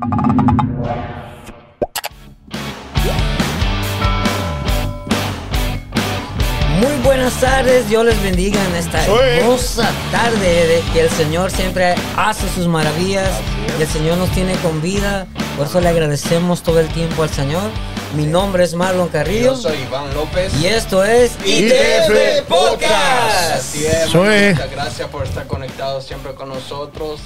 Muy 0.00 0.08
buenas 7.04 7.38
tardes, 7.38 7.86
Dios 7.90 8.06
les 8.06 8.22
bendiga 8.22 8.64
en 8.64 8.76
esta 8.76 9.04
hermosa 9.04 9.90
tarde 10.10 10.66
de 10.66 10.82
que 10.94 11.02
el 11.02 11.10
Señor 11.10 11.50
siempre 11.50 11.94
hace 12.16 12.48
sus 12.48 12.66
maravillas 12.66 13.28
y 13.78 13.82
el 13.82 13.88
Señor 13.88 14.16
nos 14.16 14.30
tiene 14.30 14.54
con 14.62 14.80
vida. 14.80 15.26
Por 15.58 15.66
eso 15.66 15.82
le 15.82 15.88
agradecemos 15.88 16.62
todo 16.62 16.80
el 16.80 16.88
tiempo 16.88 17.22
al 17.22 17.30
Señor. 17.30 17.70
Mi 18.14 18.26
nombre 18.26 18.64
es 18.64 18.74
Marlon 18.74 19.08
Carrillo. 19.08 19.54
Yo 19.54 19.56
soy 19.56 19.78
Iván 19.78 20.12
López. 20.14 20.52
Y 20.60 20.66
esto 20.66 21.04
es 21.04 21.36
ITF 21.46 22.42
Podcast. 22.48 23.54
Así 23.54 23.86
es, 23.86 24.10
Soy. 24.10 24.50
muchas 24.50 24.70
gracias 24.72 25.08
por 25.10 25.24
estar 25.24 25.46
conectados 25.46 26.06
siempre 26.06 26.34
con 26.34 26.48
nosotros. 26.48 27.20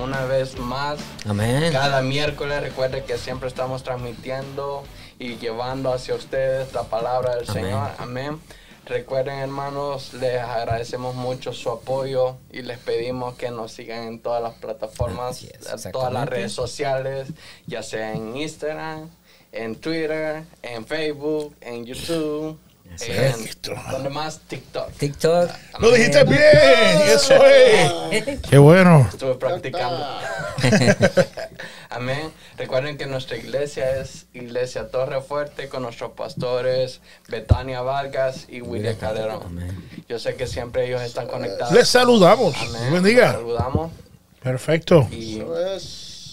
Una 0.00 0.24
vez 0.24 0.56
más, 0.58 0.98
Amén. 1.28 1.72
cada 1.72 2.00
miércoles 2.00 2.62
recuerden 2.62 3.02
que 3.04 3.18
siempre 3.18 3.48
estamos 3.48 3.82
transmitiendo 3.82 4.84
y 5.18 5.36
llevando 5.36 5.92
hacia 5.92 6.14
ustedes 6.14 6.72
la 6.72 6.84
palabra 6.84 7.34
del 7.34 7.50
Amén. 7.50 7.64
Señor. 7.64 7.90
Amén. 7.98 8.40
Recuerden 8.86 9.40
hermanos, 9.40 10.14
les 10.14 10.40
agradecemos 10.40 11.14
mucho 11.14 11.52
su 11.52 11.70
apoyo 11.70 12.36
y 12.50 12.62
les 12.62 12.78
pedimos 12.78 13.34
que 13.34 13.50
nos 13.50 13.72
sigan 13.72 14.04
en 14.04 14.20
todas 14.20 14.42
las 14.42 14.54
plataformas, 14.54 15.42
en 15.42 15.92
todas 15.92 16.10
las 16.10 16.26
redes 16.26 16.52
sociales, 16.52 17.28
ya 17.66 17.82
sea 17.82 18.14
en 18.14 18.34
Instagram, 18.34 19.10
en 19.58 19.74
Twitter, 19.74 20.44
en 20.62 20.86
Facebook, 20.86 21.54
en 21.60 21.84
YouTube, 21.84 22.58
en 23.00 23.10
es. 23.10 23.58
¿dónde 23.90 24.08
más? 24.08 24.38
TikTok. 24.40 24.92
TikTok. 24.92 25.50
Lo 25.80 25.90
dijiste 25.90 26.22
bien, 26.24 27.02
eso 27.06 27.34
es. 27.44 28.40
Qué 28.48 28.58
bueno. 28.58 29.08
Estuve 29.10 29.34
practicando. 29.34 30.06
Amén. 31.90 32.32
Recuerden 32.56 32.96
que 32.96 33.06
nuestra 33.06 33.36
iglesia 33.36 34.00
es 34.00 34.26
Iglesia 34.32 34.90
Torre 34.90 35.20
Fuerte 35.20 35.68
con 35.68 35.82
nuestros 35.82 36.12
pastores 36.12 37.00
Betania 37.26 37.80
Vargas 37.80 38.46
y 38.48 38.60
William 38.60 38.96
Calderón. 38.96 39.42
Amén. 39.44 39.90
Yo 40.08 40.18
sé 40.18 40.36
que 40.36 40.46
siempre 40.46 40.86
ellos 40.86 41.02
están 41.02 41.26
conectados. 41.26 41.74
Les 41.74 41.88
saludamos. 41.88 42.54
Amén. 42.56 42.92
Bendiga. 42.92 43.32
Saludamos. 43.32 43.90
Perfecto. 44.40 45.08
Y 45.10 45.42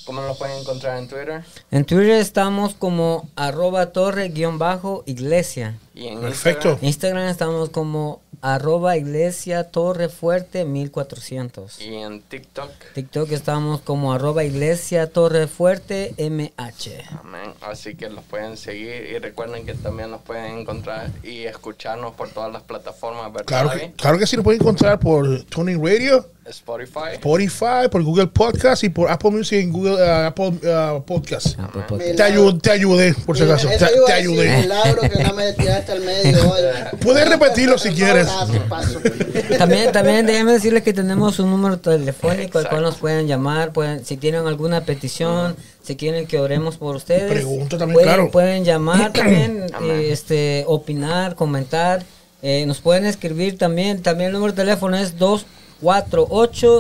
¿Cómo 0.06 0.22
nos 0.22 0.38
pueden 0.38 0.60
encontrar 0.60 1.00
en 1.00 1.08
Twitter? 1.08 1.44
En 1.72 1.84
Twitter 1.84 2.12
estamos 2.12 2.76
como 2.76 3.28
arroba 3.36 3.88
torre 3.88 4.30
guion 4.30 4.60
bajo 4.60 5.04
iglesia. 5.08 5.78
Y 5.96 6.08
en 6.08 6.22
Perfecto. 6.22 6.78
Instagram. 6.82 6.86
Instagram 6.86 7.28
estamos 7.30 7.70
como 7.70 8.22
arroba 8.42 8.98
iglesia 8.98 9.72
torre 9.72 10.10
fuerte 10.10 10.64
1400. 10.64 11.82
Y 11.82 11.96
en 11.96 12.22
TikTok. 12.22 12.70
TikTok 12.94 13.32
estamos 13.32 13.82
como 13.82 14.14
arroba 14.14 14.44
iglesia 14.44 15.10
torre 15.10 15.48
fuerte 15.48 16.14
MH. 16.20 17.18
Amén. 17.22 17.54
Así 17.62 17.96
que 17.96 18.08
los 18.10 18.24
pueden 18.26 18.58
seguir 18.58 19.10
y 19.10 19.18
recuerden 19.18 19.66
que 19.66 19.74
también 19.74 20.12
nos 20.12 20.22
pueden 20.22 20.60
encontrar 20.60 21.10
y 21.24 21.46
escucharnos 21.46 22.14
por 22.14 22.30
todas 22.30 22.54
las 22.54 22.62
plataformas, 22.62 23.32
¿verdad? 23.34 23.48
Claro 23.48 23.70
David? 23.70 23.82
que, 23.82 23.94
claro 23.94 24.20
que 24.20 24.28
sí, 24.28 24.36
lo 24.36 24.44
pueden 24.44 24.62
encontrar 24.62 25.00
por 25.00 25.44
Tuning 25.46 25.84
Radio, 25.84 26.30
Spotify. 26.48 27.14
Spotify, 27.14 27.88
por 27.90 28.04
Google 28.04 28.28
Podcast 28.28 28.84
y 28.84 28.90
por 28.90 29.10
Apple 29.10 29.32
Music 29.32 29.60
y 29.64 29.66
Google 29.72 29.94
uh, 29.96 30.28
Apple 30.28 30.54
uh, 30.64 31.02
Podcast. 31.04 31.56
Ah, 31.58 31.70
pues, 31.74 31.86
pues, 31.88 32.16
Te, 32.16 32.24
ayu- 32.24 32.62
te 32.62 32.70
ayudé, 32.72 33.16
por 33.26 33.36
si 33.36 33.44
acaso. 33.44 33.68
Te, 33.68 33.78
te 33.78 34.14
ayudé. 34.14 34.58
milagro 34.62 35.02
que 35.02 35.24
no 35.24 35.34
me 35.34 35.54
tiraste 35.54 35.92
al 35.92 36.02
medio 36.02 36.50
hoy. 36.52 36.62
Puedes 37.02 37.28
repetirlo 37.28 37.78
si 37.80 37.90
quieres. 37.90 38.28
También, 39.58 39.92
también 39.92 40.26
déjenme 40.26 40.54
decirles 40.54 40.84
que 40.84 40.94
tenemos 40.94 41.40
un 41.40 41.50
número 41.50 41.78
telefónico 41.80 42.60
al 42.60 42.70
cual 42.70 42.82
nos 42.84 42.98
pueden 42.98 43.28
llamar, 43.28 43.72
pueden, 43.74 44.06
si 44.06 44.18
tienen 44.18 44.48
alguna 44.48 44.82
petición, 44.86 45.56
si 45.84 45.96
quieren 45.96 46.26
que 46.28 46.40
oremos 46.40 46.78
por 46.78 46.96
ustedes. 46.96 47.44
También, 47.70 47.94
pueden, 47.94 48.04
claro. 48.04 48.32
Pueden 48.32 48.64
llamar 48.66 49.14
también, 49.14 49.66
eh, 49.82 50.10
este, 50.12 50.64
opinar, 50.68 51.36
comentar. 51.36 52.04
Eh, 52.42 52.66
nos 52.66 52.80
pueden 52.82 53.06
escribir 53.06 53.58
también. 53.58 54.02
También 54.04 54.28
el 54.28 54.34
número 54.34 54.52
de 54.54 54.58
teléfono 54.58 54.98
es 54.98 55.18
248-687. 55.18 55.46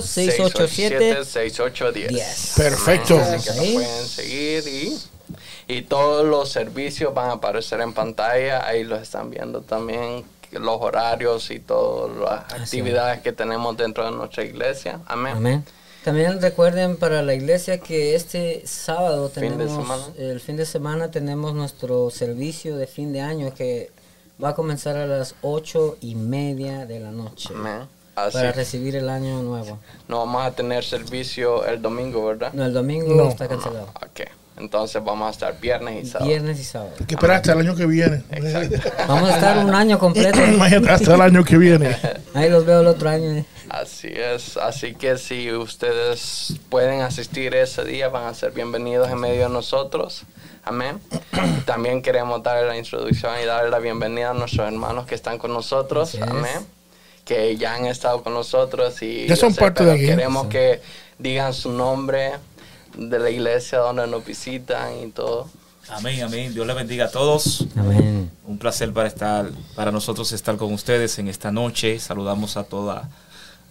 6810. 0.01 2.09
10. 2.09 2.53
Perfecto. 2.55 3.19
Así 3.19 3.49
que 3.49 3.55
nos 3.55 3.67
pueden 3.73 4.07
seguir 4.07 4.67
y, 4.67 4.97
y 5.67 5.81
todos 5.83 6.25
los 6.25 6.49
servicios 6.49 7.13
van 7.13 7.29
a 7.29 7.33
aparecer 7.33 7.81
en 7.81 7.93
pantalla. 7.93 8.65
Ahí 8.65 8.83
los 8.83 8.99
están 9.01 9.29
viendo 9.29 9.61
también, 9.61 10.25
los 10.51 10.81
horarios 10.81 11.51
y 11.51 11.59
todas 11.59 12.17
las 12.17 12.51
actividades 12.61 13.21
que 13.21 13.31
tenemos 13.31 13.77
dentro 13.77 14.05
de 14.05 14.11
nuestra 14.11 14.43
iglesia. 14.43 14.99
Amén. 15.07 15.35
Amén. 15.35 15.63
También 16.05 16.39
recuerden 16.39 16.97
para 16.97 17.23
la 17.23 17.33
iglesia 17.33 17.79
que 17.79 18.13
este 18.13 18.61
sábado 18.67 19.29
tenemos, 19.29 20.11
el 20.19 20.39
fin 20.39 20.55
de 20.55 20.67
semana 20.67 21.09
tenemos 21.09 21.55
nuestro 21.55 22.11
servicio 22.11 22.77
de 22.77 22.85
fin 22.85 23.11
de 23.11 23.21
año 23.21 23.51
que 23.55 23.89
va 24.41 24.49
a 24.49 24.53
comenzar 24.53 24.97
a 24.97 25.07
las 25.07 25.33
ocho 25.41 25.97
y 26.01 26.13
media 26.13 26.85
de 26.85 26.99
la 26.99 27.09
noche 27.09 27.49
Amén. 27.55 27.87
Así 28.15 28.37
para 28.37 28.51
recibir 28.53 28.95
el 28.95 29.09
año 29.09 29.41
nuevo. 29.43 29.77
no 30.07 30.19
vamos 30.19 30.45
a 30.45 30.51
tener 30.51 30.83
servicio 30.83 31.65
el 31.65 31.81
domingo, 31.81 32.25
¿verdad? 32.25 32.53
No, 32.53 32.65
el 32.65 32.73
domingo 32.73 33.13
No. 33.13 33.29
está 33.29 33.47
cancelado. 33.47 33.87
Ok. 33.95 34.21
Entonces 34.57 35.03
vamos 35.03 35.27
a 35.27 35.31
estar 35.31 35.59
viernes 35.59 36.05
y 36.05 36.07
sábado. 36.07 36.29
Viernes 36.29 36.57
y 36.59 36.63
sábado. 36.63 36.91
Hay 36.97 37.05
que 37.05 37.15
esperar 37.15 37.35
hasta 37.37 37.51
el 37.51 37.59
año 37.59 37.75
que 37.75 37.85
viene. 37.85 38.23
Exacto. 38.31 38.89
Vamos 39.07 39.29
a 39.29 39.33
estar 39.35 39.57
un 39.57 39.75
año 39.75 39.99
completo. 39.99 40.39
Imagínate, 40.47 40.91
hasta 40.91 41.13
el 41.15 41.19
año 41.21 41.43
que 41.43 41.57
viene. 41.57 41.93
Ahí 42.33 42.49
los 42.49 42.65
veo 42.65 42.79
el 42.79 42.87
otro 42.87 43.09
año. 43.09 43.31
eh. 43.31 43.45
Así 43.67 44.07
es, 44.07 44.55
así 44.55 44.95
que 44.95 45.17
si 45.17 45.51
ustedes 45.51 46.53
pueden 46.69 47.01
asistir 47.01 47.53
ese 47.53 47.83
día, 47.83 48.07
van 48.07 48.27
a 48.27 48.33
ser 48.33 48.51
bienvenidos 48.51 49.09
en 49.09 49.19
medio 49.19 49.43
de 49.43 49.49
nosotros. 49.49 50.23
Amén. 50.63 50.99
También 51.65 52.01
queremos 52.01 52.41
dar 52.41 52.63
la 52.63 52.77
introducción 52.77 53.33
y 53.41 53.45
darle 53.45 53.69
la 53.71 53.79
bienvenida 53.79 54.29
a 54.29 54.33
nuestros 54.33 54.65
hermanos 54.67 55.05
que 55.05 55.15
están 55.15 55.37
con 55.37 55.51
nosotros. 55.51 56.15
Así 56.15 56.19
es. 56.21 56.61
Que 57.25 57.57
ya 57.57 57.73
han 57.75 57.85
estado 57.87 58.23
con 58.23 58.33
nosotros 58.33 59.01
y 59.01 59.27
Ya 59.27 59.35
son 59.35 59.53
sé, 59.53 59.59
parte 59.59 59.83
de 59.83 59.91
aquí. 59.93 60.05
Queremos 60.05 60.47
que 60.47 60.79
digan 61.19 61.53
su 61.53 61.71
nombre 61.71 62.33
de 62.95 63.19
la 63.19 63.29
iglesia 63.29 63.79
donde 63.79 64.07
nos 64.07 64.23
visitan 64.23 64.97
y 65.03 65.11
todo. 65.11 65.49
Amén, 65.89 66.21
amén. 66.23 66.53
Dios 66.53 66.65
les 66.65 66.75
bendiga 66.75 67.05
a 67.05 67.11
todos. 67.11 67.65
Amén. 67.75 68.31
Un 68.45 68.57
placer 68.57 68.93
para 68.93 69.07
estar, 69.07 69.49
para 69.75 69.91
nosotros 69.91 70.31
estar 70.31 70.55
con 70.57 70.71
ustedes 70.73 71.19
en 71.19 71.27
esta 71.27 71.51
noche. 71.51 71.99
Saludamos 71.99 72.57
a 72.57 72.63
toda 72.63 73.09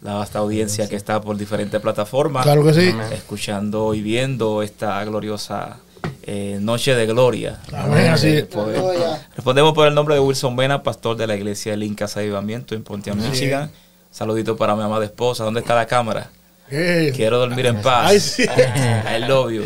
la 0.03 0.15
vasta 0.15 0.41
audiencia 0.41 0.89
que 0.89 0.97
está 0.97 1.21
por 1.21 1.37
diferentes 1.37 1.81
plataformas, 1.81 2.43
Claro 2.43 2.63
que 2.65 2.75
sí. 2.75 2.95
escuchando 3.13 3.95
y 3.95 4.03
viendo 4.03 4.63
esta 4.63 5.03
gloriosa 5.05 5.79
eh, 6.23 6.59
noche 6.61 6.95
de 6.95 7.07
gloria. 7.07 7.61
Amén, 7.73 8.09
así 8.09 8.45
Aleluya. 8.55 9.27
Respondemos 9.35 9.75
por 9.75 9.89
el 9.89 9.95
nombre 9.95 10.15
de 10.15 10.21
Wilson 10.21 10.57
Vena, 10.57 10.83
pastor 10.83 11.17
de 11.17 11.27
la 11.27 11.37
iglesia 11.37 11.73
del 11.73 11.83
Incas 11.83 12.17
Avivamiento 12.17 12.75
en 12.75 12.83
Pontiac, 12.83 13.17
Michigan. 13.17 13.71
Saludito 14.11 14.57
para 14.57 14.77
mi 14.77 14.83
amada 14.83 15.05
esposa. 15.05 15.45
¿Dónde 15.45 15.61
está 15.61 15.75
la 15.75 15.87
cámara? 15.87 16.31
Quiero 16.69 17.39
dormir 17.39 17.67
en 17.67 17.83
paz. 17.83 18.11
Ay, 18.11 18.21
sí. 18.21 18.43
I 19.17 19.27
love 19.27 19.53
you. 19.53 19.65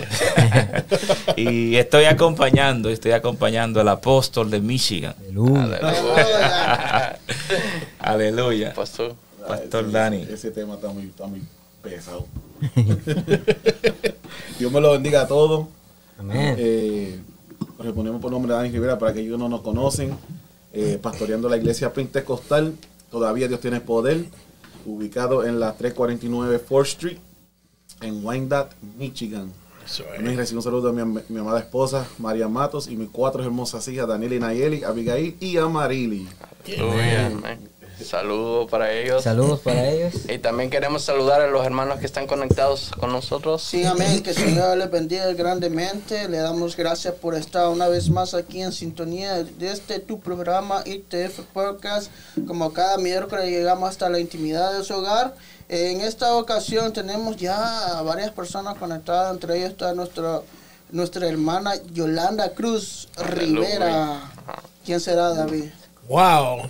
y 1.37 1.77
estoy 1.77 2.05
acompañando, 2.05 2.91
estoy 2.91 3.13
acompañando 3.13 3.81
al 3.81 3.89
apóstol 3.89 4.51
de 4.51 4.61
Michigan. 4.61 5.15
Aleluya. 5.21 5.79
Aleluya. 5.81 7.19
Aleluya. 8.01 8.75
Pastor. 8.75 9.15
Pastor 9.47 9.85
ese, 9.85 9.93
Dani. 9.93 10.27
Ese 10.31 10.51
tema 10.51 10.75
está 10.75 10.89
muy, 10.89 11.05
está 11.05 11.27
muy 11.27 11.43
pesado. 11.83 12.27
Dios 14.59 14.73
me 14.73 14.81
lo 14.81 14.93
bendiga 14.93 15.23
a 15.23 15.27
todos. 15.29 15.67
Amén. 16.19 16.57
Eh, 16.59 17.21
reponemos 17.79 18.21
por 18.21 18.31
nombre 18.31 18.53
de 18.53 18.59
Dani 18.59 18.71
Rivera 18.71 18.99
para 18.99 19.13
que 19.15 19.23
no 19.25 19.49
nos 19.49 19.61
conocen. 19.63 20.17
eh, 20.73 20.99
pastoreando 21.01 21.49
la 21.49 21.57
iglesia 21.57 21.93
pentecostal. 21.93 22.75
Todavía 23.11 23.49
Dios 23.49 23.61
tiene 23.61 23.81
poder. 23.81 24.27
Ubicado 24.85 25.45
en 25.45 25.59
la 25.61 25.75
349 25.75 26.61
4th 26.69 26.87
Street. 26.87 27.19
En 28.01 28.25
Wyandotte, 28.25 28.75
Michigan. 28.99 29.51
Eso 29.85 30.05
es. 30.15 30.37
Recibo 30.37 30.59
un 30.59 30.63
saludo 30.63 30.93
de 30.93 31.05
mi, 31.05 31.21
mi 31.31 31.39
amada 31.41 31.59
esposa, 31.61 32.07
María 32.19 32.47
Matos, 32.49 32.89
y 32.89 32.97
mis 32.97 33.09
cuatro 33.09 33.43
hermosas 33.43 33.89
hijas, 33.89 34.07
Daniela 34.07 34.35
y 34.35 34.39
Nayeli, 34.41 34.85
Abigail 34.85 35.37
y 35.41 35.57
Amarili. 35.57 36.29
Amén. 36.79 37.68
Saludos 38.05 38.71
para 38.71 38.93
ellos. 38.93 39.25
Saludos 39.25 39.61
para 39.61 39.89
ellos. 39.89 40.15
Y 40.29 40.39
también 40.39 40.71
queremos 40.71 41.03
saludar 41.03 41.41
a 41.41 41.49
los 41.49 41.65
hermanos 41.65 41.99
que 41.99 42.07
están 42.07 42.27
conectados 42.27 42.91
con 42.99 43.13
nosotros. 43.13 43.63
Sí, 43.63 43.85
amén. 43.85 44.23
Que 44.23 44.31
el 44.31 44.37
Señor 44.37 44.77
les 44.77 44.91
bendiga 44.91 45.33
grandemente. 45.33 46.29
Le 46.29 46.39
damos 46.39 46.77
gracias 46.77 47.15
por 47.15 47.35
estar 47.35 47.69
una 47.69 47.89
vez 47.89 48.09
más 48.09 48.35
aquí 48.35 48.63
en 48.63 48.73
sintonía 48.73 49.43
de 49.43 49.73
este 49.73 49.99
tu 49.99 50.21
programa 50.21 50.83
ITF 50.85 51.41
Podcast. 51.53 52.11
Como 52.47 52.73
cada 52.73 52.99
miércoles 52.99 53.51
llegamos 53.51 53.91
hasta 53.91 54.09
la 54.09 54.19
intimidad 54.19 54.77
de 54.77 54.85
su 54.85 54.95
hogar. 54.95 55.35
En 55.69 56.01
esta 56.01 56.35
ocasión 56.35 56.93
tenemos 56.93 57.37
ya 57.37 58.01
varias 58.03 58.31
personas 58.31 58.79
conectadas. 58.79 59.35
Entre 59.35 59.59
ellos 59.59 59.71
está 59.71 59.93
nuestra, 59.93 60.41
nuestra 60.91 61.29
hermana 61.29 61.73
Yolanda 61.93 62.51
Cruz 62.55 63.09
Rivera. 63.17 64.33
¿Quién 64.85 65.01
será, 65.01 65.35
David? 65.35 65.67
Wow. 66.09 66.69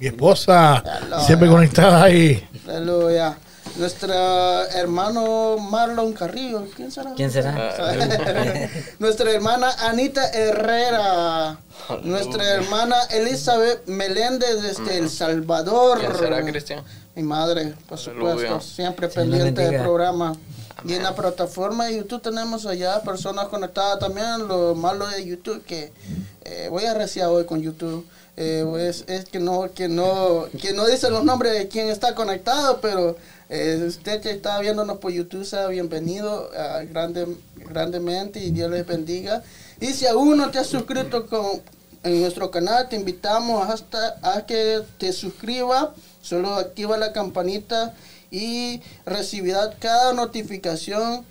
Mi 0.00 0.06
esposa 0.08 0.82
siempre 1.26 1.48
conectada 1.48 2.04
ahí. 2.04 2.46
Aleluya. 2.68 3.38
Nuestro 3.76 4.14
hermano 4.68 5.58
Marlon 5.58 6.14
Carrillo, 6.14 6.66
¿quién 6.74 6.90
será? 6.90 7.12
¿Quién 7.14 7.30
será? 7.30 7.74
Nuestra 8.98 9.30
hermana 9.30 9.70
Anita 9.80 10.30
Herrera. 10.30 11.58
Nuestra 12.02 12.54
hermana 12.54 12.96
Elizabeth 13.10 13.86
Meléndez 13.86 14.62
desde 14.62 14.96
El 14.96 15.10
Salvador. 15.10 15.98
¿Quién 15.98 16.16
será, 16.16 16.42
Cristian? 16.42 16.84
Mi 17.14 17.22
madre, 17.22 17.74
por 17.86 17.98
supuesto, 17.98 18.30
Aleluya. 18.30 18.60
siempre 18.60 19.10
Señor 19.10 19.30
pendiente 19.30 19.62
del 19.62 19.82
programa. 19.82 20.34
Y 20.84 20.94
en 20.94 21.02
la 21.02 21.14
plataforma 21.14 21.86
de 21.86 21.96
YouTube 21.96 22.22
tenemos 22.22 22.64
allá 22.64 23.02
personas 23.02 23.48
conectadas 23.48 23.98
también. 23.98 24.46
Lo 24.46 24.74
malo 24.74 25.06
de 25.06 25.24
YouTube 25.24 25.62
que 25.64 25.92
eh, 26.44 26.68
voy 26.70 26.84
a 26.84 26.94
reciar 26.94 27.28
hoy 27.28 27.44
con 27.44 27.60
YouTube. 27.60 28.06
Eh, 28.36 28.64
es, 28.80 29.04
es 29.06 29.24
que 29.24 29.38
no 29.38 29.70
que 29.72 29.88
no 29.88 30.46
que 30.60 30.74
no 30.74 30.86
dice 30.86 31.10
los 31.10 31.24
nombres 31.24 31.54
de 31.54 31.68
quién 31.68 31.88
está 31.88 32.14
conectado, 32.14 32.80
pero 32.80 33.16
eh, 33.48 33.82
usted 33.86 34.20
que 34.20 34.30
está 34.30 34.58
viéndonos 34.60 34.98
por 34.98 35.12
YouTube 35.12 35.44
sea 35.44 35.68
bienvenido 35.68 36.50
ah, 36.56 36.82
grande, 36.82 37.26
grandemente 37.56 38.40
y 38.40 38.50
Dios 38.50 38.70
les 38.70 38.86
bendiga. 38.86 39.42
Y 39.80 39.92
si 39.92 40.06
aún 40.06 40.36
no 40.36 40.50
te 40.50 40.58
has 40.58 40.66
suscrito 40.66 41.26
con, 41.26 41.62
en 42.02 42.20
nuestro 42.20 42.50
canal, 42.50 42.88
te 42.88 42.96
invitamos 42.96 43.68
hasta 43.68 44.18
a 44.22 44.44
que 44.46 44.82
te 44.98 45.12
suscribas. 45.12 45.90
Solo 46.20 46.54
activa 46.56 46.98
la 46.98 47.12
campanita 47.12 47.94
y 48.30 48.80
recibirás 49.04 49.76
cada 49.78 50.12
notificación 50.12 51.24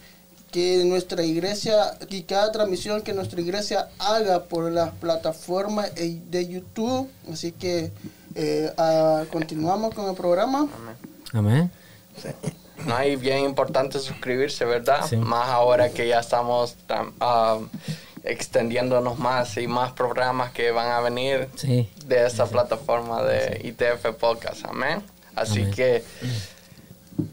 que 0.56 0.86
nuestra 0.86 1.22
iglesia 1.22 1.98
y 2.10 2.24
cada 2.24 2.50
transmisión 2.50 3.02
que 3.02 3.12
nuestra 3.12 3.42
iglesia 3.42 3.90
haga 4.00 4.46
por 4.46 4.72
las 4.72 4.92
plataformas 4.92 5.92
eh, 5.98 6.22
de 6.30 6.48
YouTube. 6.48 7.10
Así 7.30 7.52
que 7.52 7.92
eh, 8.36 8.72
ah, 8.78 9.24
continuamos 9.34 9.94
con 9.94 10.08
el 10.10 10.16
programa. 10.16 10.70
Amén. 11.34 11.70
No, 12.88 13.04
y 13.04 13.18
bien 13.18 13.40
importante 13.40 14.00
suscribirse, 14.00 14.64
¿verdad? 14.64 15.06
Sí. 15.10 15.18
Más 15.18 15.50
ahora 15.50 15.90
que 15.90 16.08
ya 16.08 16.22
estamos 16.22 16.78
tam- 16.88 17.12
ah, 17.20 17.60
extendiéndonos 18.24 19.20
más 19.20 19.58
y 19.58 19.68
más 19.68 19.92
programas 19.92 20.52
que 20.54 20.72
van 20.72 20.90
a 20.90 21.02
venir 21.02 21.50
Sí. 21.56 21.90
de 22.06 22.26
esa 22.26 22.46
plataforma 22.46 23.24
de 23.24 23.60
ITF 23.62 24.14
Podcast, 24.18 24.64
amén. 24.66 25.04
Así 25.36 25.64
Amén. 25.64 25.74
que 25.74 26.04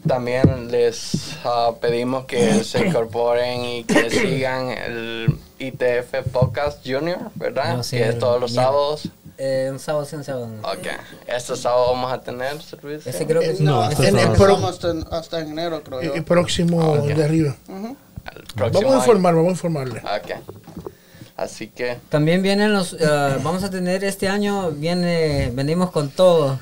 también 0.07 0.71
les 0.71 1.35
ah, 1.43 1.71
pedimos 1.81 2.25
que 2.25 2.63
se 2.63 2.85
incorporen 2.87 3.63
y 3.65 3.83
que 3.83 4.09
sigan 4.09 4.69
el 4.69 5.37
ITF 5.59 6.29
Podcast 6.31 6.79
Junior, 6.85 7.19
¿verdad? 7.35 7.77
No, 7.77 7.83
sí, 7.83 7.97
que 7.97 8.09
es 8.09 8.19
todos 8.19 8.39
los 8.41 8.51
bien. 8.51 8.63
sábados. 8.63 9.09
Eh, 9.37 9.69
un 9.71 9.79
sábado, 9.79 10.05
sí, 10.05 10.15
un 10.15 10.23
sábado. 10.23 10.47
no. 10.47 10.67
Ok, 10.67 10.87
este 11.27 11.55
sábado 11.55 11.87
vamos 11.93 12.13
a 12.13 12.21
tener 12.21 12.61
servicio. 12.61 13.09
Ese 13.09 13.25
creo 13.25 13.41
que 13.41 13.49
Eh, 13.51 13.55
sí. 13.55 13.63
no, 13.63 13.89
Este 13.89 14.07
en 14.09 14.19
el 14.19 14.31
estamos 14.31 14.63
hasta, 14.63 14.93
hasta 15.17 15.39
enero, 15.39 15.81
creo 15.83 16.01
yo. 16.01 16.13
El 16.13 16.23
próximo 16.23 16.77
Ok. 16.93 17.05
de 17.07 17.23
arriba. 17.23 17.55
Ujú. 17.67 17.97
El 18.35 18.43
próximo 18.55 18.71
Vamos 18.71 18.85
a 18.85 18.87
año. 18.89 18.97
informar, 18.99 19.35
vamos 19.35 19.49
a 19.49 19.51
informarle. 19.53 19.99
Ok. 19.99 20.93
Así 21.35 21.67
que 21.67 21.97
También 22.09 22.43
vienen 22.43 22.71
los, 22.73 22.95
ah, 23.03 23.37
vamos 23.43 23.63
a 23.63 23.69
tener 23.71 24.03
este 24.03 24.27
año, 24.29 24.69
viene, 24.71 25.51
venimos 25.53 25.89
con 25.91 26.09
todo. 26.09 26.59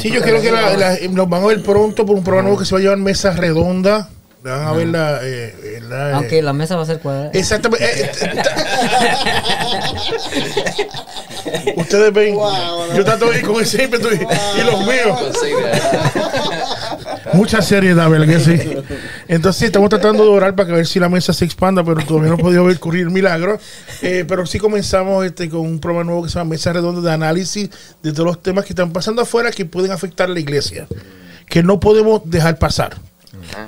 Sí, 0.00 0.10
yo 0.12 0.22
creo 0.22 0.40
que 0.40 0.52
la- 0.52 0.76
la- 0.76 0.96
nos 1.10 1.28
van 1.28 1.42
a 1.42 1.46
ver 1.46 1.62
pronto 1.62 2.06
por 2.06 2.14
un 2.16 2.22
programa 2.22 2.48
nuevo 2.48 2.58
que 2.60 2.64
se 2.66 2.74
va 2.74 2.78
a 2.78 2.82
llevar 2.82 2.98
Mesa 2.98 3.32
Redonda. 3.32 4.08
Van 4.42 4.66
a 4.66 4.72
ver 4.72 4.86
la... 4.86 5.18
eh, 5.22 5.54
eh, 5.62 5.80
la, 5.86 6.10
eh, 6.10 6.12
Aunque 6.14 6.40
la 6.40 6.52
mesa 6.54 6.74
va 6.76 6.84
a 6.84 6.86
ser 6.86 7.00
cuadrada. 7.00 7.30
Exactamente. 7.34 7.84
eh, 7.84 8.10
eh, 8.22 8.42
eh, 11.56 11.72
Ustedes 11.76 12.12
ven, 12.12 12.34
Wow, 12.36 12.94
yo 12.96 13.04
trato 13.04 13.30
de 13.30 13.38
ir 13.40 13.46
con 13.46 13.60
ese 13.62 13.84
ímpetu 13.84 14.08
y, 14.08 14.14
y 14.60 14.64
los 14.64 14.80
míos. 14.86 15.18
Mucha 17.32 17.62
seriedad, 17.62 18.08
¿verdad 18.10 18.26
que 18.26 18.40
sí? 18.40 18.76
Entonces 19.28 19.60
sí, 19.60 19.64
estamos 19.66 19.88
tratando 19.88 20.24
de 20.24 20.30
orar 20.30 20.54
para 20.54 20.68
que 20.68 20.74
ver 20.74 20.86
si 20.86 20.98
la 20.98 21.08
mesa 21.08 21.32
se 21.32 21.44
expanda, 21.44 21.84
pero 21.84 22.04
todavía 22.04 22.30
no 22.30 22.34
ha 22.34 22.38
podido 22.38 22.64
ver 22.64 22.76
ocurrir 22.76 23.10
milagro. 23.10 23.58
Eh, 24.02 24.24
pero 24.26 24.46
sí 24.46 24.58
comenzamos 24.58 25.24
este, 25.24 25.48
con 25.48 25.60
un 25.60 25.78
programa 25.78 26.04
nuevo 26.04 26.22
que 26.22 26.28
se 26.28 26.38
llama 26.38 26.50
Mesa 26.50 26.72
Redonda 26.72 27.00
de 27.00 27.12
análisis 27.12 27.70
de 28.02 28.12
todos 28.12 28.26
los 28.26 28.42
temas 28.42 28.64
que 28.64 28.72
están 28.72 28.92
pasando 28.92 29.22
afuera 29.22 29.50
que 29.50 29.64
pueden 29.64 29.92
afectar 29.92 30.30
a 30.30 30.32
la 30.32 30.40
iglesia, 30.40 30.86
que 31.46 31.62
no 31.62 31.80
podemos 31.80 32.22
dejar 32.24 32.58
pasar. 32.58 32.96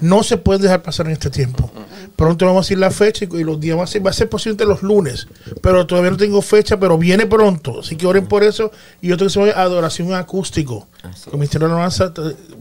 No 0.01 0.23
se 0.23 0.37
puede 0.37 0.61
dejar 0.61 0.83
pasar 0.83 1.07
en 1.07 1.13
este 1.13 1.31
tiempo. 1.31 1.71
Pronto 2.17 2.47
vamos 2.47 2.61
a 2.61 2.65
decir 2.67 2.79
la 2.79 2.91
fecha 2.91 3.25
y 3.25 3.45
los 3.45 3.59
días 3.59 3.79
va 3.79 3.85
a 3.85 3.87
ser, 3.87 4.05
va 4.05 4.11
a 4.11 4.13
ser 4.13 4.29
posiblemente 4.29 4.65
los 4.65 4.83
lunes, 4.83 5.29
pero 5.61 5.87
todavía 5.87 6.11
no 6.11 6.17
tengo 6.17 6.43
fecha, 6.43 6.79
pero 6.79 6.99
viene 6.99 7.27
pronto. 7.27 7.81
Así 7.81 7.97
que 7.97 8.07
oren 8.07 8.27
por 8.27 8.45
eso. 8.45 8.71
Y 9.01 9.13
otro 9.13 9.27
que 9.27 9.33
se 9.33 9.41
llama 9.41 9.53
Adoración 9.53 10.13
Acústico. 10.15 10.89
El 11.27 11.33
Ministerio 11.33 11.69
de 11.69 11.75
Alabanza 11.75 12.13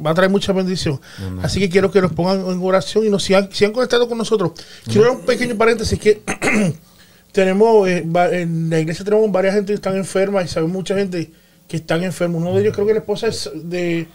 va 0.03 0.12
a 0.12 0.13
traer 0.13 0.31
mucha 0.31 0.53
bendición. 0.53 1.00
Así 1.43 1.60
que 1.60 1.70
quiero 1.70 1.91
que 1.91 2.01
nos 2.01 2.13
pongan 2.13 2.46
en 2.46 2.63
oración 2.63 3.05
y 3.05 3.10
nos 3.10 3.24
sigan, 3.24 3.50
sigan 3.51 3.74
conectado 3.74 4.08
con 4.08 4.17
nosotros. 4.17 4.53
Quiero 4.86 5.03
dar 5.03 5.12
un 5.12 5.25
pequeño 5.25 5.55
paréntesis 5.55 6.00
que 6.00 6.22
tenemos, 7.31 7.88
eh, 7.88 8.05
en 8.31 8.70
la 8.70 8.79
iglesia 8.79 9.05
tenemos 9.05 9.31
varias 9.31 9.55
gente 9.55 9.74
que 9.74 9.75
están 9.75 9.96
enfermas 9.96 10.46
y 10.46 10.48
sabemos 10.48 10.74
mucha 10.74 10.96
gente 10.96 11.31
que 11.67 11.77
están 11.77 12.03
enfermos. 12.03 12.41
Uno 12.41 12.53
de 12.53 12.62
ellos 12.62 12.74
creo 12.74 12.88
que 12.88 12.93
la 12.93 13.00
esposa 13.00 13.27
es 13.27 13.50
de, 13.53 14.08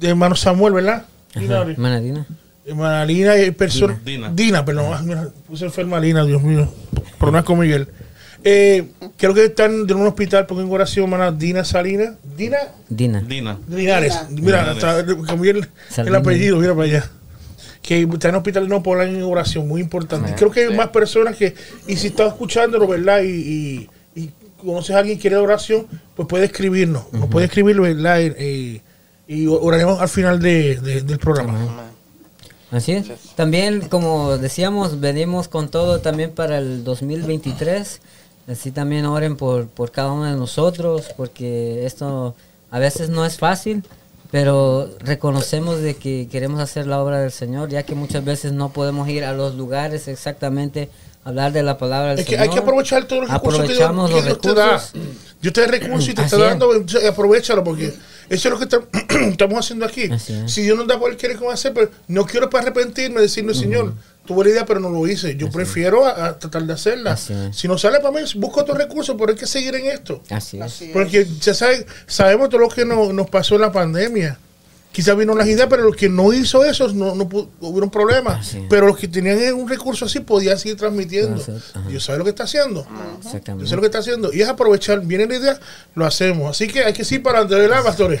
de 0.00 0.08
hermano 0.08 0.34
Samuel, 0.34 0.74
¿verdad? 0.74 1.04
Dina, 1.34 1.62
Hermana 1.62 2.00
Dina. 2.00 2.26
Hermana 2.68 3.04
Lina 3.04 3.36
y 3.38 3.50
persona. 3.50 3.98
Dina. 4.04 4.30
Dina. 4.32 4.64
perdón. 4.64 4.92
Ah, 4.94 5.02
mira, 5.02 5.28
puse 5.46 5.64
enferma 5.64 5.98
Lina, 5.98 6.24
Dios 6.24 6.42
mío. 6.42 6.68
Problemas 7.18 7.44
con 7.44 7.58
Miguel. 7.58 7.88
Eh, 8.44 8.86
creo 9.16 9.34
que 9.34 9.46
están 9.46 9.72
en 9.88 9.96
un 9.96 10.06
hospital, 10.06 10.46
pongo 10.46 10.60
en 10.62 10.70
oración, 10.70 11.04
hermana 11.12 11.32
Dina 11.32 11.64
Salinas. 11.64 12.14
Dina 12.36 12.58
Dina. 12.88 13.20
Dina. 13.20 13.58
Linares. 13.68 14.14
Mira, 14.30 14.76
cambié 15.26 15.50
el, 15.52 15.68
el 15.96 16.14
apellido, 16.14 16.58
mira 16.58 16.72
para 16.74 16.84
allá. 16.84 17.10
Que 17.82 18.02
está 18.02 18.28
en 18.28 18.34
el 18.34 18.38
hospital 18.38 18.68
no 18.68 18.82
pongan 18.82 19.08
en 19.08 19.22
oración, 19.22 19.66
muy 19.66 19.80
importante. 19.80 20.26
Amén. 20.26 20.36
Creo 20.38 20.50
que 20.50 20.60
hay 20.60 20.68
Sí. 20.68 20.74
más 20.74 20.88
personas 20.88 21.36
que, 21.36 21.54
y 21.86 21.96
si 21.96 22.08
estás 22.08 22.28
escuchándolo, 22.28 22.86
¿verdad? 22.86 23.22
Y, 23.22 23.28
y, 24.14 24.20
y 24.20 24.30
conoces 24.60 24.94
a 24.94 24.98
alguien 24.98 25.16
que 25.16 25.22
quiere 25.22 25.36
oración, 25.36 25.86
pues 26.14 26.28
puede 26.28 26.44
escribirnos. 26.44 27.10
Nos 27.12 27.28
puede 27.28 27.46
escribir, 27.46 27.80
¿verdad? 27.80 28.20
Y, 28.20 28.42
y- 28.44 28.82
y 29.30 29.46
oraremos 29.46 30.00
al 30.00 30.08
final 30.08 30.38
de- 30.40 30.76
de- 30.76 31.00
del 31.02 31.18
programa. 31.18 31.58
Así 32.70 32.92
es. 32.92 33.08
También, 33.34 33.88
como 33.88 34.36
decíamos, 34.36 35.00
venimos 35.00 35.48
con 35.48 35.68
todo 35.68 36.00
también 36.00 36.32
para 36.32 36.58
el 36.58 36.84
2023. 36.84 38.00
Así 38.48 38.70
también 38.70 39.06
oren 39.06 39.36
por, 39.36 39.68
por 39.68 39.90
cada 39.90 40.12
uno 40.12 40.24
de 40.24 40.36
nosotros, 40.36 41.06
porque 41.16 41.84
esto 41.86 42.34
a 42.70 42.78
veces 42.78 43.10
no 43.10 43.24
es 43.24 43.38
fácil, 43.38 43.82
pero 44.30 44.90
reconocemos 45.00 45.80
de 45.80 45.96
que 45.96 46.28
queremos 46.30 46.60
hacer 46.60 46.86
la 46.86 47.02
obra 47.02 47.20
del 47.20 47.32
Señor, 47.32 47.68
ya 47.68 47.82
que 47.82 47.94
muchas 47.94 48.24
veces 48.24 48.52
no 48.52 48.70
podemos 48.70 49.08
ir 49.08 49.24
a 49.24 49.32
los 49.32 49.54
lugares 49.54 50.08
exactamente 50.08 50.88
hablar 51.24 51.52
de 51.52 51.62
la 51.62 51.76
palabra 51.78 52.10
del 52.10 52.20
Es 52.20 52.24
que 52.24 52.32
Señor. 52.32 52.42
hay 52.48 52.54
que 52.54 52.58
aprovechar 52.60 53.04
todos 53.04 53.22
los 53.22 53.30
recursos 53.30 53.62
que 53.62 53.74
Dios, 53.74 54.10
que 54.24 54.34
te 54.34 54.54
da. 54.54 54.82
Dios 55.40 55.52
te 55.54 55.60
da 55.60 55.66
recursos 55.68 56.08
y 56.08 56.14
te 56.14 56.22
Así 56.22 56.34
está 56.34 56.52
es. 56.52 56.58
dando, 56.58 56.84
aprovechalo 57.08 57.62
porque 57.62 57.94
eso 58.28 58.48
es 58.48 58.50
lo 58.52 58.58
que 58.58 58.66
tam- 58.68 58.86
estamos 59.32 59.58
haciendo 59.58 59.84
aquí. 59.86 60.08
Si 60.46 60.62
Dios 60.62 60.76
nos 60.76 60.86
da 60.88 60.98
cualquier 60.98 61.36
cosa 61.36 61.54
hacer, 61.54 61.72
pero 61.74 61.90
no 62.08 62.24
quiero 62.26 62.48
para 62.50 62.64
arrepentirme, 62.64 63.20
decirle, 63.20 63.54
Señor, 63.54 63.94
tuve 64.26 64.44
la 64.44 64.50
idea, 64.50 64.66
pero 64.66 64.80
no 64.80 64.90
lo 64.90 65.06
hice. 65.06 65.36
Yo 65.36 65.50
prefiero 65.50 66.04
a, 66.06 66.26
a 66.26 66.38
tratar 66.38 66.64
de 66.64 66.72
hacerla. 66.72 67.16
Si 67.16 67.68
no 67.68 67.78
sale 67.78 68.00
para 68.00 68.10
mí, 68.10 68.20
busco 68.36 68.60
otros 68.62 68.76
recursos, 68.76 69.14
pero 69.18 69.32
hay 69.32 69.38
que 69.38 69.46
seguir 69.46 69.74
en 69.76 69.86
esto. 69.86 70.22
Así 70.30 70.56
es. 70.58 70.62
Así 70.64 70.84
es. 70.86 70.90
Porque 70.92 71.26
ya 71.40 71.54
sabe- 71.54 71.86
sabemos 72.06 72.48
todo 72.48 72.60
lo 72.62 72.68
que 72.68 72.84
nos, 72.84 73.12
nos 73.14 73.28
pasó 73.30 73.54
en 73.54 73.60
la 73.62 73.72
pandemia. 73.72 74.38
Quizás 74.98 75.16
vino 75.16 75.32
las 75.32 75.46
ideas, 75.46 75.68
pero 75.70 75.84
los 75.84 75.94
que 75.94 76.08
no 76.08 76.32
hizo 76.32 76.64
eso 76.64 76.88
no, 76.92 77.14
no 77.14 77.28
pu- 77.28 77.46
hubieron 77.60 77.88
problemas. 77.88 78.56
Pero 78.68 78.88
los 78.88 78.96
que 78.96 79.06
tenían 79.06 79.54
un 79.54 79.68
recurso 79.68 80.06
así 80.06 80.18
podían 80.18 80.58
seguir 80.58 80.76
transmitiendo. 80.76 81.40
Dios 81.88 82.02
sabe 82.02 82.18
lo 82.18 82.24
que 82.24 82.30
está 82.30 82.42
haciendo. 82.42 82.82
Yo 82.84 83.18
Exactamente. 83.28 83.70
sé 83.70 83.76
lo 83.76 83.80
que 83.82 83.86
está 83.86 83.98
haciendo. 84.00 84.32
Y 84.32 84.40
es 84.42 84.48
aprovechar. 84.48 85.00
Viene 85.02 85.26
la 85.28 85.36
idea, 85.36 85.60
lo 85.94 86.04
hacemos. 86.04 86.50
Así 86.50 86.66
que 86.66 86.82
hay 86.82 86.92
que 86.92 87.06
ir 87.14 87.22
para 87.22 87.38
adelante, 87.38 87.68
¿verdad, 87.68 87.84
pastores? 87.84 88.20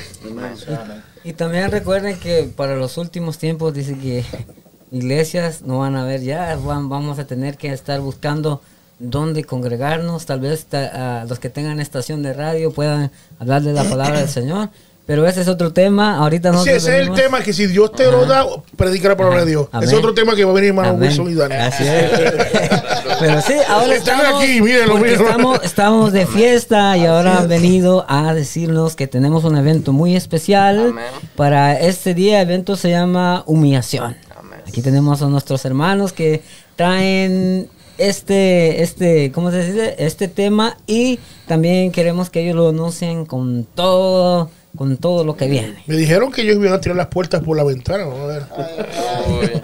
Y 1.24 1.32
también 1.32 1.72
recuerden 1.72 2.16
que 2.20 2.48
para 2.54 2.76
los 2.76 2.96
últimos 2.96 3.38
tiempos 3.38 3.74
dice 3.74 3.98
que 3.98 4.24
iglesias 4.92 5.62
no 5.62 5.80
van 5.80 5.96
a 5.96 6.02
haber 6.02 6.22
ya, 6.22 6.54
van- 6.56 6.88
vamos 6.88 7.18
a 7.18 7.26
tener 7.26 7.56
que 7.56 7.72
estar 7.72 8.00
buscando 8.00 8.62
dónde 9.00 9.44
congregarnos, 9.44 10.26
tal 10.26 10.40
vez 10.40 10.64
ta- 10.66 11.22
a 11.22 11.24
los 11.24 11.38
que 11.38 11.50
tengan 11.50 11.80
estación 11.80 12.22
de 12.22 12.32
radio 12.32 12.72
puedan 12.72 13.10
hablar 13.38 13.62
de 13.62 13.72
la 13.72 13.84
palabra 13.84 14.20
del 14.20 14.28
Señor, 14.28 14.70
pero 15.08 15.26
ese 15.26 15.40
es 15.40 15.48
otro 15.48 15.72
tema, 15.72 16.18
ahorita 16.18 16.52
no 16.52 16.62
Sí, 16.62 16.68
ese 16.68 17.00
es 17.00 17.08
el 17.08 17.14
tema 17.14 17.40
que 17.40 17.54
si 17.54 17.66
Dios 17.66 17.92
te 17.92 18.04
lo 18.10 18.26
da, 18.26 18.44
predica 18.76 19.08
la 19.08 19.16
palabra 19.16 19.40
de 19.40 19.52
Dios. 19.52 19.66
Amén. 19.72 19.88
Es 19.88 19.94
otro 19.94 20.12
tema 20.12 20.36
que 20.36 20.44
va 20.44 20.50
a 20.50 20.54
venir 20.54 20.68
hermano. 20.68 20.92
Wilson 20.98 21.30
y 21.30 21.34
Dani. 21.34 21.54
Así 21.54 21.82
es. 21.82 22.10
Pero 23.18 23.40
sí, 23.40 23.54
ahora 23.66 23.94
Están 23.94 24.18
estamos, 24.18 24.42
aquí, 24.42 24.60
mírenlo, 24.60 24.92
porque 24.92 25.12
mírenlo. 25.12 25.30
estamos, 25.30 25.60
estamos 25.64 26.12
de 26.12 26.26
fiesta 26.26 26.94
y 26.98 27.06
ahora 27.06 27.38
han 27.38 27.48
venido 27.48 28.04
a 28.06 28.34
decirnos 28.34 28.96
que 28.96 29.06
tenemos 29.06 29.44
un 29.44 29.56
evento 29.56 29.94
muy 29.94 30.14
especial 30.14 30.90
Amén. 30.90 31.04
para 31.36 31.80
este 31.80 32.12
día. 32.12 32.42
El 32.42 32.50
evento 32.50 32.76
se 32.76 32.90
llama 32.90 33.44
Humillación. 33.46 34.14
Amén. 34.36 34.60
Aquí 34.68 34.82
tenemos 34.82 35.22
a 35.22 35.28
nuestros 35.28 35.64
hermanos 35.64 36.12
que 36.12 36.42
traen 36.76 37.70
este, 37.96 38.82
este, 38.82 39.32
¿cómo 39.32 39.50
se 39.52 39.64
dice? 39.64 39.96
Este 39.98 40.28
tema 40.28 40.76
y 40.86 41.18
también 41.46 41.92
queremos 41.92 42.28
que 42.28 42.42
ellos 42.42 42.56
lo 42.56 42.68
anuncien 42.68 43.24
con 43.24 43.66
todo 43.74 44.50
con 44.76 44.96
todo 44.96 45.24
lo 45.24 45.36
que 45.36 45.48
viene. 45.48 45.82
Me 45.86 45.96
dijeron 45.96 46.30
que 46.30 46.42
ellos 46.42 46.56
iban 46.56 46.72
a 46.72 46.80
tirar 46.80 46.96
las 46.96 47.08
puertas 47.08 47.42
por 47.42 47.56
la 47.56 47.64
ventana. 47.64 48.04
Vamos 48.04 48.20
a 48.20 48.26
ver. 48.26 49.62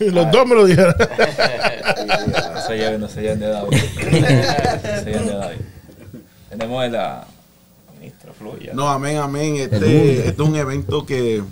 Los 0.12 0.30
dos 0.30 0.46
me 0.46 0.54
lo 0.54 0.64
dijeron. 0.64 0.94
no 2.54 2.60
se 2.60 2.76
lleven, 2.76 3.00
no 3.00 3.08
se 3.08 3.22
lleven 3.22 3.40
de 3.40 3.48
David. 3.48 3.70
No 3.72 5.00
se 5.00 5.04
lleven 5.04 5.26
de 5.26 5.34
David. 5.34 5.60
Tenemos 6.50 6.90
la 6.90 7.26
ministra 7.98 8.32
Fluya. 8.32 8.72
No, 8.74 8.88
amén, 8.88 9.16
amén. 9.18 9.56
Este, 9.56 10.28
este 10.28 10.42
es 10.42 10.48
un 10.48 10.56
evento 10.56 11.06
que 11.06 11.42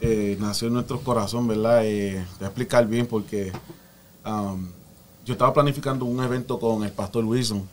eh, 0.00 0.36
nació 0.40 0.68
en 0.68 0.74
nuestro 0.74 1.00
corazón, 1.00 1.48
¿verdad? 1.48 1.84
Eh, 1.84 2.12
te 2.12 2.38
voy 2.38 2.44
a 2.44 2.46
explicar 2.46 2.86
bien 2.86 3.06
porque 3.06 3.52
um, 4.24 4.68
yo 5.24 5.32
estaba 5.32 5.52
planificando 5.52 6.04
un 6.04 6.22
evento 6.22 6.58
con 6.58 6.84
el 6.84 6.92
pastor 6.92 7.24
Wilson. 7.24 7.68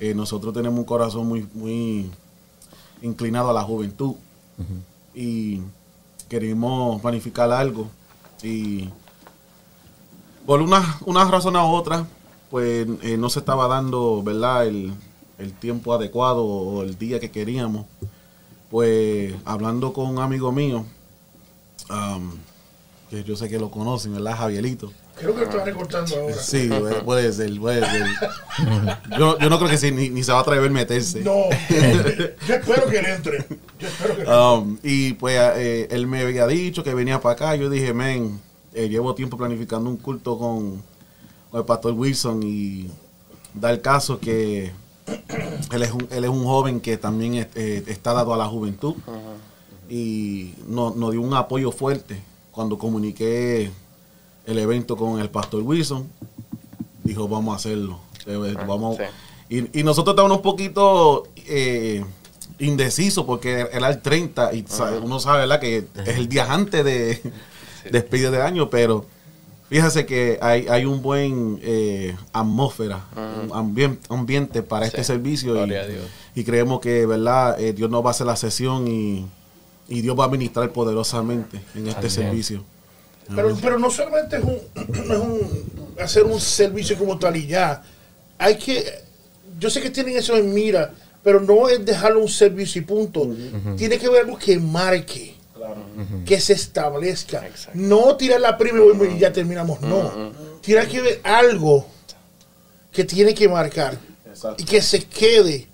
Eh, 0.00 0.14
nosotros 0.14 0.52
tenemos 0.52 0.78
un 0.78 0.84
corazón 0.84 1.26
muy, 1.26 1.46
muy 1.54 2.10
inclinado 3.02 3.50
a 3.50 3.52
la 3.52 3.62
juventud. 3.62 4.14
Y 5.14 5.60
queríamos 6.28 7.00
planificar 7.00 7.50
algo. 7.52 7.88
Y 8.42 8.88
por 10.46 10.62
una, 10.62 10.98
una 11.06 11.24
razón 11.24 11.56
u 11.56 11.60
otra 11.60 12.06
pues 12.50 12.86
eh, 13.02 13.16
no 13.16 13.30
se 13.30 13.38
estaba 13.38 13.68
dando 13.68 14.22
verdad 14.22 14.66
el, 14.66 14.92
el 15.38 15.52
tiempo 15.52 15.94
adecuado 15.94 16.44
o 16.44 16.82
el 16.82 16.98
día 16.98 17.20
que 17.20 17.30
queríamos. 17.30 17.86
Pues 18.70 19.34
hablando 19.44 19.92
con 19.92 20.06
un 20.06 20.18
amigo 20.18 20.52
mío 20.52 20.84
um, 21.90 22.32
que 23.08 23.24
yo 23.24 23.36
sé 23.36 23.48
que 23.48 23.58
lo 23.58 23.70
conocen 23.70 24.14
verdad 24.14 24.36
Javierito 24.36 24.92
Creo 25.20 25.34
que 25.34 25.40
lo 25.40 25.46
están 25.50 25.66
recortando 25.66 26.16
ahora. 26.16 26.34
Sí, 26.36 26.68
puede- 27.04 27.32
ser, 27.32 27.58
puede 27.60 27.80
ser. 27.84 28.06
Yo, 29.18 29.38
yo 29.38 29.50
no 29.50 29.58
creo 29.58 29.70
que 29.70 29.76
sí, 29.78 29.90
ni, 29.92 30.08
ni 30.10 30.22
se 30.22 30.32
va 30.32 30.38
a 30.38 30.40
atrever 30.42 30.70
a 30.70 30.72
meterse. 30.72 31.20
No, 31.20 31.44
yo 32.48 32.54
espero 32.54 32.86
que 32.88 32.98
él 32.98 33.06
entre. 33.06 33.46
Yo 33.78 33.86
espero 33.88 34.16
que 34.16 34.22
él 34.22 34.28
entre. 34.28 34.34
Um, 34.34 34.78
y 34.82 35.12
pues 35.14 35.38
eh, 35.56 35.88
él 35.90 36.06
me 36.06 36.22
había 36.22 36.46
dicho 36.46 36.82
que 36.82 36.94
venía 36.94 37.20
para 37.20 37.34
acá. 37.34 37.56
Yo 37.56 37.68
dije, 37.70 37.92
men, 37.92 38.40
eh, 38.74 38.88
llevo 38.88 39.14
tiempo 39.14 39.36
planificando 39.36 39.90
un 39.90 39.96
culto 39.98 40.38
con, 40.38 40.82
con 41.50 41.60
el 41.60 41.66
pastor 41.66 41.92
Wilson 41.92 42.42
y 42.42 42.90
da 43.54 43.70
el 43.70 43.80
caso 43.82 44.18
que 44.20 44.72
él 45.72 45.82
es 45.82 45.90
un, 45.92 46.06
él 46.10 46.24
es 46.24 46.30
un 46.30 46.44
joven 46.44 46.80
que 46.80 46.96
también 46.96 47.34
es- 47.34 47.48
eh, 47.56 47.82
está 47.88 48.12
dado 48.14 48.32
a 48.32 48.36
la 48.36 48.46
juventud 48.46 48.94
y 49.88 50.54
no- 50.68 50.94
nos 50.94 51.10
dio 51.12 51.20
un 51.20 51.34
apoyo 51.34 51.72
fuerte 51.72 52.20
cuando 52.52 52.78
comuniqué 52.78 53.70
el 54.46 54.58
evento 54.58 54.96
con 54.96 55.20
el 55.20 55.28
pastor 55.30 55.62
Wilson. 55.62 56.08
Dijo, 57.04 57.28
vamos 57.28 57.54
a 57.54 57.56
hacerlo. 57.56 57.98
Eh, 58.26 58.54
Vamos, 58.66 58.98
sí. 58.98 59.56
y, 59.72 59.80
y 59.80 59.82
nosotros 59.82 60.12
estábamos 60.12 60.36
un 60.38 60.42
poquito 60.42 61.24
eh, 61.36 62.04
indecisos 62.58 63.24
porque 63.24 63.66
era 63.72 63.88
el 63.88 64.02
30 64.02 64.52
y 64.54 64.64
uno 65.02 65.18
sabe, 65.18 65.40
¿verdad? 65.40 65.58
Que 65.60 65.86
es 66.06 66.16
el 66.18 66.28
día 66.28 66.52
antes 66.52 66.84
de 66.84 67.22
despedida 67.90 68.30
de 68.30 68.42
año, 68.42 68.68
pero 68.68 69.06
fíjese 69.70 70.04
que 70.04 70.38
hay, 70.42 70.66
hay 70.68 70.84
un 70.84 71.00
buen 71.00 71.58
eh, 71.62 72.14
atmósfera, 72.34 73.06
un 73.16 73.50
ambien- 73.52 73.98
ambiente 74.10 74.62
para 74.62 74.84
este 74.86 74.98
Sí, 74.98 75.04
servicio 75.04 75.52
y, 75.52 75.56
gloria 75.56 75.80
a 75.80 75.86
Dios. 75.86 76.04
y 76.34 76.44
creemos 76.44 76.80
que, 76.80 77.06
¿verdad? 77.06 77.58
Eh, 77.58 77.72
Dios 77.72 77.88
nos 77.90 78.04
va 78.04 78.08
a 78.08 78.10
hacer 78.10 78.26
la 78.26 78.36
sesión 78.36 78.86
y, 78.86 79.24
y 79.88 80.02
Dios 80.02 80.18
va 80.18 80.26
a 80.26 80.28
ministrar 80.28 80.70
poderosamente 80.72 81.58
en 81.74 81.86
este 81.88 82.00
Amén. 82.00 82.10
servicio. 82.10 82.62
Pero, 83.34 83.56
pero 83.62 83.78
no 83.78 83.90
solamente 83.90 84.36
es 84.36 84.44
un, 84.44 84.58
no 85.06 85.14
es 85.14 85.20
un 85.20 85.70
hacer 86.00 86.24
un 86.24 86.40
servicio 86.40 86.96
como 86.98 87.18
tal 87.18 87.36
y 87.36 87.46
ya. 87.46 87.82
Hay 88.38 88.56
que, 88.56 88.84
yo 89.58 89.70
sé 89.70 89.80
que 89.80 89.90
tienen 89.90 90.16
eso 90.16 90.36
en 90.36 90.52
mira, 90.52 90.92
pero 91.22 91.40
no 91.40 91.68
es 91.68 91.84
dejarlo 91.84 92.20
un 92.20 92.28
servicio 92.28 92.80
y 92.80 92.84
punto. 92.84 93.28
Tiene 93.76 93.98
que 93.98 94.06
haber 94.06 94.22
algo 94.22 94.38
que 94.38 94.58
marque, 94.58 95.34
que 96.24 96.40
se 96.40 96.54
establezca. 96.54 97.46
Exacto. 97.46 97.78
No 97.78 98.16
tirar 98.16 98.40
la 98.40 98.56
prima 98.56 98.80
y 99.04 99.18
ya 99.18 99.32
terminamos, 99.32 99.80
no. 99.80 100.32
Tiene 100.62 100.86
que 100.88 100.98
haber 100.98 101.20
algo 101.24 101.86
que 102.92 103.04
tiene 103.04 103.34
que 103.34 103.48
marcar 103.48 103.96
Exacto. 104.26 104.60
y 104.60 104.66
que 104.66 104.82
se 104.82 105.04
quede 105.04 105.68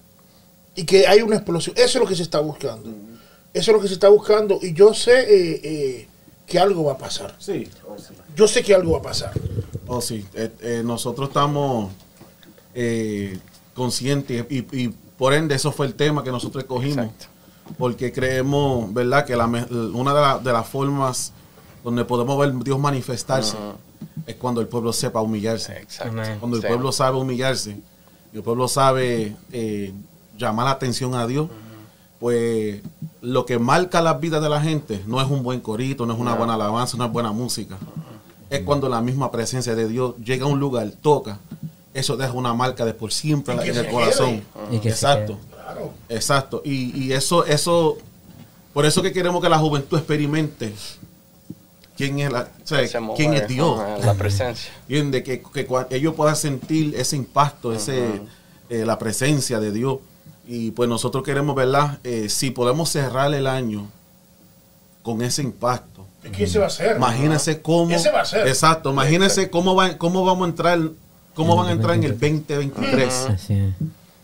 y 0.74 0.84
que 0.84 1.06
hay 1.06 1.22
una 1.22 1.36
explosión. 1.36 1.74
Eso 1.76 1.98
es 1.98 2.02
lo 2.02 2.06
que 2.06 2.14
se 2.14 2.22
está 2.22 2.40
buscando. 2.40 2.90
Eso 3.54 3.70
es 3.70 3.76
lo 3.76 3.80
que 3.80 3.88
se 3.88 3.94
está 3.94 4.08
buscando 4.08 4.58
y 4.60 4.74
yo 4.74 4.92
sé 4.92 5.20
eh, 5.20 5.60
eh, 5.64 6.08
que 6.46 6.58
algo 6.58 6.84
va 6.84 6.92
a 6.92 6.98
pasar. 6.98 7.34
Sí. 7.38 7.68
Yo 8.36 8.46
sé 8.46 8.62
que 8.62 8.74
algo 8.74 8.92
va 8.92 8.98
a 8.98 9.02
pasar. 9.02 9.32
Oh, 9.86 10.00
sí. 10.00 10.24
Eh, 10.34 10.50
eh, 10.60 10.82
nosotros 10.84 11.28
estamos 11.28 11.90
eh, 12.74 13.38
conscientes 13.74 14.46
y, 14.50 14.58
y 14.76 14.88
por 15.18 15.32
ende 15.32 15.54
eso 15.54 15.72
fue 15.72 15.86
el 15.86 15.94
tema 15.94 16.22
que 16.22 16.30
nosotros 16.30 16.62
escogimos. 16.64 16.98
Exacto. 17.06 17.26
Porque 17.78 18.12
creemos, 18.12 18.92
¿verdad? 18.94 19.24
Que 19.24 19.34
la 19.34 19.46
una 19.46 20.14
de, 20.14 20.20
la- 20.20 20.38
de 20.38 20.52
las 20.52 20.68
formas 20.68 21.32
donde 21.82 22.04
podemos 22.04 22.38
ver 22.38 22.52
Dios 22.62 22.78
manifestarse 22.78 23.56
es 24.26 24.34
cuando 24.36 24.60
el 24.60 24.68
pueblo 24.68 24.92
sepa 24.92 25.20
humillarse. 25.20 25.76
Exacto. 25.78 26.14
Cuando 26.38 26.56
el 26.58 26.62
Sí. 26.62 26.68
pueblo 26.68 26.92
sabe 26.92 27.16
humillarse 27.18 27.80
y 28.32 28.36
el 28.36 28.42
pueblo 28.42 28.68
sabe 28.68 29.34
eh, 29.52 29.92
llamar 30.38 30.66
la 30.66 30.72
atención 30.72 31.14
a 31.14 31.26
Dios, 31.26 31.48
pues 32.18 32.82
lo 33.20 33.46
que 33.46 33.58
marca 33.58 34.00
las 34.00 34.20
vidas 34.20 34.42
de 34.42 34.48
la 34.48 34.60
gente 34.60 35.02
no 35.06 35.20
es 35.20 35.28
un 35.28 35.42
buen 35.42 35.60
corito, 35.60 36.06
no 36.06 36.14
es 36.14 36.18
una 36.18 36.34
buena 36.34 36.54
alabanza, 36.54 36.96
no 36.96 37.04
es 37.04 37.12
buena 37.12 37.32
música. 37.32 37.76
Es 38.48 38.60
cuando 38.60 38.88
la 38.88 39.00
misma 39.00 39.30
presencia 39.30 39.74
de 39.74 39.88
Dios 39.88 40.14
llega 40.24 40.44
a 40.44 40.48
un 40.48 40.60
lugar, 40.60 40.88
toca, 41.02 41.38
eso 41.94 42.16
deja 42.16 42.32
una 42.32 42.54
marca 42.54 42.84
de 42.84 42.94
por 42.94 43.12
siempre 43.12 43.54
en 43.54 43.76
el 43.76 43.88
corazón. 43.88 44.42
Y 44.70 44.78
que 44.78 44.90
Exacto, 44.90 45.38
Claro. 45.50 45.92
exacto. 46.08 46.62
Y, 46.64 47.06
y 47.06 47.12
eso, 47.12 47.44
eso, 47.44 47.98
por 48.72 48.86
eso 48.86 49.02
que 49.02 49.12
queremos 49.12 49.42
que 49.42 49.48
la 49.48 49.58
juventud 49.58 49.98
experimente 49.98 50.72
quién 51.96 52.18
es, 52.20 52.30
la, 52.30 52.42
o 52.42 52.66
sea, 52.66 52.86
Se 52.86 52.98
quién 53.16 53.34
es 53.34 53.48
Dios. 53.48 53.80
La 54.04 54.14
presencia. 54.14 54.70
¿Entiendes? 54.82 55.22
Que, 55.24 55.42
ellos 55.90 56.14
puedan 56.14 56.36
sentir 56.36 56.94
ese 56.96 57.16
impacto, 57.16 57.72
ese, 57.72 58.20
eh, 58.68 58.84
la 58.84 58.98
presencia 58.98 59.58
de 59.58 59.72
Dios. 59.72 59.98
Y 60.46 60.70
pues 60.70 60.88
nosotros 60.88 61.24
queremos, 61.24 61.54
¿verdad? 61.56 61.98
Eh, 62.04 62.28
si 62.28 62.50
podemos 62.50 62.88
cerrar 62.88 63.32
el 63.34 63.46
año 63.46 63.88
con 65.02 65.22
ese 65.22 65.42
impacto. 65.42 66.04
¿Qué 66.36 66.46
se 66.46 66.58
va 66.58 66.64
a 66.64 66.68
hacer? 66.68 66.96
Imagínense 66.96 67.60
cómo. 67.62 67.90
Ese 67.94 68.10
va 68.10 68.20
a 68.22 68.24
ser. 68.24 68.46
Exacto. 68.48 68.90
Imagínense 68.90 69.48
cómo, 69.50 69.74
va, 69.74 69.96
cómo 69.96 70.24
vamos 70.24 70.46
a 70.46 70.50
entrar, 70.50 70.78
cómo 71.34 71.56
van 71.56 71.68
a 71.68 71.72
entrar 71.72 71.94
en 71.96 72.04
el 72.04 72.12
2023. 72.18 73.14
Así 73.30 73.54
es. 73.54 73.74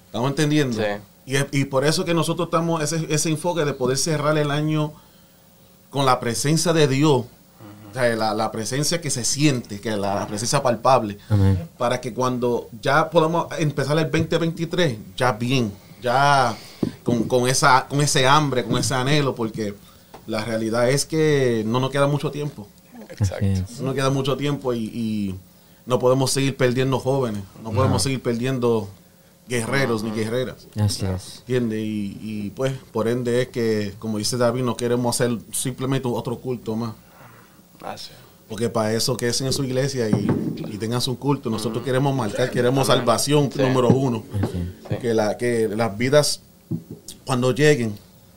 ¿Estamos 0.06 0.30
entendiendo? 0.30 0.76
Sí. 0.76 0.88
Y, 1.26 1.36
es- 1.36 1.46
y 1.52 1.64
por 1.66 1.84
eso 1.84 2.04
que 2.04 2.14
nosotros 2.14 2.48
estamos, 2.48 2.82
ese, 2.82 3.06
ese 3.12 3.28
enfoque 3.28 3.64
de 3.64 3.72
poder 3.72 3.96
cerrar 3.96 4.36
el 4.38 4.50
año 4.50 4.92
con 5.90 6.04
la 6.06 6.18
presencia 6.18 6.72
de 6.72 6.88
Dios, 6.88 7.24
o 7.90 7.94
sea, 7.94 8.16
la, 8.16 8.34
la 8.34 8.50
presencia 8.50 9.00
que 9.00 9.10
se 9.10 9.24
siente, 9.24 9.80
que 9.80 9.90
la, 9.96 10.14
la 10.16 10.26
presencia 10.26 10.62
palpable, 10.62 11.18
Amén. 11.28 11.68
para 11.78 12.00
que 12.00 12.12
cuando 12.14 12.68
ya 12.80 13.10
podamos 13.10 13.46
empezar 13.58 13.96
el 13.98 14.10
2023, 14.10 14.96
ya 15.16 15.32
bien, 15.32 15.72
ya 16.02 16.56
con, 17.02 17.24
con 17.24 17.48
esa, 17.48 17.86
con 17.88 18.00
ese 18.00 18.26
hambre, 18.26 18.64
con 18.64 18.76
ese 18.76 18.94
anhelo, 18.94 19.34
porque 19.34 19.74
la 20.26 20.44
realidad 20.44 20.90
es 20.90 21.06
que 21.06 21.62
no 21.66 21.80
nos 21.80 21.90
queda 21.90 22.06
mucho 22.06 22.30
tiempo. 22.30 22.68
Exacto. 23.08 23.44
Es. 23.44 23.80
No 23.80 23.86
nos 23.86 23.94
queda 23.94 24.10
mucho 24.10 24.36
tiempo 24.36 24.74
y, 24.74 24.84
y 24.84 25.34
no 25.86 25.98
podemos 25.98 26.30
seguir 26.30 26.56
perdiendo 26.56 26.98
jóvenes, 26.98 27.42
no 27.62 27.72
podemos 27.72 28.02
seguir 28.02 28.22
perdiendo 28.22 28.88
guerreros 29.48 30.02
ni 30.02 30.10
guerreras. 30.12 30.66
Así 30.76 31.04
es. 31.04 31.38
¿Entiendes? 31.40 31.80
Y, 31.80 32.18
y, 32.20 32.50
pues, 32.50 32.72
por 32.92 33.08
ende 33.08 33.42
es 33.42 33.48
que, 33.48 33.94
como 33.98 34.18
dice 34.18 34.36
David, 34.36 34.62
no 34.62 34.76
queremos 34.76 35.16
hacer 35.16 35.38
simplemente 35.52 36.08
otro 36.08 36.38
culto 36.38 36.76
más. 36.76 36.94
Así. 37.82 38.10
Porque 38.52 38.68
para 38.68 38.92
eso 38.92 39.16
que 39.16 39.28
es 39.28 39.40
en 39.40 39.50
su 39.50 39.64
iglesia 39.64 40.10
y, 40.10 40.28
y 40.70 40.76
tengan 40.76 41.00
su 41.00 41.18
culto, 41.18 41.48
nosotros 41.48 41.82
queremos 41.82 42.14
marcar, 42.14 42.50
queremos 42.50 42.86
salvación 42.86 43.50
Sí. 43.50 43.58
número 43.62 43.88
uno. 43.88 44.22
Sí. 44.90 44.96
Que, 45.00 45.14
la, 45.14 45.38
que 45.38 45.68
las 45.68 45.96
vidas, 45.96 46.40
cuando 47.24 47.52
lleguen, 47.54 47.94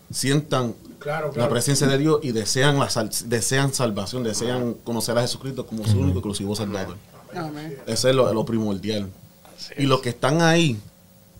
sientan 0.10 0.73
Claro, 0.99 1.34
la 1.36 1.49
presencia 1.49 1.86
de 1.86 1.97
Dios 1.97 2.19
y 2.23 2.32
desean, 2.32 2.80
la 2.80 2.89
sal- 2.89 3.10
desean 3.25 3.73
salvación, 3.73 4.23
desean 4.23 4.73
conocer 4.86 5.17
a 5.17 5.21
Jesucristo 5.21 5.65
como 5.67 5.86
su 5.86 5.99
único 5.99 6.19
exclusivo 6.19 6.56
Salvador. 6.56 6.95
Amén. 7.36 7.78
Eso 7.86 8.08
es 8.08 8.15
lo, 8.15 8.34
lo 8.34 8.45
primordial. 8.45 9.10
Así 9.58 9.73
Y 9.78 9.84
los 9.84 9.99
que 9.99 10.10
están 10.10 10.41
ahí, 10.41 10.80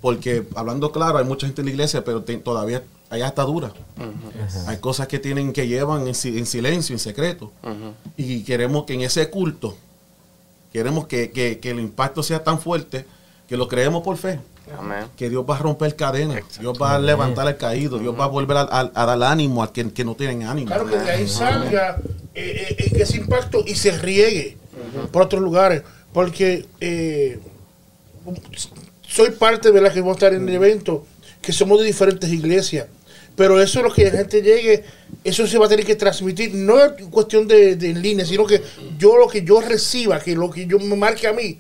porque 0.02 0.46
hablando 0.54 0.92
claro, 0.92 1.18
hay 1.18 1.24
mucha 1.26 1.48
gente 1.48 1.62
en 1.62 1.68
la 1.68 1.72
iglesia, 1.72 2.04
pero 2.04 2.24
te- 2.24 2.38
todavía 2.40 2.84
hay 3.10 3.22
ataduras. 3.22 3.72
Hay 4.68 4.78
cosas 4.78 5.08
que 5.08 5.20
tienen 5.20 5.54
que 5.54 5.68
llevan 5.68 6.08
en, 6.08 6.16
si- 6.16 6.38
en 6.38 6.46
silencio, 6.46 6.94
en 6.94 7.00
secreto. 7.00 7.52
Y 8.18 8.44
queremos 8.44 8.86
que 8.86 8.94
en 8.94 9.02
ese 9.02 9.30
culto, 9.30 9.78
queremos 10.74 11.08
que, 11.08 11.32
que- 11.32 11.60
que 11.60 11.72
el 11.72 11.80
impacto 11.80 12.24
sea 12.24 12.44
tan 12.44 12.60
fuerte 12.60 13.06
que 13.48 13.58
lo 13.58 13.68
creemos 13.68 14.04
por 14.04 14.18
fe. 14.18 14.40
Amén. 14.80 15.06
Que 15.16 15.30
Dios 15.30 15.46
va 15.48 15.56
a 15.58 15.60
romper 15.60 15.96
cadenas, 15.96 16.38
Exacto. 16.38 16.60
Dios 16.62 16.78
va 16.82 16.96
a 16.96 17.00
levantar 17.00 17.48
al 17.48 17.56
caído, 17.58 18.00
Dios 18.00 18.20
va 18.20 18.24
a 18.24 18.28
volver 18.28 18.58
a, 18.58 18.62
a- 18.62 18.92
a 18.96 19.06
dar 19.06 19.22
ánimo 19.24 19.62
a 19.62 19.72
quien 19.72 19.92
que 19.92 20.04
no 20.04 20.16
tienen 20.16 20.42
ánimo. 20.44 20.68
Claro 20.68 20.88
que 20.88 20.98
de 20.98 21.12
ahí 21.12 21.28
salga 21.28 21.98
eh, 22.34 22.76
eh, 22.80 22.92
ese 22.96 23.18
impacto 23.18 23.64
y 23.66 23.76
se 23.76 23.92
riegue 23.92 24.58
por 25.12 25.22
otros 25.22 25.42
lugares. 25.44 25.84
Porque 26.12 26.66
eh, 26.82 27.40
soy 29.08 29.32
parte 29.32 29.72
de 29.72 29.82
la 29.82 29.92
que 29.94 30.00
vamos 30.02 30.16
a 30.16 30.18
estar 30.18 30.34
en 30.34 30.48
el 30.50 30.56
evento, 30.56 31.06
que 31.42 31.54
somos 31.54 31.80
de 31.80 31.86
diferentes 31.86 32.30
iglesias. 32.32 32.88
Pero 33.36 33.60
eso 33.62 33.80
es 33.80 33.86
lo 33.86 33.92
que 33.94 34.06
la 34.06 34.12
gente 34.12 34.42
llegue, 34.42 34.84
eso 35.24 35.46
se 35.48 35.58
va 35.58 35.66
a 35.66 35.70
tener 35.70 35.86
que 35.86 35.96
transmitir, 35.96 36.54
no 36.54 36.84
es 36.84 36.94
cuestión 37.10 37.48
de, 37.48 37.76
de 37.76 37.90
en 37.92 38.02
línea, 38.02 38.26
sino 38.26 38.46
que 38.46 38.62
yo 38.98 39.18
lo 39.18 39.28
que 39.28 39.44
yo 39.44 39.62
reciba, 39.62 40.20
que 40.20 40.36
lo 40.36 40.50
que 40.50 40.66
yo 40.66 40.80
me 40.80 40.96
marque 40.96 41.28
a 41.28 41.34
mí, 41.34 41.58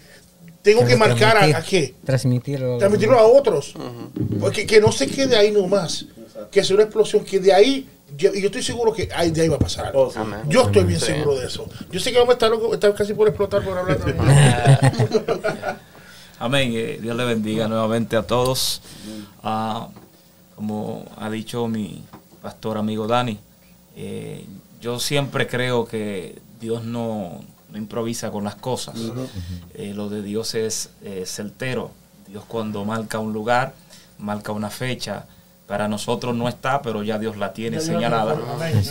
tengo 0.61 0.85
que 0.85 0.95
marcar 0.95 1.37
a, 1.37 1.57
a 1.57 1.61
qué? 1.63 1.93
Transmitirlo. 2.05 2.77
Transmitirlo 2.79 3.19
a 3.19 3.23
otros. 3.27 3.73
Porque 4.39 4.65
que 4.65 4.81
no 4.81 4.91
se 4.91 5.05
quede 5.07 5.35
ahí 5.35 5.51
nomás. 5.51 6.05
Que 6.49 6.63
sea 6.63 6.75
una 6.75 6.83
explosión, 6.85 7.23
que 7.23 7.39
de 7.39 7.53
ahí, 7.53 7.87
yo, 8.17 8.33
y 8.33 8.39
yo 8.41 8.47
estoy 8.47 8.63
seguro 8.63 8.91
que 8.91 9.07
ahí, 9.15 9.29
de 9.29 9.41
ahí 9.41 9.47
va 9.47 9.57
a 9.57 9.59
pasar 9.59 9.85
algo. 9.87 10.07
Oh, 10.07 10.11
sí. 10.11 10.19
Yo 10.47 10.63
estoy 10.63 10.83
bien 10.85 10.99
Sí. 10.99 11.05
seguro 11.07 11.35
de 11.39 11.45
eso. 11.45 11.67
Yo 11.91 11.99
sé 11.99 12.11
que 12.11 12.17
vamos 12.17 12.31
a 12.31 12.33
estar, 12.33 12.49
loco- 12.49 12.73
estar 12.73 12.93
casi 12.95 13.13
por 13.13 13.27
explotar 13.27 13.63
por 13.63 13.77
hablar 13.77 13.97
también. 13.97 14.17
Amén. 16.39 16.71
Eh, 16.75 16.99
Dios 17.01 17.15
le 17.15 17.25
bendiga 17.25 17.67
nuevamente 17.67 18.15
a 18.15 18.23
todos. 18.23 18.81
Ah, 19.43 19.89
como 20.55 21.05
ha 21.17 21.29
dicho 21.29 21.67
mi 21.67 22.03
pastor 22.41 22.77
amigo 22.77 23.07
Dani, 23.07 23.37
eh, 23.95 24.45
yo 24.81 24.99
siempre 24.99 25.47
creo 25.47 25.85
que 25.85 26.39
Dios 26.59 26.83
no, 26.83 27.41
no 27.71 27.77
improvisa 27.77 28.31
con 28.31 28.43
las 28.43 28.55
cosas. 28.55 28.95
Eh, 29.73 29.93
lo 29.93 30.09
de 30.09 30.21
Dios 30.21 30.55
es 30.55 30.89
eh, 31.03 31.23
certero. 31.25 31.91
Dios 32.27 32.43
cuando 32.47 32.85
marca 32.85 33.19
un 33.19 33.33
lugar, 33.33 33.73
marca 34.17 34.51
una 34.51 34.69
fecha. 34.69 35.25
Para 35.67 35.87
nosotros 35.87 36.35
no 36.35 36.47
está, 36.47 36.83
pero 36.83 37.01
ya 37.01 37.17
Dios 37.17 37.37
la 37.37 37.51
tiene 37.53 37.81
señalada. 37.81 38.37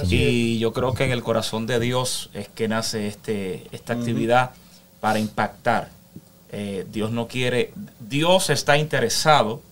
Y 0.08 0.58
yo 0.58 0.72
creo 0.72 0.92
que 0.92 1.04
en 1.04 1.12
el 1.12 1.22
corazón 1.22 1.66
de 1.66 1.78
Dios 1.78 2.30
es 2.34 2.48
que 2.48 2.66
nace 2.66 3.06
este, 3.06 3.68
esta 3.70 3.92
actividad 3.92 4.50
para 5.00 5.20
impactar. 5.20 5.90
Eh, 6.50 6.86
Dios 6.90 7.12
no 7.12 7.28
quiere, 7.28 7.72
Dios 8.00 8.50
está 8.50 8.76
interesado 8.76 9.62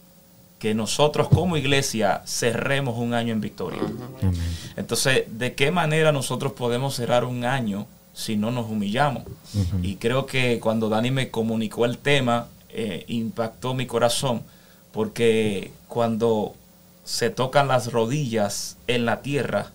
que 0.63 0.75
nosotros 0.75 1.27
como 1.27 1.57
iglesia 1.57 2.23
cerremos 2.25 2.97
un 2.97 3.15
año 3.15 3.33
en 3.33 3.41
victoria. 3.41 3.81
Entonces, 4.77 5.25
¿de 5.27 5.55
qué 5.55 5.73
manera 5.73 6.13
nosotros 6.13 6.53
podemos 6.53 6.95
cerrar 6.95 7.25
un 7.25 7.45
año 7.45 7.89
si 8.15 8.37
no 8.37 8.53
nos 8.53 8.71
humillamos? 8.71 9.25
Y 9.83 9.97
creo 9.97 10.25
que 10.25 10.61
cuando 10.61 10.89
Dani 10.89 11.11
me 11.11 11.33
comunicó 11.33 11.85
el 11.85 11.99
tema, 11.99 12.47
eh, 12.69 13.03
impactó 13.09 13.75
mi 13.75 13.89
corazón, 13.89 14.43
porque 14.93 15.73
cuando 15.89 16.55
se 17.03 17.31
tocan 17.31 17.67
las 17.67 17.91
rodillas 17.91 18.77
en 18.87 19.05
la 19.05 19.21
tierra, 19.21 19.73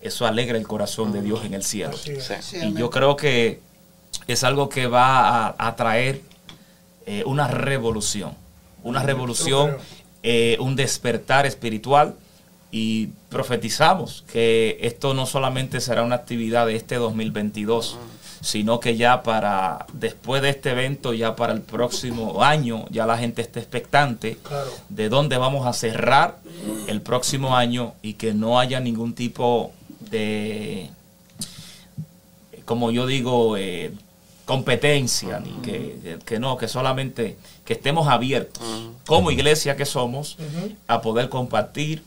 eso 0.00 0.26
alegra 0.26 0.58
el 0.58 0.66
corazón 0.66 1.12
de 1.12 1.22
Dios 1.22 1.44
en 1.44 1.54
el 1.54 1.62
cielo. 1.62 1.96
Sí. 1.96 2.16
Sí, 2.40 2.56
Y 2.56 2.74
yo 2.74 2.90
creo 2.90 3.14
que 3.14 3.60
es 4.26 4.42
algo 4.42 4.68
que 4.68 4.88
va 4.88 5.46
a, 5.46 5.54
a 5.56 5.76
traer 5.76 6.22
eh, 7.06 7.22
una 7.24 7.46
revolución, 7.46 8.32
una 8.82 9.04
revolución. 9.04 9.76
Eh, 10.26 10.56
un 10.58 10.74
despertar 10.74 11.44
espiritual 11.44 12.14
y 12.72 13.08
profetizamos 13.28 14.24
que 14.32 14.78
esto 14.80 15.12
no 15.12 15.26
solamente 15.26 15.80
será 15.80 16.02
una 16.02 16.16
actividad 16.16 16.66
de 16.66 16.76
este 16.76 16.96
2022, 16.96 17.98
sino 18.40 18.80
que 18.80 18.96
ya 18.96 19.22
para 19.22 19.84
después 19.92 20.40
de 20.42 20.48
este 20.48 20.70
evento, 20.70 21.12
ya 21.12 21.36
para 21.36 21.52
el 21.52 21.60
próximo 21.60 22.42
año, 22.42 22.86
ya 22.90 23.04
la 23.06 23.18
gente 23.18 23.42
esté 23.42 23.60
expectante 23.60 24.38
Claro. 24.42 24.70
de 24.88 25.08
dónde 25.10 25.36
vamos 25.36 25.66
a 25.66 25.72
cerrar 25.74 26.38
el 26.88 27.00
próximo 27.02 27.54
año 27.56 27.92
y 28.02 28.14
que 28.14 28.32
no 28.34 28.58
haya 28.58 28.80
ningún 28.80 29.14
tipo 29.14 29.72
de 30.10 30.90
como 32.64 32.90
yo 32.90 33.06
digo, 33.06 33.58
eh, 33.58 33.92
competencia, 34.44 35.40
ni 35.40 35.52
que, 35.62 36.18
que 36.24 36.38
no, 36.38 36.56
que 36.56 36.68
solamente 36.68 37.36
que 37.64 37.72
estemos 37.72 38.08
abiertos 38.08 38.62
como 39.06 39.30
iglesia 39.30 39.76
que 39.76 39.86
somos 39.86 40.36
a 40.86 41.00
poder 41.00 41.28
compartir 41.28 42.02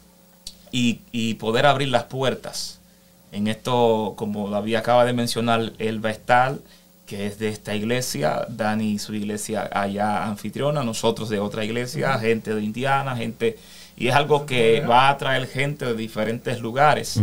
y, 0.71 1.01
y 1.11 1.35
poder 1.35 1.65
abrir 1.65 1.89
las 1.89 2.03
puertas. 2.03 2.79
En 3.31 3.47
esto, 3.47 4.13
como 4.17 4.49
David 4.49 4.75
acaba 4.75 5.05
de 5.05 5.13
mencionar, 5.13 5.73
él 5.79 6.03
va 6.03 6.09
a 6.09 6.13
estar, 6.13 6.57
que 7.05 7.27
es 7.27 7.39
de 7.39 7.49
esta 7.49 7.75
iglesia, 7.75 8.45
Dani 8.49 8.93
y 8.93 8.99
su 8.99 9.13
iglesia 9.13 9.69
allá 9.71 10.25
anfitriona, 10.25 10.83
nosotros 10.83 11.29
de 11.29 11.39
otra 11.39 11.65
iglesia, 11.65 12.17
gente 12.19 12.53
de 12.53 12.61
Indiana, 12.61 13.15
gente, 13.15 13.57
y 13.97 14.07
es 14.07 14.15
algo 14.15 14.45
que 14.45 14.81
va 14.81 15.09
a 15.09 15.17
traer 15.17 15.47
gente 15.47 15.85
de 15.85 15.95
diferentes 15.95 16.59
lugares 16.59 17.19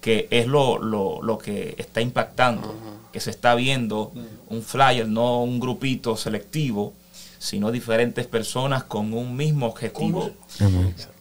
que 0.00 0.28
es 0.30 0.46
lo, 0.46 0.78
lo, 0.78 1.20
lo 1.22 1.38
que 1.38 1.74
está 1.78 2.00
impactando, 2.00 2.74
que 3.12 3.20
se 3.20 3.30
está 3.30 3.54
viendo 3.54 4.12
un 4.50 4.62
flyer, 4.62 5.06
no 5.06 5.42
un 5.42 5.60
grupito 5.60 6.16
selectivo, 6.16 6.92
sino 7.38 7.70
diferentes 7.70 8.26
personas 8.26 8.84
con 8.84 9.12
un 9.12 9.36
mismo 9.36 9.66
objetivo. 9.66 10.30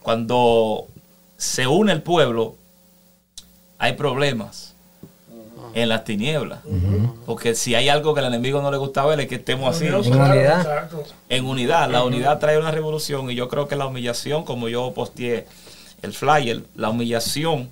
Cuando 0.01 0.87
se 1.37 1.67
une 1.67 1.91
el 1.91 2.01
pueblo, 2.01 2.55
hay 3.77 3.93
problemas 3.93 4.73
en 5.73 5.89
las 5.89 6.03
tinieblas. 6.05 6.59
Porque 7.25 7.53
si 7.53 7.75
hay 7.75 7.89
algo 7.89 8.13
que 8.13 8.21
al 8.21 8.27
enemigo 8.27 8.61
no 8.61 8.71
le 8.71 8.77
gusta 8.77 9.05
ver 9.05 9.19
es 9.19 9.27
que 9.27 9.35
estemos 9.35 9.75
así, 9.75 9.85
En 9.85 9.95
unidad. 9.95 10.89
En 11.29 11.45
unidad. 11.45 11.91
La 11.91 12.03
unidad 12.03 12.39
trae 12.39 12.57
una 12.57 12.71
revolución 12.71 13.29
y 13.29 13.35
yo 13.35 13.47
creo 13.47 13.67
que 13.67 13.75
la 13.75 13.85
humillación, 13.85 14.43
como 14.43 14.69
yo 14.69 14.93
posteé 14.93 15.45
el 16.01 16.13
flyer, 16.13 16.63
la 16.75 16.89
humillación 16.89 17.69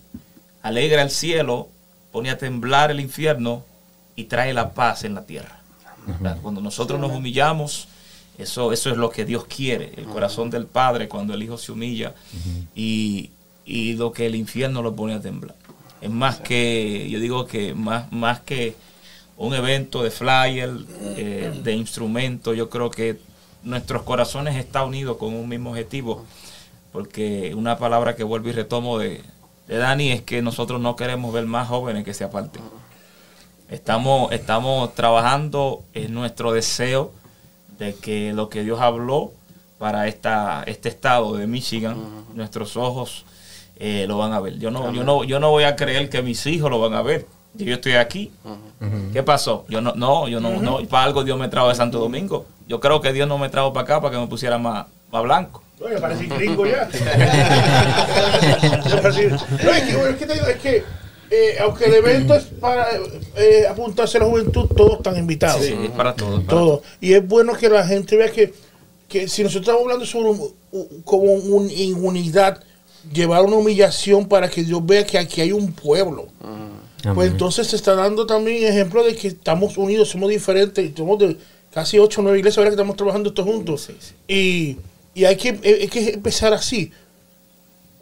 alegra 0.61 1.01
el 1.01 1.09
cielo, 1.09 1.69
pone 2.11 2.29
a 2.29 2.37
temblar 2.37 2.91
el 2.91 2.99
infierno 2.99 3.63
y 4.15 4.25
trae 4.25 4.53
la 4.53 4.71
paz 4.71 5.03
en 5.03 5.15
la 5.15 5.25
tierra. 5.25 5.59
¿Verdad? 6.05 6.37
Cuando 6.41 6.61
nosotros 6.61 6.99
nos 6.99 7.11
humillamos, 7.11 7.87
eso, 8.37 8.71
eso 8.73 8.89
es 8.89 8.97
lo 8.97 9.09
que 9.09 9.25
Dios 9.25 9.45
quiere, 9.45 9.93
el 9.97 10.05
corazón 10.05 10.49
del 10.49 10.65
Padre 10.67 11.07
cuando 11.07 11.33
el 11.33 11.41
Hijo 11.41 11.57
se 11.57 11.71
humilla 11.71 12.13
y, 12.75 13.31
y 13.65 13.93
lo 13.93 14.11
que 14.11 14.25
el 14.27 14.35
infierno 14.35 14.81
lo 14.81 14.95
pone 14.95 15.13
a 15.13 15.21
temblar. 15.21 15.55
Es 16.01 16.11
más 16.11 16.39
que, 16.39 17.09
yo 17.09 17.19
digo 17.19 17.47
que 17.47 17.73
más, 17.73 18.11
más 18.11 18.39
que 18.41 18.75
un 19.37 19.53
evento 19.53 20.03
de 20.03 20.11
flyer, 20.11 20.71
eh, 21.17 21.59
de 21.63 21.73
instrumento, 21.73 22.53
yo 22.53 22.69
creo 22.69 22.91
que 22.91 23.19
nuestros 23.63 24.03
corazones 24.03 24.55
están 24.55 24.87
unidos 24.87 25.17
con 25.17 25.33
un 25.33 25.49
mismo 25.49 25.71
objetivo, 25.71 26.23
porque 26.91 27.53
una 27.55 27.77
palabra 27.77 28.15
que 28.15 28.23
vuelvo 28.23 28.49
y 28.49 28.51
retomo 28.51 28.99
de, 28.99 29.23
de 29.67 29.77
Dani 29.77 30.11
es 30.11 30.21
que 30.21 30.41
nosotros 30.41 30.79
no 30.79 30.95
queremos 30.95 31.33
ver 31.33 31.45
más 31.45 31.67
jóvenes 31.67 32.03
que 32.05 32.13
se 32.13 32.23
aparten. 32.23 32.61
Estamos, 33.69 34.31
estamos 34.31 34.93
trabajando 34.93 35.83
en 35.93 36.13
nuestro 36.13 36.51
deseo 36.53 37.11
de 37.79 37.95
que 37.95 38.31
lo 38.31 38.47
que 38.47 38.63
Dios 38.63 38.79
habló 38.79 39.31
para 39.79 40.07
esta, 40.07 40.63
este 40.67 40.89
estado 40.89 41.35
de 41.35 41.47
Michigan, 41.47 41.97
nuestros 42.35 42.77
ojos 42.77 43.25
eh, 43.77 44.05
lo 44.07 44.19
van 44.19 44.33
a 44.33 44.39
ver. 44.39 44.59
Yo 44.59 44.69
no, 44.69 44.91
yo, 44.93 45.03
no, 45.03 45.23
yo 45.23 45.39
no 45.39 45.49
voy 45.49 45.63
a 45.63 45.75
creer 45.75 46.09
que 46.09 46.21
mis 46.21 46.45
hijos 46.45 46.69
lo 46.69 46.79
van 46.79 46.93
a 46.93 47.01
ver. 47.01 47.25
Yo 47.55 47.73
estoy 47.73 47.93
aquí. 47.93 48.31
¿Qué 49.13 49.23
pasó? 49.23 49.65
Yo 49.67 49.81
no, 49.81 49.93
no, 49.95 50.27
yo 50.27 50.39
no, 50.39 50.61
no, 50.61 50.79
para 50.87 51.05
algo 51.05 51.23
Dios 51.23 51.39
me 51.39 51.47
trajo 51.47 51.69
de 51.69 51.75
Santo 51.75 51.97
Domingo. 51.99 52.45
Yo 52.67 52.79
creo 52.79 53.01
que 53.01 53.13
Dios 53.13 53.27
no 53.27 53.39
me 53.39 53.49
trajo 53.49 53.73
para 53.73 53.83
acá 53.83 54.01
para 54.01 54.13
que 54.13 54.19
me 54.19 54.27
pusiera 54.27 54.59
más, 54.59 54.85
más 55.11 55.23
blanco. 55.23 55.63
Oye, 55.81 55.97
parece 55.99 56.25
gringo 56.27 56.65
ya. 56.67 56.87
No, 59.63 59.71
es 59.71 59.83
que, 59.83 60.09
es 60.09 60.15
que 60.17 60.25
te 60.25 60.33
digo, 60.33 60.47
es 60.47 60.57
que 60.57 60.83
eh, 61.31 61.55
aunque 61.61 61.85
el 61.85 61.93
evento 61.95 62.33
es 62.35 62.43
para 62.45 62.87
eh, 63.35 63.65
apuntarse 63.69 64.17
a 64.17 64.21
la 64.21 64.27
juventud, 64.27 64.65
todos 64.75 64.97
están 64.97 65.17
invitados. 65.17 65.65
Sí, 65.65 65.75
es 65.83 65.89
para 65.91 66.15
todos. 66.15 66.43
para 66.43 66.47
Todo. 66.59 66.81
Y 67.01 67.13
es 67.13 67.27
bueno 67.27 67.53
que 67.53 67.69
la 67.69 67.85
gente 67.87 68.15
vea 68.15 68.31
que, 68.31 68.53
que 69.07 69.27
si 69.27 69.43
nosotros 69.43 69.63
estamos 69.67 69.81
hablando 69.83 70.05
sobre 70.05 70.29
un- 70.29 70.53
un- 70.71 71.01
como 71.03 71.33
un, 71.33 71.69
en 71.69 71.93
unidad, 72.05 72.61
llevar 73.13 73.43
una 73.45 73.55
humillación 73.57 74.27
para 74.27 74.49
que 74.49 74.63
Dios 74.63 74.83
vea 74.85 75.05
que 75.05 75.17
aquí 75.17 75.41
hay 75.41 75.51
un 75.51 75.71
pueblo. 75.73 76.27
Pues 77.13 77.29
entonces 77.31 77.67
se 77.67 77.75
está 77.75 77.93
dando 77.93 78.25
también 78.25 78.63
ejemplo 78.65 79.03
de 79.03 79.15
que 79.15 79.27
estamos 79.27 79.77
unidos, 79.77 80.09
somos 80.09 80.27
diferentes, 80.29 80.91
somos 80.97 81.19
de 81.19 81.37
casi 81.71 81.99
ocho 81.99 82.21
o 82.21 82.23
nueve 82.23 82.39
iglesias 82.39 82.57
ahora 82.57 82.71
que 82.71 82.75
estamos 82.75 82.95
trabajando 82.95 83.31
todos 83.31 83.47
juntos. 83.47 83.81
Sí, 83.83 83.95
sí. 83.99 84.13
Y, 84.27 84.77
y 85.21 85.25
hay, 85.25 85.35
que, 85.35 85.49
hay 85.49 85.87
que 85.87 86.09
empezar 86.09 86.51
así, 86.53 86.91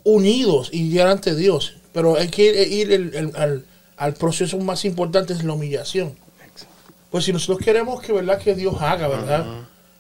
unidos 0.03 0.69
y 0.71 0.89
llegar 0.89 1.07
ante 1.07 1.36
Dios. 1.36 1.73
Pero 1.93 2.17
hay 2.17 2.27
que 2.29 2.67
ir 2.67 2.91
el- 2.91 3.13
el- 3.15 3.36
al, 3.36 3.65
al 3.97 4.13
proceso 4.15 4.58
más 4.60 4.84
importante, 4.86 5.34
es 5.34 5.43
la 5.43 5.53
humillación. 5.53 6.15
Pues 7.12 7.25
si 7.25 7.32
nosotros 7.34 7.60
queremos 7.63 8.01
que, 8.01 8.12
¿verdad? 8.12 8.39
que 8.39 8.56
Dios 8.56 8.75
haga, 8.82 9.08
¿verdad? 9.08 9.45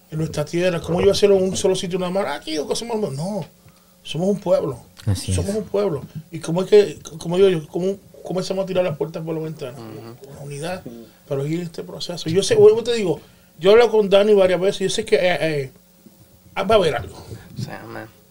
En 0.09 0.17
nuestra 0.17 0.43
tierra, 0.45 0.81
¿cómo 0.81 0.99
yo 1.01 1.11
hacerlo 1.11 1.37
en 1.37 1.43
un 1.43 1.55
solo 1.57 1.75
sitio 1.75 1.99
nada 1.99 2.11
más? 2.11 2.25
Aquí 2.39 2.57
o 2.57 2.67
que 2.67 2.75
somos 2.75 2.99
no, 3.13 3.45
somos 4.03 4.27
un 4.29 4.39
pueblo. 4.39 4.79
Así 5.05 5.33
somos 5.33 5.51
es. 5.51 5.57
un 5.57 5.63
pueblo. 5.65 6.01
Y 6.31 6.39
cómo 6.39 6.63
es 6.63 6.69
que, 6.69 6.99
como 7.19 7.37
digo 7.37 7.49
yo, 7.49 7.67
cómo 7.67 7.97
comenzamos 8.23 8.63
a 8.63 8.65
tirar 8.67 8.83
las 8.83 8.97
puertas 8.97 9.23
por 9.23 9.35
la 9.35 9.41
ventana, 9.41 9.73
con 9.75 9.87
una 10.31 10.41
unidad, 10.41 10.81
pero 11.27 11.45
ir 11.45 11.59
este 11.61 11.83
proceso. 11.83 12.29
Yo 12.29 12.41
sé, 12.41 12.55
vuelvo 12.55 12.83
te 12.83 12.93
digo, 12.93 13.19
yo 13.59 13.69
he 13.69 13.73
hablado 13.73 13.91
con 13.91 14.09
Dani 14.09 14.33
varias 14.33 14.59
veces, 14.59 14.79
yo 14.79 14.89
sé 14.89 15.05
que 15.05 15.15
eh, 15.17 15.37
eh, 15.41 15.71
va 16.57 16.61
a 16.75 16.77
haber 16.77 16.95
algo. 16.95 17.23
Sí, 17.57 17.69
amén. 17.69 18.05
Como 18.05 18.22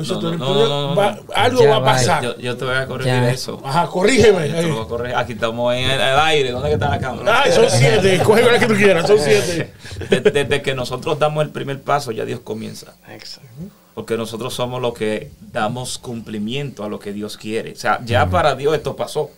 dice 0.00 0.12
No, 0.14 0.18
tú, 0.20 0.32
no, 0.32 0.38
no, 0.38 0.54
no, 0.68 0.88
no, 0.90 0.94
va- 0.96 1.12
no. 1.12 1.22
algo 1.34 1.66
va 1.68 1.76
a 1.76 1.84
pasar. 1.84 2.22
Yo, 2.22 2.36
yo 2.38 2.56
te 2.56 2.64
voy 2.64 2.74
a 2.74 2.86
corregir 2.86 3.12
Ya. 3.12 3.30
eso. 3.30 3.60
Ajá, 3.64 3.86
corrígeme. 3.86 4.48
Yo 4.48 4.54
te 4.56 4.62
lo 4.68 4.74
voy 4.76 4.84
a 4.84 4.88
corregir. 4.88 5.16
Aquí 5.16 5.32
estamos 5.32 5.74
en 5.74 5.84
el, 5.90 6.00
el 6.00 6.18
aire. 6.18 6.50
¿Dónde 6.50 6.72
está 6.72 6.88
la 6.90 6.98
cámara? 6.98 7.42
Ay, 7.42 7.52
son 7.52 7.66
siete, 7.70 8.18
coge 8.24 8.42
la 8.42 8.58
que 8.58 8.66
tú 8.66 8.74
quieras, 8.74 9.06
son 9.06 9.18
siete. 9.18 9.72
Desde, 10.10 10.30
desde 10.30 10.62
que 10.62 10.74
nosotros 10.74 11.18
damos 11.18 11.42
el 11.44 11.50
primer 11.50 11.80
paso, 11.82 12.12
ya 12.12 12.24
Dios 12.24 12.40
comienza. 12.40 12.94
Exacto. 13.08 13.48
porque 13.94 14.16
nosotros 14.16 14.54
somos 14.54 14.80
los 14.82 14.94
que 14.94 15.32
damos 15.52 15.98
cumplimiento 15.98 16.84
a 16.84 16.88
lo 16.88 16.98
que 17.00 17.12
Dios 17.12 17.36
quiere. 17.36 17.72
O 17.72 17.76
sea, 17.76 18.00
ya 18.04 18.26
para 18.30 18.54
Dios 18.54 18.74
esto 18.74 18.94
pasó. 18.94 19.30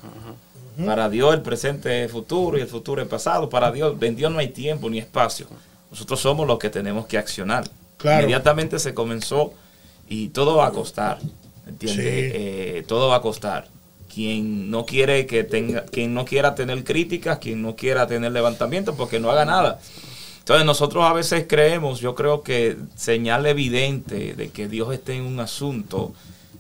Para 0.85 1.09
Dios 1.11 1.35
el 1.35 1.43
presente 1.43 2.05
es 2.05 2.11
futuro 2.13 2.57
y 2.57 2.63
el 2.63 2.67
futuro 2.67 3.03
es 3.03 3.09
pasado. 3.09 3.49
Para 3.51 3.71
Dios, 3.71 3.95
en 4.01 4.17
Dios 4.17 4.33
no 4.33 4.39
hay 4.39 4.49
tiempo 4.49 4.89
ni 4.89 4.99
espacio. 4.99 5.47
Nosotros 5.91 6.21
somos 6.21 6.47
los 6.47 6.59
que 6.59 6.71
tenemos 6.71 7.07
que 7.07 7.19
accionar. 7.19 7.65
Inmediatamente 8.03 8.79
se 8.79 8.95
comenzó 8.95 9.53
y 10.11 10.29
todo 10.29 10.57
va 10.57 10.67
a 10.67 10.73
costar. 10.73 11.19
¿Entiendes? 11.67 12.05
Eh, 12.07 12.85
todo 12.87 13.09
va 13.09 13.17
a 13.17 13.23
costar. 13.23 13.69
Quien 14.13 14.71
no 14.71 14.85
quiere 14.85 15.25
que 15.27 15.45
tenga, 15.45 15.85
quien 15.87 16.13
no 16.13 16.25
quiera 16.25 16.57
tener 16.57 16.83
críticas, 16.83 17.39
quien 17.39 17.63
no 17.63 17.77
quiera 17.77 18.09
tener 18.09 18.33
levantamiento, 18.33 18.97
porque 18.97 19.21
no 19.21 19.31
haga 19.31 19.45
nada. 19.45 19.81
Entonces 20.41 20.67
nosotros 20.67 21.05
a 21.05 21.13
veces 21.13 21.45
creemos, 21.49 22.01
yo 22.01 22.17
creo 22.17 22.43
que 22.43 22.77
señal 22.97 23.47
evidente 23.47 24.35
de 24.35 24.49
que 24.49 24.67
Dios 24.67 24.93
esté 24.93 25.15
en 25.15 25.23
un 25.23 25.39
asunto 25.39 26.13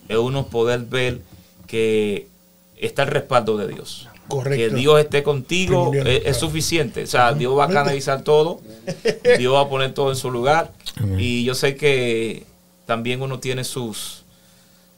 es 0.08 0.16
uno 0.16 0.46
poder 0.46 0.82
ver 0.82 1.20
que 1.66 2.28
está 2.76 3.02
el 3.02 3.08
respaldo 3.08 3.56
de 3.56 3.66
Dios. 3.66 4.08
Correcto. 4.28 4.56
Que 4.56 4.70
Dios 4.76 5.00
esté 5.00 5.24
contigo 5.24 5.90
es, 5.92 6.36
suficiente. 6.36 7.02
O 7.02 7.06
sea, 7.08 7.32
Dios 7.32 7.58
va 7.58 7.64
a 7.64 7.68
canalizar 7.68 8.22
todo, 8.22 8.60
Dios 9.38 9.52
va 9.52 9.62
a 9.62 9.68
poner 9.68 9.92
todo 9.92 10.10
en 10.10 10.16
su 10.16 10.30
lugar. 10.30 10.70
Y 11.18 11.42
yo 11.42 11.56
sé 11.56 11.74
que 11.74 12.44
también 12.90 13.22
uno 13.22 13.38
tiene 13.38 13.62
sus, 13.62 14.24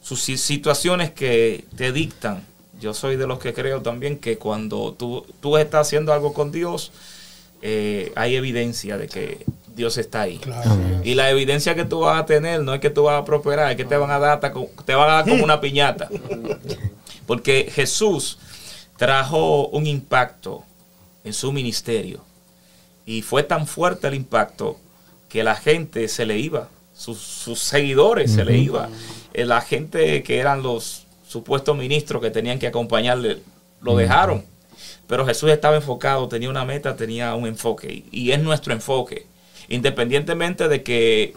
sus 0.01 0.19
situaciones 0.19 1.11
que 1.11 1.65
te 1.77 1.91
dictan. 1.91 2.43
Yo 2.81 2.95
soy 2.95 3.17
de 3.17 3.27
los 3.27 3.37
que 3.37 3.53
creo 3.53 3.83
también 3.83 4.17
que 4.17 4.39
cuando 4.39 4.95
tú, 4.97 5.27
tú 5.41 5.57
estás 5.57 5.85
haciendo 5.85 6.11
algo 6.11 6.33
con 6.33 6.51
Dios, 6.51 6.91
eh, 7.61 8.11
hay 8.15 8.35
evidencia 8.35 8.97
de 8.97 9.07
que 9.07 9.45
Dios 9.75 9.99
está 9.99 10.21
ahí. 10.21 10.41
Y 11.03 11.13
la 11.13 11.29
evidencia 11.29 11.75
que 11.75 11.85
tú 11.85 11.99
vas 11.99 12.19
a 12.19 12.25
tener 12.25 12.61
no 12.61 12.73
es 12.73 12.79
que 12.79 12.89
tú 12.89 13.03
vas 13.03 13.21
a 13.21 13.25
prosperar, 13.25 13.69
es 13.69 13.77
que 13.77 13.85
te 13.85 13.95
van 13.95 14.09
a 14.09 14.17
dar, 14.17 14.39
te 14.39 14.95
van 14.95 15.09
a 15.11 15.13
dar 15.13 15.29
como 15.29 15.43
una 15.43 15.61
piñata. 15.61 16.09
Porque 17.27 17.71
Jesús 17.71 18.39
trajo 18.97 19.67
un 19.67 19.85
impacto 19.85 20.63
en 21.23 21.33
su 21.33 21.51
ministerio. 21.51 22.21
Y 23.05 23.21
fue 23.21 23.43
tan 23.43 23.67
fuerte 23.67 24.07
el 24.07 24.15
impacto 24.15 24.79
que 25.29 25.43
la 25.43 25.53
gente 25.53 26.07
se 26.07 26.25
le 26.25 26.39
iba, 26.39 26.69
sus, 26.93 27.59
seguidores 27.59 28.31
se 28.31 28.45
le 28.45 28.57
iba. 28.57 28.89
Eh, 29.33 29.45
la 29.45 29.61
gente 29.61 30.23
que 30.23 30.39
eran 30.39 30.63
los 30.63 31.05
supuestos 31.27 31.75
ministros 31.77 32.21
que 32.21 32.29
tenían 32.29 32.59
que 32.59 32.67
acompañarle, 32.67 33.39
lo 33.81 33.95
dejaron 33.95 34.45
pero 35.07 35.25
Jesús 35.25 35.51
estaba 35.51 35.75
enfocado, 35.75 36.27
tenía 36.27 36.49
una 36.49 36.65
meta, 36.65 36.95
tenía 36.95 37.35
un 37.35 37.45
enfoque. 37.45 38.03
Y 38.11 38.31
es 38.31 38.39
nuestro 38.39 38.73
enfoque. 38.73 39.27
Independientemente 39.69 40.67
de 40.67 40.83
que 40.83 41.35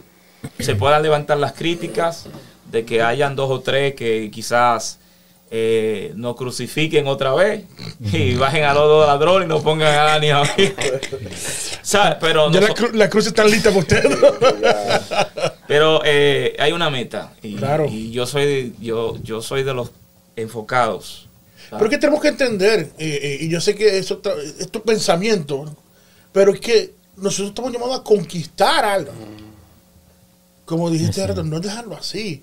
se 0.58 0.76
puedan 0.76 1.02
levantar 1.02 1.38
las 1.38 1.52
críticas, 1.52 2.26
de 2.70 2.84
que 2.84 3.02
hayan 3.02 3.36
dos 3.36 3.50
o 3.50 3.60
tres 3.60 3.94
que 3.94 4.30
quizás 4.32 4.98
eh, 5.50 6.12
nos 6.16 6.36
crucifiquen 6.36 7.06
otra 7.06 7.34
vez 7.34 7.64
y 8.00 8.34
bajen 8.34 8.64
a 8.64 8.74
los 8.74 8.84
dos 8.84 9.06
ladrones 9.06 9.46
y 9.46 9.48
nos 9.48 9.62
pongan 9.62 9.94
a 9.94 10.18
ni 10.18 10.30
a 10.30 10.42
mí. 10.42 10.48
Pero 12.20 12.50
ya 12.50 12.60
la, 12.92 13.08
cruz 13.08 13.26
está 13.26 13.44
lista 13.44 13.70
por 13.70 13.80
usted. 13.80 14.04
Pero 15.68 16.00
eh, 16.04 16.54
hay 16.58 16.72
una 16.72 16.90
meta 16.90 17.32
y, 17.42 17.56
y, 17.88 18.10
yo 18.12 18.26
soy 18.26 18.74
yo 18.80 19.16
yo 19.22 19.42
soy 19.42 19.64
de 19.64 19.74
los 19.74 19.90
enfocados 20.36 21.26
pero 21.70 21.90
que 21.90 21.98
tenemos 21.98 22.20
que 22.20 22.28
entender, 22.28 22.92
eh, 22.98 23.18
eh, 23.22 23.38
y 23.40 23.48
yo 23.48 23.60
sé 23.60 23.74
que 23.74 23.98
eso 23.98 24.20
es 24.58 24.70
tu 24.70 24.82
pensamiento, 24.82 25.64
pero 26.32 26.52
es 26.52 26.60
que 26.60 26.94
nosotros 27.16 27.48
estamos 27.48 27.72
llamados 27.72 28.00
a 28.00 28.02
conquistar 28.02 28.84
algo. 28.84 29.12
Como 30.64 30.90
dijiste, 30.90 31.26
no 31.44 31.60
dejarlo 31.60 31.96
así. 31.96 32.42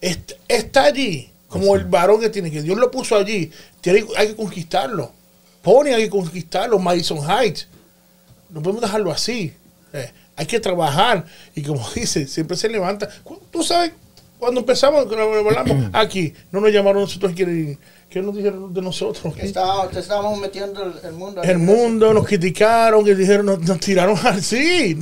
Está, 0.00 0.84
allí, 0.84 1.30
como 1.48 1.74
el 1.74 1.84
varón 1.84 2.20
que 2.20 2.30
tiene, 2.30 2.50
que 2.50 2.62
Dios 2.62 2.78
lo 2.78 2.90
puso 2.90 3.16
allí, 3.16 3.50
tiene, 3.80 4.04
hay 4.16 4.28
que 4.28 4.36
conquistarlo. 4.36 5.12
Pone, 5.62 5.94
hay 5.94 6.04
que 6.04 6.10
conquistarlo. 6.10 6.78
Madison 6.78 7.18
Heights, 7.18 7.68
no 8.50 8.62
podemos 8.62 8.82
dejarlo 8.82 9.10
así. 9.10 9.52
Eh, 9.92 10.12
hay 10.36 10.46
que 10.46 10.60
trabajar. 10.60 11.24
Y 11.54 11.62
como 11.62 11.88
dice, 11.94 12.26
siempre 12.26 12.56
se 12.56 12.68
levanta. 12.68 13.08
Tú 13.50 13.62
sabes, 13.62 13.92
cuando 14.38 14.60
empezamos, 14.60 15.06
hablamos 15.06 15.90
aquí, 15.92 16.32
no 16.52 16.60
nos 16.60 16.72
llamaron 16.72 17.02
nosotros 17.02 17.32
¿Qué 18.08 18.22
nos 18.22 18.36
dijeron 18.36 18.72
de 18.72 18.80
nosotros? 18.80 19.34
te 19.34 19.46
estábamos 19.98 20.38
metiendo 20.38 20.94
el, 21.02 21.12
mundo. 21.12 21.42
El 21.42 21.58
mundo, 21.58 22.14
nos 22.14 22.26
criticaron, 22.26 23.04
que 23.04 23.14
dijeron, 23.14 23.46
nos, 23.46 23.80
tiraron 23.80 24.16
así. 24.24 24.96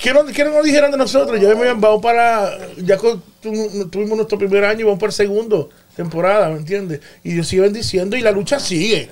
¿Qué, 0.00 0.12
no, 0.14 0.24
¿Qué 0.32 0.44
nos 0.44 0.64
dijeron 0.64 0.90
de 0.90 0.96
nosotros? 0.96 1.40
Ya 1.40 1.54
vamos 1.54 2.02
para, 2.02 2.58
ya 2.78 2.96
tuvimos 3.40 4.16
nuestro 4.16 4.38
primer 4.38 4.64
año 4.64 4.80
y 4.80 4.84
vamos 4.84 4.98
para 4.98 5.10
el 5.10 5.14
segundo 5.14 5.68
temporada, 5.94 6.48
¿me 6.48 6.56
entiendes? 6.56 7.00
Y 7.22 7.34
Dios 7.34 7.46
sigue 7.46 7.62
bendiciendo 7.62 8.16
y 8.16 8.22
la 8.22 8.30
lucha 8.30 8.58
sigue. 8.58 9.08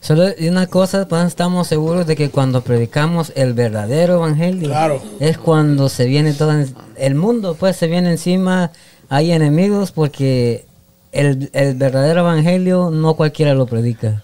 Solo 0.00 0.26
una 0.48 0.66
cosa, 0.68 1.08
pues 1.08 1.26
estamos 1.26 1.66
seguros 1.66 2.06
de 2.06 2.14
que 2.14 2.30
cuando 2.30 2.62
predicamos 2.62 3.32
el 3.34 3.52
verdadero 3.52 4.14
evangelio, 4.14 4.72
es 5.18 5.38
cuando 5.38 5.88
se 5.88 6.06
viene 6.06 6.34
todo 6.34 6.52
el 6.96 7.14
mundo, 7.16 7.56
pues 7.58 7.76
se 7.76 7.88
viene 7.88 8.10
encima, 8.10 8.70
hay 9.08 9.32
enemigos 9.32 9.90
porque 9.90 10.66
el, 11.12 11.50
el 11.52 11.74
verdadero 11.74 12.20
evangelio 12.20 12.90
no 12.90 13.14
cualquiera 13.14 13.54
lo 13.54 13.66
predica. 13.66 14.22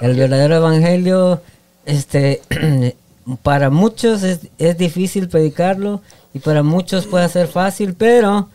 El 0.00 0.14
verdadero 0.14 0.56
evangelio, 0.56 1.42
este, 1.86 2.40
para 3.42 3.68
muchos 3.68 4.22
es, 4.22 4.40
es, 4.58 4.78
difícil 4.78 5.28
predicarlo 5.28 6.02
y 6.32 6.38
para 6.38 6.62
muchos 6.62 7.06
puede 7.06 7.28
ser 7.28 7.48
fácil, 7.48 7.94
pero 7.94 8.48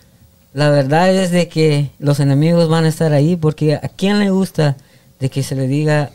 la 0.54 0.70
verdad 0.70 1.14
es 1.14 1.32
de 1.32 1.50
que 1.50 1.92
los 2.00 2.22
enemigos 2.22 2.70
van 2.70 2.86
a 2.86 2.90
estar 2.90 3.12
ahí 3.12 3.36
porque 3.36 3.76
a 3.76 3.90
quién 3.90 4.20
le 4.20 4.30
gusta 4.30 4.78
de 5.20 5.30
que 5.30 5.44
se 5.44 5.56
le 5.56 5.68
diga 5.68 6.12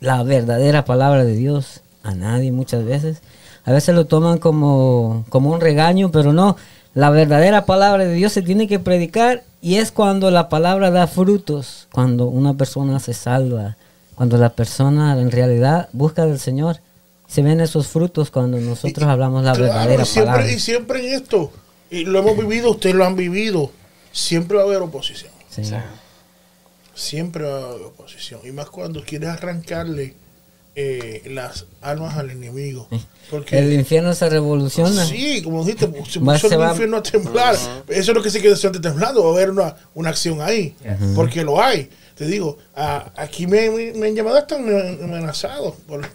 la 0.00 0.22
verdadera 0.22 0.84
palabra 0.84 1.24
de 1.24 1.34
Dios 1.34 1.80
a 2.02 2.14
nadie 2.14 2.52
muchas 2.52 2.84
veces. 2.84 3.22
A 3.64 3.72
veces 3.72 3.94
lo 3.94 4.06
toman 4.06 4.38
como, 4.38 5.24
como 5.28 5.50
un 5.50 5.60
regaño, 5.60 6.10
pero 6.10 6.32
no. 6.32 6.56
La 6.94 7.10
verdadera 7.10 7.66
palabra 7.66 8.04
de 8.04 8.14
Dios 8.14 8.32
se 8.32 8.42
tiene 8.42 8.66
que 8.66 8.78
predicar 8.78 9.44
y 9.60 9.76
es 9.76 9.92
cuando 9.92 10.30
la 10.30 10.48
palabra 10.48 10.90
da 10.90 11.06
frutos, 11.06 11.86
cuando 11.92 12.26
una 12.26 12.54
persona 12.54 12.98
se 12.98 13.12
salva, 13.12 13.76
cuando 14.14 14.38
la 14.38 14.50
persona 14.50 15.20
en 15.20 15.30
realidad 15.30 15.88
busca 15.92 16.26
del 16.26 16.38
Señor. 16.38 16.80
Se 17.26 17.42
ven 17.42 17.60
esos 17.60 17.88
frutos 17.88 18.30
cuando 18.30 18.58
nosotros 18.58 19.06
hablamos 19.06 19.44
la 19.44 19.52
verdadera 19.52 20.04
siempre, 20.06 20.32
palabra. 20.32 20.52
Y 20.52 20.58
siempre 20.58 21.06
en 21.06 21.14
esto, 21.14 21.52
y 21.90 22.04
lo 22.04 22.20
hemos 22.20 22.38
vivido, 22.38 22.70
ustedes 22.70 22.96
lo 22.96 23.04
han 23.04 23.16
vivido, 23.16 23.70
siempre 24.12 24.56
va 24.56 24.62
a 24.62 24.66
haber 24.66 24.80
oposición. 24.80 25.30
Siempre 26.98 27.44
va 27.44 27.60
a 27.60 27.70
haber 27.70 27.82
oposición. 27.82 28.40
Y 28.44 28.50
más 28.50 28.68
cuando 28.70 29.04
quieres 29.04 29.28
arrancarle 29.28 30.16
eh, 30.74 31.22
las 31.26 31.66
almas 31.80 32.16
al 32.16 32.30
enemigo. 32.30 32.88
Porque, 33.30 33.58
el 33.58 33.72
infierno 33.72 34.14
se 34.14 34.28
revoluciona. 34.28 35.04
Sí, 35.06 35.42
como 35.42 35.64
dijiste, 35.64 35.86
se 36.08 36.20
puso 36.20 36.46
el 36.46 36.70
infierno 36.70 36.96
a 36.96 37.02
temblar. 37.02 37.54
Eso 37.54 37.82
es 37.88 38.08
lo 38.08 38.22
que 38.22 38.30
se 38.30 38.42
quedó 38.42 38.56
siente 38.56 38.80
temblando. 38.80 39.22
Va 39.24 39.30
a 39.30 39.32
haber 39.32 39.50
una, 39.50 39.76
una 39.94 40.10
acción 40.10 40.40
ahí. 40.40 40.74
Porque 41.14 41.44
lo 41.44 41.62
hay. 41.62 41.88
Te 42.16 42.26
digo, 42.26 42.58
aquí 42.74 43.46
me, 43.46 43.70
me, 43.70 44.08
han 44.08 44.14
llamado 44.16 44.38
hasta 44.38 44.56
amenazado. 44.56 45.76
Por, 45.86 46.08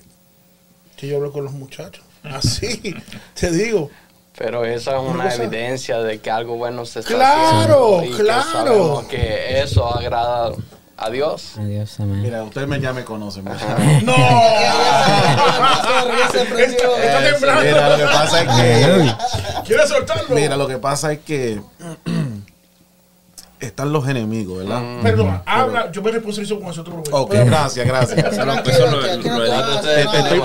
que 0.97 1.07
yo 1.07 1.17
hablo 1.17 1.31
con 1.31 1.45
los 1.45 1.53
muchachos. 1.53 2.03
Así, 2.23 2.95
te 3.39 3.51
digo. 3.51 3.89
Pero 4.37 4.65
esa 4.65 4.97
es 4.97 5.03
una, 5.03 5.33
evidencia 5.33 5.99
de 5.99 6.19
que 6.19 6.31
algo 6.31 6.55
bueno 6.55 6.85
se 6.85 7.01
está 7.01 7.13
haciendo. 7.13 7.99
Claro, 7.99 8.03
claro. 8.17 9.05
Que, 9.09 9.17
que 9.17 9.61
eso 9.61 9.85
agrada 9.85 10.53
Adiós. 10.97 11.57
Adiós, 11.57 11.99
amén. 11.99 12.21
Mira, 12.21 12.43
usted 12.43 12.67
me, 12.67 12.79
ya 12.79 12.93
me 12.93 13.03
conoce. 13.03 13.41
¡No! 13.43 13.51
Está 13.51 13.63
temblando. 17.31 17.63
Mira, 17.63 17.89
lo 17.89 17.97
que 17.97 18.05
pasa 18.05 18.41
es 18.41 18.47
que. 18.47 19.13
¿Quieres 19.65 19.89
soltarlo? 19.89 20.35
Mira, 20.35 20.55
lo 20.55 20.67
que 20.67 20.77
pasa 20.77 21.11
es 21.11 21.19
que. 21.19 21.61
Están 23.59 23.93
los 23.93 24.07
enemigos, 24.09 24.57
¿verdad? 24.57 24.81
Mm. 24.81 25.01
Perdón, 25.03 25.41
habla, 25.45 25.89
yo 25.89 26.01
me 26.01 26.11
responsabilizo 26.11 26.59
con 26.59 26.69
eso. 26.69 26.83
Ok, 27.11 27.33
gracias, 27.33 27.87
gracias. 27.87 28.19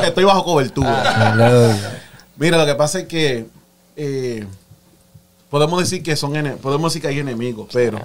Estoy 0.05 0.25
bajo 0.25 0.45
cobertura. 0.45 1.75
Mira, 2.37 2.59
lo 2.59 2.65
que 2.65 2.77
pasa 2.77 3.01
es 3.01 3.07
que 3.07 3.47
eh, 3.97 4.47
podemos 5.51 5.81
decir 5.81 6.05
que 6.05 6.15
son 6.15 6.33
podemos 6.63 6.93
decir 6.93 7.03
que 7.03 7.09
hay 7.09 7.19
enemigos, 7.19 7.69
pero 7.73 7.99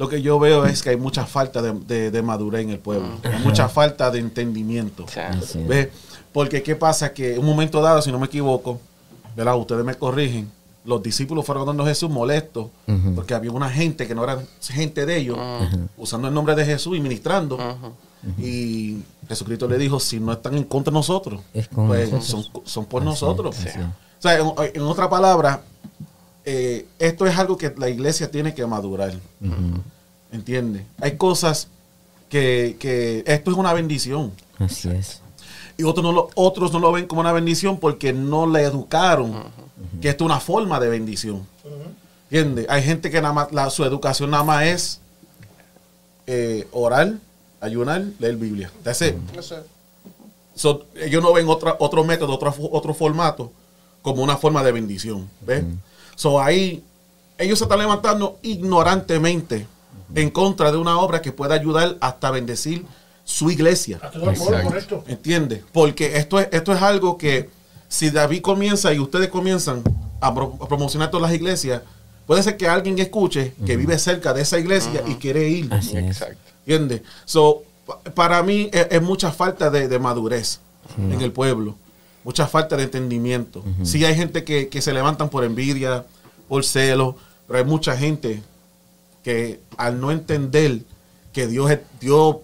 lo 0.00 0.08
que 0.08 0.22
yo 0.22 0.38
veo 0.38 0.64
es 0.64 0.82
que 0.82 0.88
hay 0.88 0.96
mucha 0.96 1.26
falta 1.26 1.60
de, 1.60 2.22
madurez 2.22 2.62
en 2.62 2.70
el 2.70 2.78
pueblo, 2.78 3.18
hay 3.22 3.38
mucha 3.44 3.68
falta 3.68 4.10
de 4.10 4.18
entendimiento. 4.18 5.04
Porque 6.32 6.62
qué 6.62 6.74
pasa 6.74 7.12
que 7.12 7.34
en 7.34 7.40
un 7.40 7.44
momento 7.44 7.82
dado, 7.82 8.00
si 8.00 8.10
no 8.10 8.18
me 8.18 8.24
equivoco, 8.24 8.80
¿verdad? 9.36 9.56
ustedes 9.56 9.84
me 9.84 9.94
corrigen, 9.94 10.50
los 10.86 11.02
discípulos 11.02 11.44
fueron 11.44 11.66
dando 11.66 11.84
Jesús 11.84 12.08
molestos 12.08 12.68
porque 13.14 13.34
había 13.34 13.52
una 13.52 13.68
gente 13.68 14.08
que 14.08 14.14
no 14.14 14.24
era 14.24 14.42
gente 14.62 15.04
de 15.04 15.18
ellos, 15.18 15.38
usando 15.98 16.28
el 16.28 16.32
nombre 16.32 16.54
de 16.54 16.64
Jesús 16.64 16.96
y 16.96 17.00
ministrando. 17.00 17.58
Y 18.38 19.02
Jesucristo 19.28 19.68
le 19.68 19.76
dijo, 19.76 20.00
si 20.00 20.18
no 20.18 20.32
están 20.32 20.54
en 20.54 20.64
contra 20.64 20.92
de 20.92 20.94
nosotros, 20.94 21.42
pues 21.74 22.10
son, 22.64 22.86
por 22.86 23.02
nosotros. 23.02 23.54
O 23.54 24.22
sea, 24.22 24.38
en, 24.72 24.80
otra 24.80 25.10
palabra, 25.10 25.60
eh, 26.44 26.86
esto 26.98 27.26
es 27.26 27.38
algo 27.38 27.56
que 27.56 27.72
la 27.76 27.88
iglesia 27.88 28.30
tiene 28.30 28.54
que 28.54 28.64
madurar. 28.66 29.14
¿Entiendes? 30.32 30.84
Hay 31.00 31.16
cosas 31.16 31.68
que, 32.28 32.76
que 32.78 33.24
esto 33.26 33.50
es 33.50 33.56
una 33.56 33.72
bendición. 33.72 34.32
Así 34.58 34.88
es. 34.88 35.22
Y 35.76 35.84
otros 35.84 36.04
no, 36.04 36.12
lo, 36.12 36.30
otros 36.34 36.72
no 36.72 36.78
lo 36.78 36.92
ven 36.92 37.06
como 37.06 37.22
una 37.22 37.32
bendición 37.32 37.78
porque 37.78 38.12
no 38.12 38.46
le 38.46 38.62
educaron 38.62 39.44
que 40.00 40.10
esto 40.10 40.24
es 40.24 40.26
una 40.26 40.40
forma 40.40 40.78
de 40.78 40.88
bendición. 40.88 41.46
¿Entiendes? 42.30 42.66
Hay 42.68 42.82
gente 42.82 43.10
que 43.10 43.20
nada 43.20 43.32
más, 43.32 43.52
la, 43.52 43.70
su 43.70 43.84
educación 43.84 44.30
nada 44.30 44.44
más 44.44 44.64
es 44.64 45.00
eh, 46.26 46.68
orar, 46.72 47.14
ayunar, 47.60 48.04
leer 48.18 48.36
Biblia. 48.36 48.70
That's 48.84 49.00
it. 49.02 49.16
So, 50.54 50.84
ellos 50.94 51.22
no 51.22 51.32
ven 51.32 51.48
otra, 51.48 51.76
otro 51.78 52.04
método, 52.04 52.34
otro, 52.34 52.54
otro 52.70 52.94
formato 52.94 53.50
como 54.02 54.22
una 54.22 54.36
forma 54.36 54.62
de 54.62 54.72
bendición. 54.72 55.28
¿Ves? 55.40 55.64
So 56.20 56.38
ahí 56.38 56.84
ellos 57.38 57.58
se 57.58 57.64
están 57.64 57.78
levantando 57.78 58.38
ignorantemente 58.42 59.66
en 60.14 60.28
contra 60.28 60.70
de 60.70 60.76
una 60.76 60.98
obra 60.98 61.22
que 61.22 61.32
puede 61.32 61.54
ayudar 61.54 61.96
hasta 62.02 62.30
bendecir 62.30 62.84
su 63.24 63.50
iglesia. 63.50 63.98
¿Entiendes? 65.06 65.62
Porque 65.72 66.18
esto 66.18 66.38
es, 66.38 66.48
esto 66.52 66.74
es 66.74 66.82
algo 66.82 67.16
que 67.16 67.48
si 67.88 68.10
David 68.10 68.42
comienza 68.42 68.92
y 68.92 68.98
ustedes 68.98 69.28
comienzan 69.28 69.82
a, 70.20 70.34
pro- 70.34 70.58
a 70.60 70.68
promocionar 70.68 71.10
todas 71.10 71.22
las 71.30 71.34
iglesias, 71.34 71.80
puede 72.26 72.42
ser 72.42 72.58
que 72.58 72.68
alguien 72.68 72.98
escuche 72.98 73.54
que 73.64 73.78
vive 73.78 73.98
cerca 73.98 74.34
de 74.34 74.42
esa 74.42 74.58
iglesia 74.58 75.02
y 75.06 75.14
quiere 75.14 75.48
ir. 75.48 75.72
Así. 75.72 75.96
¿Entiendes? 76.66 77.00
So, 77.24 77.62
pa- 77.86 77.98
para 78.14 78.42
mí 78.42 78.68
es, 78.74 78.88
es 78.90 79.00
mucha 79.00 79.32
falta 79.32 79.70
de, 79.70 79.88
de 79.88 79.98
madurez 79.98 80.60
en 80.98 81.20
el 81.22 81.32
pueblo, 81.32 81.76
mucha 82.24 82.46
falta 82.46 82.76
de 82.76 82.84
entendimiento. 82.84 83.64
Sí 83.82 84.04
hay 84.04 84.14
gente 84.14 84.44
que, 84.44 84.68
que 84.68 84.82
se 84.82 84.92
levantan 84.92 85.28
por 85.28 85.44
envidia, 85.44 86.04
por 86.48 86.64
celo, 86.64 87.16
pero 87.46 87.58
hay 87.58 87.64
mucha 87.64 87.96
gente 87.96 88.42
que 89.22 89.60
al 89.76 90.00
no 90.00 90.10
entender 90.10 90.80
que 91.32 91.46
Dios, 91.46 91.70
Dios 92.00 92.36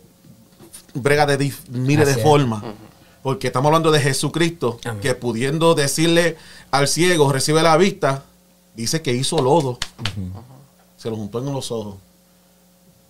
brega 0.94 1.26
de 1.26 1.52
miles 1.70 2.06
de 2.06 2.12
Así 2.12 2.20
es. 2.20 2.26
formas, 2.26 2.62
porque 3.22 3.48
estamos 3.48 3.66
hablando 3.68 3.90
de 3.90 4.00
Jesucristo, 4.00 4.78
Amén. 4.84 5.00
que 5.00 5.14
pudiendo 5.14 5.74
decirle 5.74 6.36
al 6.70 6.88
ciego, 6.88 7.32
recibe 7.32 7.62
la 7.62 7.76
vista, 7.76 8.22
dice 8.74 9.02
que 9.02 9.12
hizo 9.12 9.42
lodo, 9.42 9.78
se 10.96 11.10
lo 11.10 11.16
juntó 11.16 11.38
en 11.40 11.52
los 11.52 11.70
ojos. 11.70 11.96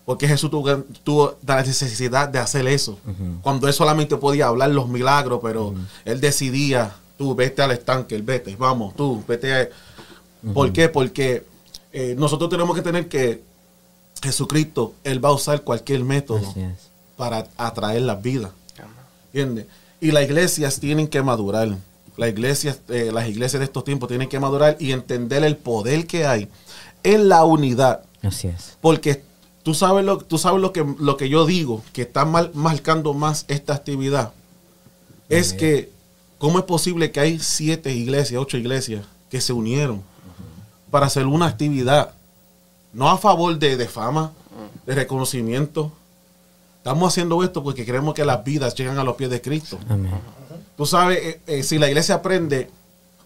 Porque 0.07 0.25
Jesús 0.25 0.49
tuvo, 0.49 0.85
tuvo 1.03 1.35
la 1.45 1.61
necesidad 1.61 2.29
de 2.29 2.39
hacer 2.39 2.65
eso. 2.65 2.97
Cuando 3.41 3.67
él 3.67 3.73
solamente 3.73 4.15
podía 4.15 4.47
hablar 4.47 4.69
los 4.69 4.87
milagros, 4.87 5.41
pero 5.43 5.75
él 6.05 6.21
decidía, 6.21 6.95
tú 7.17 7.35
vete 7.35 7.61
al 7.61 7.71
estanque, 7.71 8.17
vete, 8.21 8.55
vamos, 8.55 8.95
tú, 8.95 9.21
vete 9.27 9.53
a... 9.53 9.69
¿Por 10.53 10.71
qué? 10.71 10.87
Porque 10.87 11.45
eh, 11.91 12.15
nosotros 12.17 12.49
tenemos 12.49 12.73
que 12.73 12.81
tener 12.81 13.09
que 13.09 13.43
Jesucristo, 14.23 14.93
Él 15.03 15.23
va 15.23 15.27
a 15.27 15.33
usar 15.33 15.63
cualquier 15.63 16.05
método 16.05 16.53
para 17.17 17.49
atraer 17.57 18.03
las 18.03 18.21
vidas. 18.21 18.51
¿Entiendes? 19.33 19.65
Y 19.99 20.11
las 20.11 20.23
iglesias 20.23 20.79
tienen 20.79 21.09
que 21.09 21.21
madurar. 21.21 21.75
Las 22.15 22.29
iglesias, 22.29 22.79
eh, 22.87 23.11
las 23.13 23.27
iglesias 23.27 23.59
de 23.59 23.65
estos 23.65 23.83
tiempos 23.83 24.07
tienen 24.07 24.29
que 24.29 24.39
madurar 24.39 24.77
y 24.79 24.93
entender 24.93 25.43
el 25.43 25.57
poder 25.57 26.07
que 26.07 26.25
hay 26.25 26.47
en 27.03 27.27
la 27.27 27.43
unidad. 27.43 28.03
Así 28.21 28.47
es. 28.47 28.77
Porque 28.79 29.26
tú 29.67 29.73
sabes 29.73 30.05
lo, 30.05 30.17
tú 30.19 30.37
sabes 30.37 30.61
lo 30.61 30.71
que, 30.71 30.85
lo 30.97 31.17
que 31.17 31.27
yo 31.27 31.45
digo, 31.45 31.83
que 31.91 32.03
está 32.03 32.23
mal- 32.23 32.51
marcando 32.53 33.13
más 33.13 33.43
esta 33.49 33.73
actividad. 33.73 34.31
Es 35.27 35.51
que, 35.51 35.91
¿cómo 36.37 36.57
es 36.59 36.63
posible 36.63 37.11
que 37.11 37.19
hay 37.19 37.37
siete 37.39 37.93
iglesias, 37.93 38.41
ocho 38.41 38.55
iglesias 38.55 39.03
que 39.29 39.41
se 39.41 39.51
unieron 39.51 40.01
para 40.89 41.07
hacer 41.07 41.25
una 41.25 41.47
actividad? 41.47 42.13
No 42.93 43.09
a 43.09 43.17
favor 43.17 43.59
de, 43.59 43.75
de 43.75 43.89
fama, 43.89 44.31
de 44.85 44.95
reconocimiento. 44.95 45.91
Estamos 46.77 47.11
haciendo 47.11 47.43
esto 47.43 47.61
porque 47.61 47.83
queremos 47.85 48.13
que 48.13 48.23
las 48.23 48.41
vidas 48.45 48.73
lleguen 48.73 48.97
a 48.97 49.03
los 49.03 49.17
pies 49.17 49.29
de 49.29 49.41
Cristo. 49.41 49.77
Amén. 49.89 50.13
Tú 50.77 50.85
sabes, 50.85 51.19
eh, 51.21 51.41
eh, 51.45 51.63
si 51.63 51.77
la 51.77 51.89
iglesia 51.89 52.15
aprende, 52.15 52.69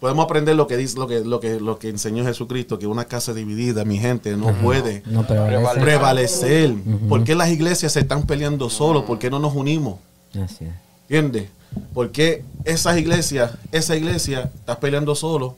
podemos 0.02 0.24
aprender 0.24 0.56
lo 0.56 0.66
que 0.66 0.76
dice, 0.76 0.98
lo 0.98 1.06
que, 1.06 1.20
lo 1.20 1.38
que, 1.38 1.60
lo 1.60 1.78
que 1.78 1.88
enseñó 1.88 2.24
Jesucristo, 2.24 2.76
que 2.76 2.88
una 2.88 3.04
casa 3.04 3.32
dividida, 3.32 3.84
mi 3.84 4.00
gente, 4.00 4.36
no 4.36 4.52
puede 4.54 5.04
No 5.06 5.24
prevalecer. 5.24 6.74
¿Por 7.08 7.22
qué 7.22 7.36
las 7.36 7.50
iglesias 7.50 7.92
se 7.92 8.00
están 8.00 8.26
peleando 8.26 8.68
solos? 8.68 9.04
¿Por 9.04 9.20
qué 9.20 9.30
no 9.30 9.38
nos 9.38 9.54
unimos? 9.54 10.00
Así 10.30 10.64
es. 10.64 10.72
¿Entiendes? 11.02 11.50
¿Por 11.94 12.10
qué 12.10 12.42
esas 12.64 12.98
iglesias, 12.98 13.52
esa 13.70 13.94
iglesia 13.94 14.50
está 14.56 14.80
peleando 14.80 15.14
solo? 15.14 15.54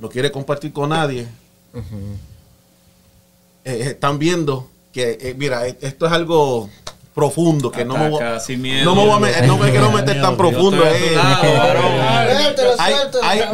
No 0.00 0.08
quiere 0.08 0.32
compartir 0.32 0.72
con 0.72 0.88
nadie. 0.88 1.28
Eh, 1.72 1.78
eh, 3.64 3.78
están 3.90 4.18
viendo 4.18 4.68
que, 4.92 5.18
eh, 5.20 5.36
mira, 5.38 5.68
esto 5.68 6.06
es 6.06 6.12
algo 6.12 6.68
profundo, 7.14 7.70
que 7.70 7.84
no 7.84 7.96
me, 7.96 8.40
sin 8.40 8.60
miedo. 8.60 8.84
no 8.84 8.94
me 8.96 9.06
voy 9.06 9.16
a 9.16 9.18
me- 9.40 9.46
no 9.46 9.56
me 9.56 9.70
quiero 9.70 9.90
meter 9.92 10.20
tan 10.20 10.36
profundo. 10.36 10.82
Eh. 10.84 11.16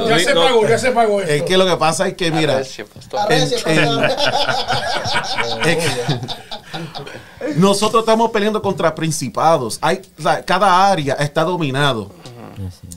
Ya 0.08 0.18
se 0.18 0.34
pagó, 0.34 0.66
ya 0.68 0.78
se 0.78 0.90
pagó 0.92 1.20
esto. 1.20 1.32
Es 1.32 1.42
que 1.42 1.56
lo 1.56 1.66
que 1.66 1.76
pasa 1.76 2.08
es 2.08 2.14
que, 2.14 2.30
mira, 2.30 2.54
Arrecia, 2.56 2.84
pastor. 2.86 3.20
Arrecia, 3.20 3.58
en- 3.66 4.00
pastor. 4.00 5.68
Es 5.68 5.76
que- 5.76 7.54
nosotros 7.56 8.02
estamos 8.02 8.30
peleando 8.30 8.60
contra 8.62 8.94
principados. 8.94 9.78
Hay, 9.80 10.02
o 10.18 10.22
sea, 10.22 10.44
cada 10.44 10.88
área 10.90 11.14
está 11.14 11.42
dominado. 11.42 12.10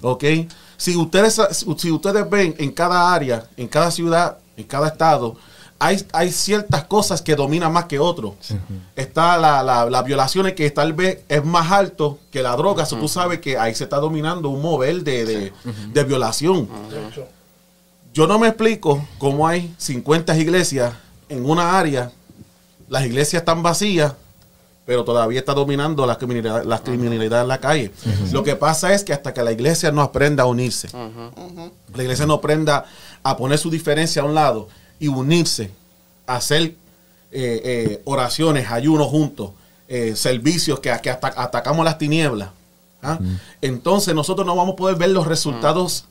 ¿Ok? 0.01 0.23
Si 0.77 0.95
ustedes, 0.97 1.39
si 1.51 1.91
ustedes 1.91 2.29
ven 2.29 2.55
en 2.57 2.71
cada 2.71 3.13
área, 3.13 3.45
en 3.55 3.67
cada 3.67 3.89
ciudad, 3.91 4.37
en 4.57 4.65
cada 4.65 4.87
estado, 4.89 5.35
hay, 5.83 6.01
hay 6.13 6.31
ciertas 6.31 6.85
cosas 6.85 7.21
que 7.21 7.35
dominan 7.35 7.73
más 7.73 7.85
que 7.85 7.99
otros. 7.99 8.35
Está 8.95 9.37
la, 9.37 9.61
la, 9.61 9.89
las 9.89 10.05
violaciones 10.05 10.53
que 10.53 10.71
tal 10.71 10.93
vez 10.93 11.19
es 11.27 11.43
más 11.43 11.71
alto 11.73 12.19
que 12.31 12.41
la 12.41 12.55
droga. 12.55 12.85
So, 12.85 12.97
tú 12.97 13.09
sabes 13.09 13.39
que 13.39 13.57
ahí 13.57 13.75
se 13.75 13.83
está 13.83 13.97
dominando 13.97 14.47
un 14.47 14.61
mover 14.61 15.03
de, 15.03 15.25
de, 15.25 15.53
de 15.91 16.03
violación. 16.05 16.69
Yo 18.13 18.27
no 18.27 18.39
me 18.39 18.47
explico 18.47 19.05
cómo 19.17 19.45
hay 19.45 19.73
50 19.77 20.37
iglesias 20.37 20.93
en 21.27 21.49
una 21.49 21.77
área, 21.77 22.11
las 22.87 23.05
iglesias 23.05 23.41
están 23.41 23.61
vacías, 23.61 24.13
pero 24.85 25.03
todavía 25.03 25.39
está 25.39 25.53
dominando 25.53 26.05
la 26.05 26.17
criminalidad, 26.17 26.63
la 26.63 26.79
criminalidad 26.81 27.41
en 27.41 27.47
la 27.49 27.57
calle. 27.57 27.91
Lo 28.31 28.43
que 28.43 28.55
pasa 28.55 28.93
es 28.93 29.03
que 29.03 29.11
hasta 29.11 29.33
que 29.33 29.43
la 29.43 29.51
iglesia 29.51 29.91
no 29.91 30.01
aprenda 30.01 30.43
a 30.43 30.45
unirse, 30.45 30.87
la 31.93 32.03
iglesia 32.03 32.25
no 32.25 32.35
aprenda 32.35 32.85
a 33.21 33.35
poner 33.35 33.57
su 33.57 33.69
diferencia 33.69 34.21
a 34.21 34.25
un 34.25 34.35
lado 34.35 34.69
y 35.03 35.07
unirse, 35.09 35.69
a 36.27 36.37
hacer 36.37 36.61
eh, 36.63 36.75
eh, 37.31 38.01
oraciones, 38.05 38.71
ayunos 38.71 39.07
juntos, 39.07 39.51
eh, 39.87 40.15
servicios 40.15 40.79
que, 40.79 40.91
que 41.01 41.09
hasta 41.09 41.27
atacamos 41.35 41.83
las 41.83 41.97
tinieblas. 41.97 42.49
¿ah? 43.01 43.19
Entonces 43.61 44.15
nosotros 44.15 44.45
no 44.47 44.55
vamos 44.55 44.73
a 44.73 44.75
poder 44.77 44.95
ver 44.95 45.09
los 45.09 45.27
resultados 45.27 46.05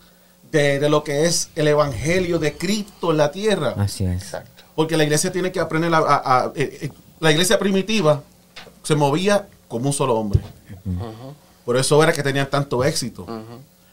de, 0.50 0.78
de 0.78 0.88
lo 0.90 1.02
que 1.04 1.24
es 1.26 1.48
el 1.56 1.68
evangelio 1.68 2.38
de 2.38 2.52
Cristo 2.56 3.10
en 3.12 3.16
la 3.16 3.30
tierra. 3.30 3.74
Así 3.78 4.04
es. 4.04 4.22
Exacto. 4.22 4.62
Porque 4.74 4.96
la 4.96 5.04
iglesia 5.04 5.32
tiene 5.32 5.50
que 5.52 5.60
aprender 5.60 5.92
a... 5.94 5.98
a- 5.98 6.38
a- 6.44 6.52
la 7.20 7.30
iglesia 7.30 7.58
primitiva 7.58 8.22
se 8.82 8.94
movía 8.96 9.46
como 9.68 9.86
un 9.86 9.92
solo 9.92 10.14
hombre. 10.16 10.40
Por 11.64 11.76
eso 11.76 12.02
era 12.02 12.12
que 12.12 12.22
tenían 12.22 12.50
tanto 12.50 12.82
éxito. 12.84 13.26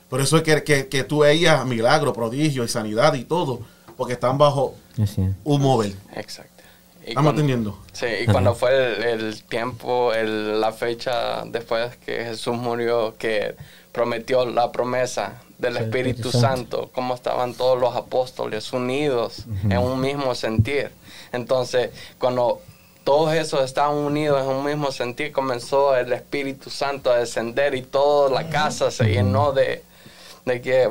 Por 0.09 0.19
eso 0.19 0.37
es 0.37 0.43
que, 0.43 0.63
que, 0.63 0.87
que 0.87 1.03
tú 1.03 1.19
veías 1.19 1.63
milagros, 1.65 2.15
prodigios 2.15 2.67
y 2.67 2.73
sanidad 2.73 3.13
y 3.13 3.23
todo. 3.23 3.59
Porque 3.99 4.13
están 4.13 4.37
bajo 4.39 4.73
un 5.43 5.61
mover. 5.61 5.91
Exacto. 6.15 6.63
Y 7.05 7.09
¿Estamos 7.09 7.13
cuando- 7.13 7.29
entendiendo? 7.41 7.79
Sí, 7.93 8.05
y 8.23 8.25
cuando 8.25 8.55
fue 8.55 8.71
el, 8.95 9.03
el 9.03 9.43
tiempo, 9.43 10.13
el- 10.13 10.59
la 10.61 10.71
fecha 10.71 11.43
después 11.45 11.95
que 11.97 12.23
Jesús 12.25 12.55
murió, 12.55 13.15
que 13.17 13.55
prometió 13.91 14.45
la 14.45 14.71
promesa 14.71 15.41
del 15.57 15.75
Sí, 15.77 15.83
Espíritu 15.83 16.29
Espíritu 16.29 16.39
Santo, 16.39 16.89
cómo 16.93 17.13
estaban 17.13 17.53
todos 17.53 17.79
los 17.79 17.95
apóstoles 17.95 18.71
unidos 18.73 19.43
en 19.69 19.77
un 19.79 19.99
mismo 19.99 20.33
sentir. 20.33 20.91
Entonces, 21.33 21.91
cuando 22.19 22.61
todos 23.03 23.33
esos 23.33 23.63
estaban 23.65 23.97
unidos 23.97 24.41
en 24.43 24.49
un 24.49 24.65
mismo 24.65 24.91
sentir, 24.91 25.31
comenzó 25.33 25.95
el 25.97 26.13
Espíritu 26.13 26.69
Santo 26.69 27.11
a 27.11 27.17
descender 27.17 27.75
y 27.75 27.81
toda 27.81 28.29
la 28.29 28.49
casa 28.49 28.91
se 28.91 29.05
llenó 29.05 29.51
de, 29.51 29.83
de 30.45 30.61
que 30.61 30.89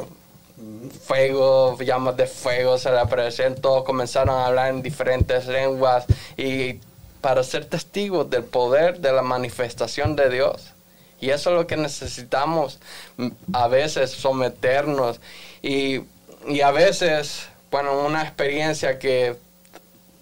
fuego, 1.04 1.78
llamas 1.80 2.16
de 2.16 2.26
fuego 2.26 2.78
se 2.78 2.90
le 2.90 2.98
aparecieron, 2.98 3.54
todos 3.56 3.84
comenzaron 3.84 4.34
a 4.34 4.46
hablar 4.46 4.70
en 4.70 4.82
diferentes 4.82 5.46
lenguas 5.46 6.04
y 6.36 6.80
para 7.20 7.42
ser 7.42 7.64
testigos 7.64 8.28
del 8.30 8.44
poder 8.44 9.00
de 9.00 9.12
la 9.12 9.22
manifestación 9.22 10.16
de 10.16 10.30
Dios. 10.30 10.72
Y 11.20 11.30
eso 11.30 11.50
es 11.50 11.56
lo 11.56 11.66
que 11.66 11.76
necesitamos 11.76 12.78
mm, 13.16 13.28
a 13.52 13.68
veces 13.68 14.10
someternos 14.10 15.20
y, 15.62 16.02
y 16.46 16.60
a 16.60 16.70
veces, 16.70 17.48
bueno, 17.70 18.06
una 18.06 18.22
experiencia 18.22 18.98
que, 18.98 19.36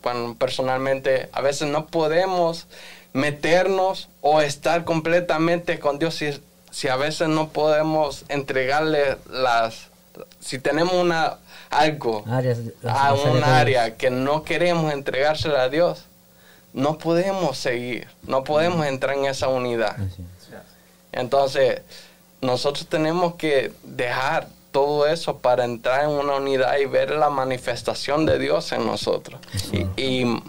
bueno, 0.03 0.37
personalmente 0.39 1.28
a 1.32 1.43
veces 1.43 1.68
no 1.68 1.87
podemos 1.87 2.66
meternos 3.12 4.09
o 4.20 4.41
estar 4.41 4.84
completamente 4.84 5.78
con 5.78 5.99
Dios 5.99 6.14
si, 6.14 6.41
si 6.70 6.89
a 6.89 6.97
veces 6.97 7.28
no 7.28 7.49
podemos 7.49 8.24
entregarle 8.28 9.16
las, 9.30 9.89
si 10.47 10.59
tenemos 10.59 10.94
una 10.94 11.34
algo, 11.70 12.24
Áreas- 12.28 12.59
a 12.88 13.12
un 13.14 13.42
área 13.44 13.97
que 13.97 14.11
no 14.11 14.44
queremos 14.44 14.92
entregársela 14.92 15.62
a 15.64 15.68
Dios, 15.68 16.05
no 16.72 16.99
podemos 16.99 17.59
seguir, 17.59 18.07
no 18.22 18.44
podemos 18.44 18.86
entrar 18.86 19.16
en 19.16 19.24
esa 19.26 19.49
unidad. 19.49 19.97
Entonces, 21.12 21.80
nosotros 22.40 22.86
tenemos 22.86 23.34
que 23.34 23.72
dejar 23.82 24.49
todo 24.70 25.07
eso 25.07 25.38
para 25.38 25.64
entrar 25.64 26.05
en 26.05 26.11
una 26.11 26.34
unidad 26.36 26.76
y 26.78 26.84
ver 26.84 27.11
la 27.12 27.30
manifestación 27.30 28.26
de 28.26 28.38
Dios 28.38 28.72
en 28.72 28.86
nosotros. 28.86 29.40
Y, 29.72 30.03
y- 30.03 30.42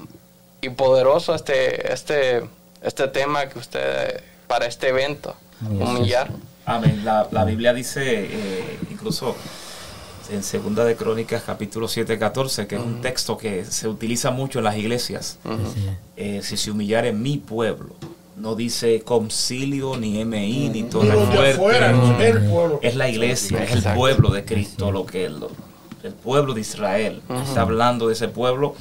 y 0.59 0.69
poderoso 0.69 1.33
este, 1.35 1.93
este, 1.93 2.43
este 2.81 3.07
tema 3.07 3.47
que 3.47 3.59
usted, 3.59 4.21
para 4.47 4.65
este 4.65 4.89
evento, 4.89 5.35
humillar. 5.61 6.29
Amén. 6.65 7.01
La, 7.05 7.27
la 7.31 7.45
Biblia 7.45 7.73
dice, 7.73 8.01
eh, 8.29 8.79
incluso 8.91 9.35
en 10.29 10.43
Segunda 10.43 10.83
de 10.85 10.95
Crónicas, 10.95 11.43
capítulo 11.45 11.87
7, 11.87 12.17
14, 12.19 12.67
que 12.67 12.75
es 12.75 12.81
un 12.81 13.01
texto 13.01 13.37
que 13.37 13.63
se 13.65 13.87
utiliza 13.87 14.31
mucho 14.31 14.59
en 14.59 14.65
las 14.65 14.75
iglesias. 14.77 15.39
Eh, 16.17 16.41
si 16.43 16.57
se 16.57 16.71
humillare 16.71 17.13
mi 17.13 17.37
pueblo, 17.37 17.95
no 18.35 18.55
dice 18.55 19.01
concilio, 19.01 19.95
ni 19.97 20.23
MI, 20.25 20.69
ni 20.69 20.83
de 20.83 21.11
afuera, 21.53 21.55
fuerte. 21.57 22.27
el 22.29 22.49
pueblo. 22.49 22.79
Es 22.83 22.95
la 22.95 23.09
iglesia, 23.09 23.63
es 23.63 23.71
el 23.71 23.77
pueblo 23.95 24.29
de 24.29 24.45
Cristo, 24.45 24.91
lo 24.91 25.05
que 25.05 25.29
lo- 25.29 25.51
el 26.03 26.13
pueblo 26.13 26.53
de 26.53 26.61
Israel. 26.61 27.21
Está 27.43 27.61
hablando 27.61 28.07
de 28.07 28.13
ese 28.13 28.27
pueblo 28.27 28.75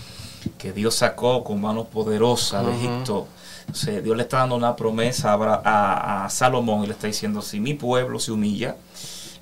que 0.59 0.73
Dios 0.73 0.95
sacó 0.97 1.43
con 1.45 1.61
manos 1.61 1.87
poderosas 1.87 2.67
de 2.67 2.73
Egipto. 2.77 3.27
O 3.71 3.75
sea, 3.75 4.01
Dios 4.01 4.17
le 4.17 4.23
está 4.25 4.39
dando 4.39 4.55
una 4.57 4.77
promesa 4.77 5.31
a, 5.31 5.33
Abra- 5.33 5.63
a- 5.65 6.25
a 6.27 6.31
Salomón 6.31 6.85
y 6.85 6.87
le 6.89 6.93
está 6.93 7.07
diciendo, 7.09 7.41
si 7.43 7.59
mi 7.61 7.75
pueblo 7.75 8.19
se 8.21 8.31
humilla, 8.33 8.77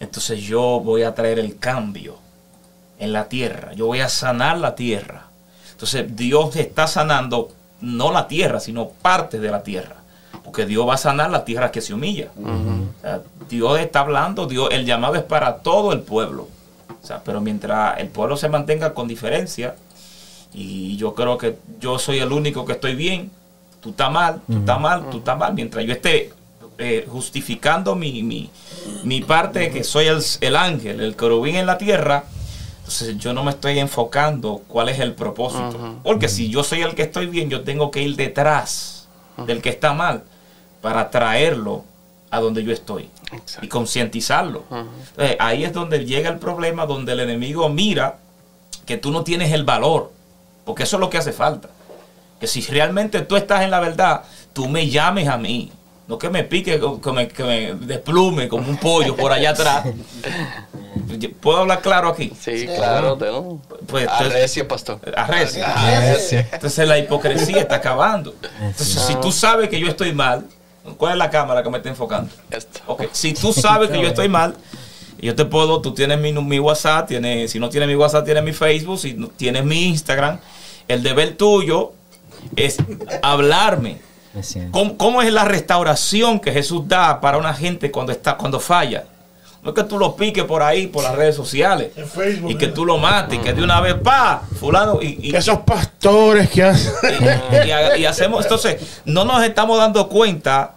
entonces 0.05 0.41
yo 0.43 0.81
voy 0.81 1.03
a 1.03 1.15
traer 1.15 1.39
el 1.39 1.59
cambio 1.59 2.19
en 2.99 3.13
la 3.13 3.29
tierra. 3.29 3.73
Yo 3.75 3.87
voy 3.87 4.01
a 4.01 4.09
sanar 4.09 4.59
la 4.59 4.75
tierra. 4.75 5.27
Entonces 5.73 6.15
Dios 6.15 6.55
está 6.57 6.87
sanando 6.87 7.51
no 7.81 8.13
la 8.13 8.29
tierra, 8.29 8.61
sino 8.61 8.89
parte 8.89 9.39
de 9.39 9.51
la 9.51 9.63
tierra. 9.63 9.97
Porque 10.45 10.67
Dios 10.67 10.87
va 10.87 10.95
a 10.95 10.99
sanar 10.99 11.31
la 11.31 11.45
tierra 11.45 11.71
que 11.71 11.81
se 11.81 11.95
humilla. 11.95 12.29
O 12.37 13.01
sea, 13.01 13.23
Dios 13.49 13.81
está 13.81 14.01
hablando, 14.01 14.47
Dios, 14.47 14.69
el 14.73 14.85
llamado 14.85 15.15
es 15.17 15.23
para 15.23 15.57
todo 15.59 15.93
el 15.93 16.01
pueblo. 16.01 16.49
O 17.03 17.07
sea, 17.07 17.23
pero 17.25 17.41
mientras 17.41 17.99
el 17.99 18.09
pueblo 18.09 18.37
se 18.37 18.49
mantenga 18.49 18.95
con 18.95 19.09
diferencia, 19.09 19.75
y 20.53 20.97
yo 20.97 21.15
creo 21.15 21.37
que 21.37 21.59
yo 21.81 21.99
soy 21.99 22.19
el 22.19 22.33
único 22.33 22.65
que 22.65 22.73
estoy 22.73 22.95
bien, 22.95 23.31
tú 23.81 23.91
estás 23.91 24.11
mal, 24.11 24.41
tú 24.47 24.59
estás 24.59 24.81
mal, 24.81 25.11
tú 25.11 25.19
estás 25.19 25.37
mal, 25.37 25.53
mientras 25.55 25.85
yo 25.85 25.93
esté 25.93 26.33
eh, 26.79 27.07
justificando 27.09 27.95
mi, 27.95 28.23
mi, 28.23 28.51
mi 29.05 29.21
parte, 29.23 29.71
que 29.71 29.85
soy 29.85 30.07
el, 30.07 30.23
el 30.41 30.57
ángel, 30.57 31.01
el 31.01 31.17
querubín 31.17 31.57
en 31.57 31.67
la 31.67 31.79
tierra, 31.79 32.25
entonces 32.79 33.17
yo 33.19 33.33
no 33.33 33.43
me 33.45 33.51
estoy 33.51 33.79
enfocando 33.79 34.63
cuál 34.69 34.89
es 34.91 34.99
el 34.99 35.15
propósito. 35.15 35.99
Porque 36.03 36.29
si 36.29 36.51
yo 36.51 36.63
soy 36.65 36.83
el 36.83 36.95
que 36.95 37.03
estoy 37.03 37.27
bien, 37.27 37.49
yo 37.49 37.63
tengo 37.63 37.91
que 37.91 38.03
ir 38.03 38.17
detrás 38.17 39.09
del 39.47 39.63
que 39.63 39.71
está 39.71 39.93
mal 39.95 40.25
para 40.83 41.11
traerlo 41.11 41.85
a 42.31 42.41
donde 42.41 42.63
yo 42.63 42.73
estoy 42.73 43.09
y 43.63 43.69
concientizarlo. 43.69 44.65
Entonces, 44.71 45.37
ahí 45.41 45.65
es 45.65 45.73
donde 45.73 46.05
llega 46.05 46.29
el 46.29 46.39
problema, 46.39 46.85
donde 46.87 47.13
el 47.13 47.21
enemigo 47.21 47.69
mira 47.69 48.19
que 48.85 48.99
tú 48.99 49.11
no 49.11 49.25
tienes 49.25 49.53
el 49.53 49.65
valor, 49.65 50.13
porque 50.65 50.83
eso 50.83 50.97
es 50.97 51.01
lo 51.01 51.09
que 51.09 51.19
hace 51.19 51.33
falta. 51.33 51.71
Que 52.39 52.47
si 52.47 52.61
realmente 52.63 53.21
tú 53.23 53.37
estás 53.37 53.63
en 53.63 53.71
la 53.71 53.81
verdad, 53.81 54.25
tú 54.53 54.69
me 54.69 54.89
llames 54.91 55.29
a 55.29 55.39
mí. 55.39 55.73
No 56.07 56.19
que 56.19 56.29
me 56.29 56.45
pique, 56.45 56.79
que 57.03 57.13
me, 57.13 57.29
que 57.29 57.43
me 57.45 57.75
desplume 57.75 58.47
como 58.49 58.69
un 58.69 58.77
pollo 58.77 59.17
por 59.17 59.33
allá 59.33 59.51
atrás. 59.51 59.87
¿Puedo 61.41 61.59
hablar 61.59 61.81
claro 61.81 62.09
aquí? 62.09 62.33
Sí, 62.39 62.67
claro. 62.67 63.17
de 63.17 63.31
un- 63.31 63.61
Pues, 63.87 64.05
entonces- 64.05 64.31
Arrecio, 64.35 64.69
pastor. 64.69 64.99
Arrecio. 65.17 65.65
Arrecio. 65.67 66.45
Entonces 66.53 66.89
la 66.89 66.99
hipocresía 66.99 67.59
está 67.61 67.77
acabando. 67.77 68.35
Entonces, 68.61 69.03
si 69.07 69.15
tú 69.17 69.33
sabes 69.33 69.69
que 69.69 69.79
yo 69.81 69.89
estoy 69.89 70.13
mal, 70.13 70.47
¿cuál 70.99 71.13
es 71.13 71.19
la 71.19 71.31
cámara 71.31 71.63
que 71.63 71.71
me 71.71 71.79
está 71.79 71.89
enfocando? 71.89 72.31
Esto. 72.51 72.81
Ok, 72.87 73.05
si 73.13 73.33
tú 73.33 73.53
sabes 73.53 73.91
que 73.91 74.01
yo 74.01 74.09
estoy 74.09 74.29
mal, 74.41 74.55
yo 75.21 75.35
te 75.35 75.45
puedo, 75.47 75.81
tú 75.81 75.95
tienes 75.95 76.19
mi, 76.19 76.33
mi 76.33 76.59
WhatsApp, 76.59 77.09
tienes, 77.09 77.51
si 77.51 77.59
no 77.59 77.69
tienes 77.71 77.89
mi 77.89 77.95
WhatsApp, 77.97 78.25
tienes 78.25 78.43
mi 78.45 78.53
Facebook, 78.53 78.99
si 78.99 79.15
no 79.15 79.29
tienes 79.29 79.65
mi 79.65 79.87
Instagram. 79.87 80.39
El 80.89 81.03
deber 81.03 81.37
tuyo 81.37 81.93
es 82.57 82.77
hablarme. 83.23 84.01
¿Cómo, 84.71 84.97
cómo 84.97 85.23
es 85.23 85.33
la 85.33 85.45
restauración 85.45 86.41
que 86.41 86.53
Jesús 86.53 86.83
da 86.89 87.21
para 87.21 87.39
una 87.39 87.55
gente 87.55 87.91
cuando 87.91 88.13
está, 88.13 88.37
cuando 88.37 88.59
falla? 88.61 89.05
No 89.63 89.71
es 89.71 89.77
que 89.77 89.85
tú 89.85 89.99
lo 89.99 90.15
piques 90.15 90.45
por 90.45 90.63
ahí, 90.63 90.89
por 90.89 91.03
las 91.05 91.15
redes 91.15 91.35
sociales. 91.35 91.93
En 91.97 92.07
Facebook, 92.07 92.51
y 92.51 92.57
que 92.57 92.67
tú 92.69 92.85
lo 92.85 92.99
mates, 92.99 93.39
y 93.39 93.43
que 93.43 93.55
de 93.55 93.63
una 93.63 93.81
vez, 93.81 93.95
pa, 93.95 94.43
fulano, 94.61 95.01
y, 95.01 95.19
y- 95.31 95.35
Esos 95.37 95.61
pastores 95.61 96.51
que 96.51 96.63
hacen. 96.65 96.93
y, 97.65 97.99
y- 97.99 98.03
y 98.03 98.05
hacemos, 98.05 98.45
entonces, 98.45 98.77
no 99.07 99.25
nos 99.25 99.43
estamos 99.43 99.79
dando 99.79 100.07
cuenta 100.09 100.75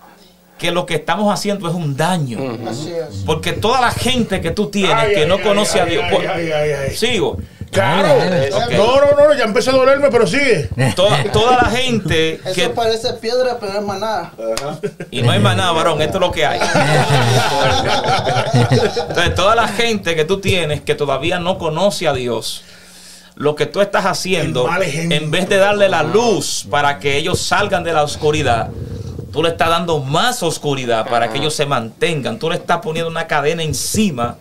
que 0.58 0.72
lo 0.72 0.86
que 0.86 0.96
estamos 0.96 1.32
haciendo 1.34 1.68
es 1.68 1.76
un 1.76 1.98
daño. 1.98 2.40
Así 2.68 2.92
es. 2.92 3.24
Porque 3.26 3.52
toda 3.54 3.82
la 3.82 3.92
gente 3.92 4.40
que 4.42 4.52
tú 4.52 4.68
tienes 4.70 4.96
Ay, 4.96 5.14
que 5.14 5.22
ay, 5.24 5.28
no 5.28 5.36
ay, 5.36 5.42
conoce 5.44 5.80
a 5.80 5.84
ay, 5.84 5.90
Dios. 5.92 6.04
ay, 6.08 6.16
pues, 6.16 6.30
ay, 6.30 6.52
ay, 6.52 6.72
ay. 6.72 6.96
Sigo. 6.96 7.38
Claro. 7.72 8.08
Dale. 8.08 8.50
No, 8.78 9.02
no, 9.02 9.12
no, 9.16 9.34
ya 9.34 9.44
empezó 9.44 9.72
a 9.72 9.76
dolerme, 9.76 10.10
pero 10.10 10.26
sigue. 10.28 10.70
Toda, 10.96 11.24
toda 11.32 11.64
la 11.64 11.70
gente 11.70 12.36
Eso 12.44 12.54
que. 12.54 12.70
parece 12.70 13.14
piedra, 13.14 13.58
pero 13.60 13.74
es 13.80 13.86
maná. 13.86 14.32
Y 15.12 15.22
no 15.22 15.32
hay 15.32 15.40
más 15.40 15.56
nada, 15.58 15.72
varón, 15.72 16.02
esto 16.02 16.18
es 16.18 16.22
lo 16.22 16.32
que 16.32 16.46
hay. 16.46 16.60
Entonces, 19.10 19.36
toda 19.36 19.56
la 19.56 19.68
gente 19.68 20.16
que 20.16 20.26
tú 20.26 20.40
tienes 20.40 20.82
que 20.82 20.96
todavía 20.96 21.40
no 21.40 21.58
conoce 21.58 22.08
a 22.08 22.14
Dios, 22.14 22.64
lo 23.36 23.56
que 23.56 23.66
tú 23.66 23.82
estás 23.82 24.06
haciendo, 24.06 24.68
en 24.82 25.32
vez 25.32 25.48
de 25.50 25.58
darle 25.58 25.90
la 25.90 26.04
luz 26.04 26.66
para 26.70 27.00
que 27.00 27.18
ellos 27.18 27.40
salgan 27.40 27.84
de 27.84 27.94
la 27.94 28.04
oscuridad, 28.04 28.70
tú 29.32 29.44
le 29.44 29.50
estás 29.50 29.70
dando 29.70 30.00
más 30.00 30.42
oscuridad 30.42 31.08
para 31.08 31.32
que 31.32 31.38
ellos 31.38 31.54
se 31.54 31.66
mantengan. 31.66 32.40
Tú 32.40 32.50
le 32.50 32.56
estás 32.56 32.80
poniendo 32.80 33.12
una 33.12 33.28
cadena 33.28 33.62
encima 33.62 34.38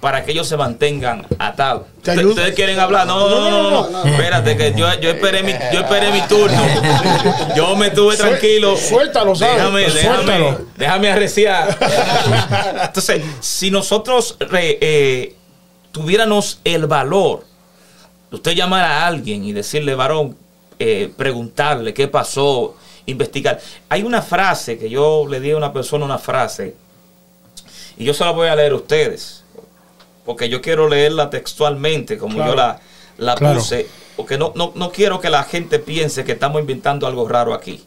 para 0.00 0.24
que 0.24 0.30
ellos 0.30 0.46
se 0.46 0.56
mantengan 0.56 1.26
atados. 1.38 1.86
¿Ustedes 1.98 2.54
quieren 2.54 2.78
hablar? 2.78 3.06
No, 3.06 3.28
no, 3.28 3.90
no. 3.90 4.04
Espérate, 4.04 4.56
que 4.56 4.72
yo, 4.76 4.86
yo, 5.00 5.10
esperé 5.10 5.42
mi, 5.42 5.52
yo 5.72 5.80
esperé 5.80 6.12
mi 6.12 6.20
turno. 6.22 6.62
Yo 7.56 7.74
me 7.74 7.90
tuve 7.90 8.16
tranquilo. 8.16 8.76
suéltalo, 8.76 9.34
¿sabes? 9.34 9.56
Déjame, 9.56 9.80
déjame, 9.90 10.56
déjame 10.76 11.10
arreciar. 11.10 11.76
Entonces, 12.84 13.22
si 13.40 13.70
nosotros 13.70 14.36
eh, 14.52 15.34
tuviéramos 15.90 16.60
el 16.62 16.86
valor 16.86 17.44
de 18.30 18.36
usted 18.36 18.52
llamar 18.52 18.84
a 18.84 19.06
alguien 19.06 19.44
y 19.44 19.52
decirle, 19.52 19.96
varón, 19.96 20.36
eh, 20.78 21.12
preguntarle 21.16 21.92
qué 21.92 22.06
pasó, 22.06 22.76
investigar. 23.06 23.60
Hay 23.88 24.04
una 24.04 24.22
frase 24.22 24.78
que 24.78 24.88
yo 24.88 25.26
le 25.28 25.40
di 25.40 25.50
a 25.50 25.56
una 25.56 25.72
persona 25.72 26.04
una 26.04 26.18
frase 26.18 26.76
y 27.96 28.04
yo 28.04 28.14
se 28.14 28.24
la 28.24 28.30
voy 28.30 28.46
a 28.46 28.54
leer 28.54 28.72
a 28.72 28.76
ustedes 28.76 29.42
porque 30.28 30.50
yo 30.50 30.60
quiero 30.60 30.86
leerla 30.90 31.30
textualmente 31.30 32.18
como 32.18 32.34
Claro. 32.34 32.50
yo 32.50 32.54
la, 32.56 32.80
la 33.16 33.34
Claro. 33.34 33.60
puse 33.60 33.86
porque 34.14 34.36
no, 34.36 34.52
no, 34.54 34.72
no 34.74 34.92
quiero 34.92 35.20
que 35.20 35.30
la 35.30 35.42
gente 35.42 35.78
piense 35.78 36.22
que 36.22 36.32
estamos 36.32 36.60
inventando 36.60 37.06
algo 37.06 37.26
raro 37.26 37.54
aquí. 37.54 37.82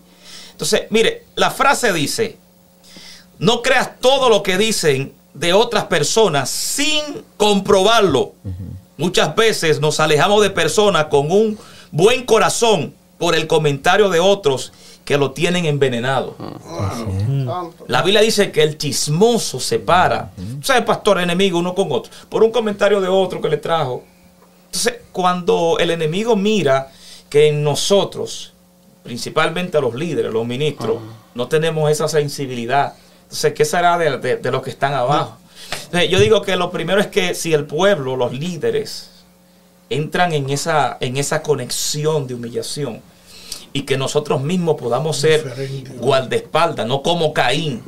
Entonces, 0.49 0.87
mire, 0.89 1.25
la 1.35 1.51
frase 1.51 1.93
dice, 1.93 2.37
no 3.37 3.61
creas 3.61 3.99
todo 3.99 4.27
lo 4.27 4.41
que 4.41 4.57
dicen 4.57 5.13
de 5.35 5.53
otras 5.53 5.83
personas 5.85 6.49
sin 6.49 7.23
comprobarlo. 7.37 8.33
Muchas 8.97 9.35
veces 9.35 9.79
nos 9.79 9.99
alejamos 9.99 10.41
de 10.41 10.49
personas 10.49 11.05
con 11.11 11.29
un 11.31 11.59
buen 11.91 12.25
corazón 12.25 12.95
por 13.19 13.35
el 13.35 13.45
comentario 13.45 14.09
de 14.09 14.19
otros 14.19 14.73
que 15.05 15.17
lo 15.17 15.31
tienen 15.31 15.65
envenenado. 15.65 16.35
Santo. 17.45 17.85
La 17.87 18.01
Biblia 18.01 18.21
dice 18.21 18.51
que 18.51 18.63
el 18.63 18.77
chismoso 18.77 19.59
se 19.59 19.79
para, 19.79 20.31
¿sabe, 20.61 20.83
pastor? 20.83 21.19
Enemigo 21.19 21.59
uno 21.59 21.73
con 21.75 21.91
otro, 21.91 22.11
por 22.29 22.43
un 22.43 22.51
comentario 22.51 23.01
de 23.01 23.07
otro 23.07 23.41
que 23.41 23.49
le 23.49 23.57
trajo. 23.57 24.03
Entonces, 24.67 24.99
cuando 25.11 25.77
el 25.79 25.91
enemigo 25.91 26.35
mira 26.35 26.91
que 27.29 27.47
en 27.49 27.63
nosotros, 27.63 28.53
principalmente 29.03 29.81
los 29.81 29.95
líderes, 29.95 30.31
los 30.31 30.45
ministros, 30.45 30.97
no 31.33 31.47
tenemos 31.47 31.89
esa 31.91 32.07
sensibilidad, 32.07 32.93
entonces, 33.23 33.53
¿qué 33.53 33.65
será 33.65 33.97
de, 33.97 34.17
de- 34.17 34.37
de 34.37 34.51
los 34.51 34.61
que 34.61 34.69
están 34.69 34.93
abajo? 34.93 35.37
Entonces, 35.85 36.09
yo 36.09 36.19
digo 36.19 36.41
que 36.41 36.55
lo 36.55 36.69
primero 36.71 36.99
es 37.01 37.07
que 37.07 37.33
si 37.33 37.53
el 37.53 37.65
pueblo, 37.65 38.15
los 38.15 38.33
líderes, 38.33 39.09
entran 39.89 40.31
en 40.33 40.49
esa, 40.49 40.97
en 41.01 41.17
esa 41.17 41.41
conexión 41.41 42.27
de 42.27 42.33
humillación 42.35 43.01
y 43.73 43.83
que 43.83 43.97
nosotros 43.97 44.41
mismos 44.41 44.75
podamos 44.79 45.17
ser 45.17 45.43
Diferente. 45.43 45.91
guardaespaldas, 45.97 46.85
no 46.85 47.01
como 47.01 47.33
Caín, 47.33 47.81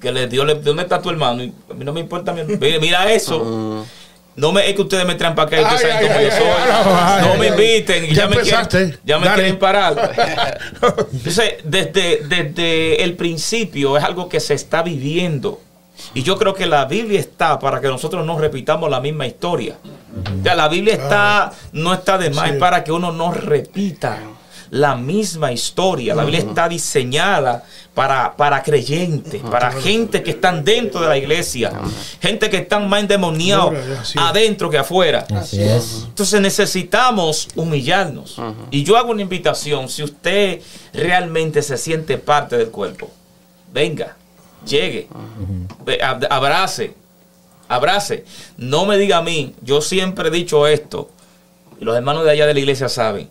que 0.00 0.12
le 0.12 0.26
dio, 0.26 0.44
le, 0.44 0.54
¿dónde 0.56 0.82
está 0.82 1.00
tu 1.00 1.10
hermano? 1.10 1.42
Y 1.42 1.52
a 1.70 1.74
mí 1.74 1.84
no 1.84 1.92
me 1.92 2.00
importa, 2.00 2.32
mi- 2.32 2.42
mira, 2.56 2.78
mira 2.78 3.12
eso. 3.12 3.84
No 4.36 4.50
me, 4.50 4.68
es 4.68 4.74
que 4.74 4.82
ustedes 4.82 5.06
me 5.06 5.14
traen 5.14 5.34
para 5.36 5.46
acá 5.46 5.60
y 5.60 5.64
ustedes 5.64 5.80
saben 5.92 6.08
cómo 6.08 6.20
yo 6.20 6.30
soy. 6.32 7.28
no 7.28 7.36
me 7.36 7.46
inviten. 7.46 8.04
y 8.04 8.08
Ya 8.08 8.22
Ya, 8.24 8.28
me 8.28 8.36
quieren, 8.42 8.98
ya 9.04 9.18
me 9.18 9.26
Dale. 9.26 9.40
quieren 9.42 9.58
parar. 9.60 10.12
Entonces, 11.12 11.54
desde, 11.62 12.22
desde 12.28 13.02
el 13.04 13.14
principio 13.14 13.96
es 13.96 14.02
algo 14.02 14.28
que 14.28 14.40
se 14.40 14.54
está 14.54 14.82
viviendo. 14.82 15.60
Y 16.14 16.24
yo 16.24 16.36
creo 16.36 16.52
que 16.52 16.66
la 16.66 16.84
Biblia 16.86 17.20
está 17.20 17.58
para 17.60 17.80
que 17.80 17.86
nosotros 17.86 18.26
no 18.26 18.36
repitamos 18.36 18.90
la 18.90 19.00
misma 19.00 19.26
historia. 19.28 19.76
Ya, 20.42 20.54
la 20.56 20.68
Biblia 20.68 20.94
está, 20.94 21.52
no 21.72 21.94
está 21.94 22.18
de 22.18 22.30
más, 22.30 22.50
es 22.50 22.56
para 22.56 22.82
que 22.82 22.90
uno 22.90 23.12
no 23.12 23.32
repita 23.32 24.18
la 24.74 24.96
misma 24.96 25.52
historia. 25.52 26.16
La 26.16 26.24
Biblia 26.24 26.40
está 26.40 26.68
diseñada 26.68 27.62
para, 27.94 28.36
para 28.36 28.60
creyentes, 28.60 29.40
para 29.42 29.70
gente 29.70 30.24
que 30.24 30.32
están 30.32 30.64
dentro 30.64 31.00
de 31.00 31.06
la 31.06 31.16
iglesia, 31.16 31.72
gente 32.20 32.50
que 32.50 32.56
están 32.56 32.88
más 32.88 33.02
endemoniados 33.02 33.72
adentro 34.16 34.68
que 34.68 34.78
afuera. 34.78 35.26
Entonces 35.28 36.40
necesitamos 36.40 37.48
humillarnos. 37.54 38.36
Y 38.72 38.82
yo 38.82 38.96
hago 38.96 39.12
una 39.12 39.22
invitación, 39.22 39.88
si 39.88 40.02
usted 40.02 40.60
realmente 40.92 41.62
se 41.62 41.78
siente 41.78 42.18
parte 42.18 42.56
del 42.56 42.70
cuerpo, 42.70 43.08
venga, 43.72 44.16
llegue, 44.66 45.06
abrace, 46.28 46.94
abrace. 47.68 48.24
No 48.56 48.86
me 48.86 48.98
diga 48.98 49.18
a 49.18 49.22
mí, 49.22 49.54
yo 49.62 49.80
siempre 49.80 50.30
he 50.30 50.32
dicho 50.32 50.66
esto, 50.66 51.10
y 51.80 51.84
los 51.84 51.96
hermanos 51.96 52.24
de 52.24 52.32
allá 52.32 52.46
de 52.48 52.54
la 52.54 52.60
iglesia 52.60 52.88
saben, 52.88 53.28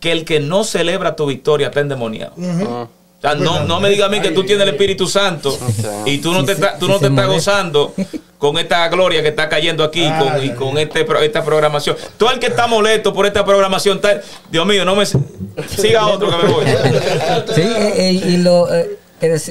que 0.00 0.12
el 0.12 0.24
que 0.24 0.40
no 0.40 0.64
celebra 0.64 1.16
tu 1.16 1.26
victoria 1.26 1.68
está 1.68 1.80
endemoniado. 1.80 2.32
no, 2.36 3.64
no 3.64 3.80
me 3.80 3.88
diga 3.88 4.06
a 4.06 4.08
mí 4.08 4.20
que 4.20 4.30
tú 4.30 4.44
tienes 4.44 4.62
el 4.62 4.74
Espíritu 4.74 5.06
Santo 5.06 5.56
y 6.06 6.18
tú 6.18 6.32
no 6.32 6.44
te, 6.44 6.56
tú 6.78 6.88
no 6.88 6.98
te 6.98 7.06
estás 7.06 7.26
gozando 7.26 7.94
con 8.38 8.58
esta 8.58 8.86
gloria 8.88 9.22
que 9.22 9.28
está 9.28 9.48
cayendo 9.48 9.82
aquí 9.82 10.06
con, 10.18 10.44
y 10.44 10.50
con 10.50 10.78
este, 10.78 11.06
esta 11.22 11.44
programación. 11.44 11.96
Todo 12.18 12.30
el 12.30 12.38
que 12.38 12.46
está 12.46 12.66
molesto 12.66 13.12
por 13.12 13.26
esta 13.26 13.44
programación, 13.44 13.96
está, 13.96 14.20
Dios 14.50 14.66
mío, 14.66 14.84
no 14.84 14.94
me 14.94 15.06
siga 15.06 16.06
otro 16.08 16.30
que 16.30 16.46
me 16.46 16.52
voy. 16.52 16.64
Sí, 17.54 17.62
eh, 17.62 17.92
eh, 17.96 18.12
y 18.12 18.36
lo, 18.38 18.72
eh, 18.72 18.98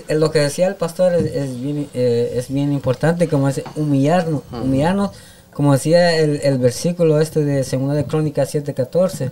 lo 0.10 0.32
que 0.32 0.39
decía 0.39 0.68
el 0.68 0.76
pastor 0.76 1.14
es, 1.14 1.62
bien, 1.62 1.89
es 1.93 2.50
bien 2.50 2.72
importante, 2.72 3.28
como 3.28 3.50
es 3.50 3.62
humillarnos, 3.76 4.43
humillarnos, 4.52 5.12
como 5.52 5.74
decía 5.74 6.16
el, 6.18 6.41
el 6.43 6.60
versículo 6.60 7.20
este 7.20 7.43
de 7.43 7.64
Segunda 7.64 7.96
de 7.96 8.06
Crónicas 8.06 8.54
7:14 8.54 9.32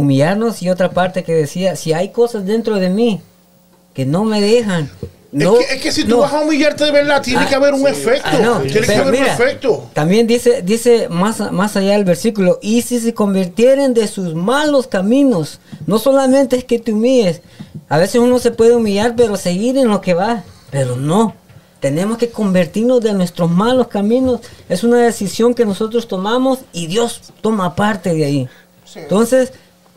humillarnos 0.00 0.62
y 0.62 0.70
otra 0.70 0.90
parte 0.90 1.22
que 1.24 1.32
decía, 1.32 1.76
si 1.76 1.92
hay 1.92 2.10
cosas 2.10 2.46
dentro 2.46 2.76
de 2.76 2.90
mí 2.90 3.20
que 3.94 4.06
no 4.06 4.24
me 4.24 4.40
dejan. 4.40 4.90
No, 5.32 5.60
es, 5.60 5.80
que, 5.80 5.92
si 5.92 6.04
tú 6.04 6.18
vas 6.18 6.32
a 6.32 6.40
humillarte 6.40 6.84
de 6.84 6.90
verdad, 6.90 7.22
tiene 7.22 7.46
que 7.46 7.54
haber 7.54 7.72
un 7.72 7.86
ah, 7.86 7.90
efecto. 7.90 8.28
Ah, 8.32 8.62
tiene 8.62 8.86
que 8.86 8.94
haber 8.96 9.20
un 9.20 9.26
efecto. 9.26 9.88
También 9.92 10.26
dice, 10.26 10.62
dice 10.62 11.08
más, 11.08 11.52
más 11.52 11.76
allá 11.76 11.92
del 11.92 12.04
versículo, 12.04 12.58
y 12.60 12.82
si 12.82 12.98
se 12.98 13.14
convirtieren 13.14 13.94
de 13.94 14.08
sus 14.08 14.34
malos 14.34 14.88
caminos, 14.88 15.60
no 15.86 16.00
solamente 16.00 16.56
es 16.56 16.64
que 16.64 16.80
te 16.80 16.92
humilles, 16.92 17.42
a 17.88 17.98
veces 17.98 18.20
uno 18.20 18.40
se 18.40 18.50
puede 18.50 18.74
humillar, 18.74 19.14
pero 19.16 19.36
seguir 19.36 19.78
en 19.78 19.88
lo 19.88 20.00
que 20.00 20.14
va, 20.14 20.42
pero 20.70 20.96
no. 20.96 21.34
Tenemos 21.78 22.18
que 22.18 22.30
convertirnos 22.30 23.00
de 23.00 23.14
nuestros 23.14 23.50
malos 23.50 23.88
caminos. 23.88 24.40
Es 24.68 24.84
una 24.84 24.98
decisión 24.98 25.54
que 25.54 25.64
nosotros 25.64 26.08
tomamos 26.08 26.58
y 26.72 26.88
Dios 26.88 27.32
toma 27.40 27.74
parte 27.74 28.12
de 28.12 28.24
ahí. 28.24 28.48
Entonces, 28.94 29.52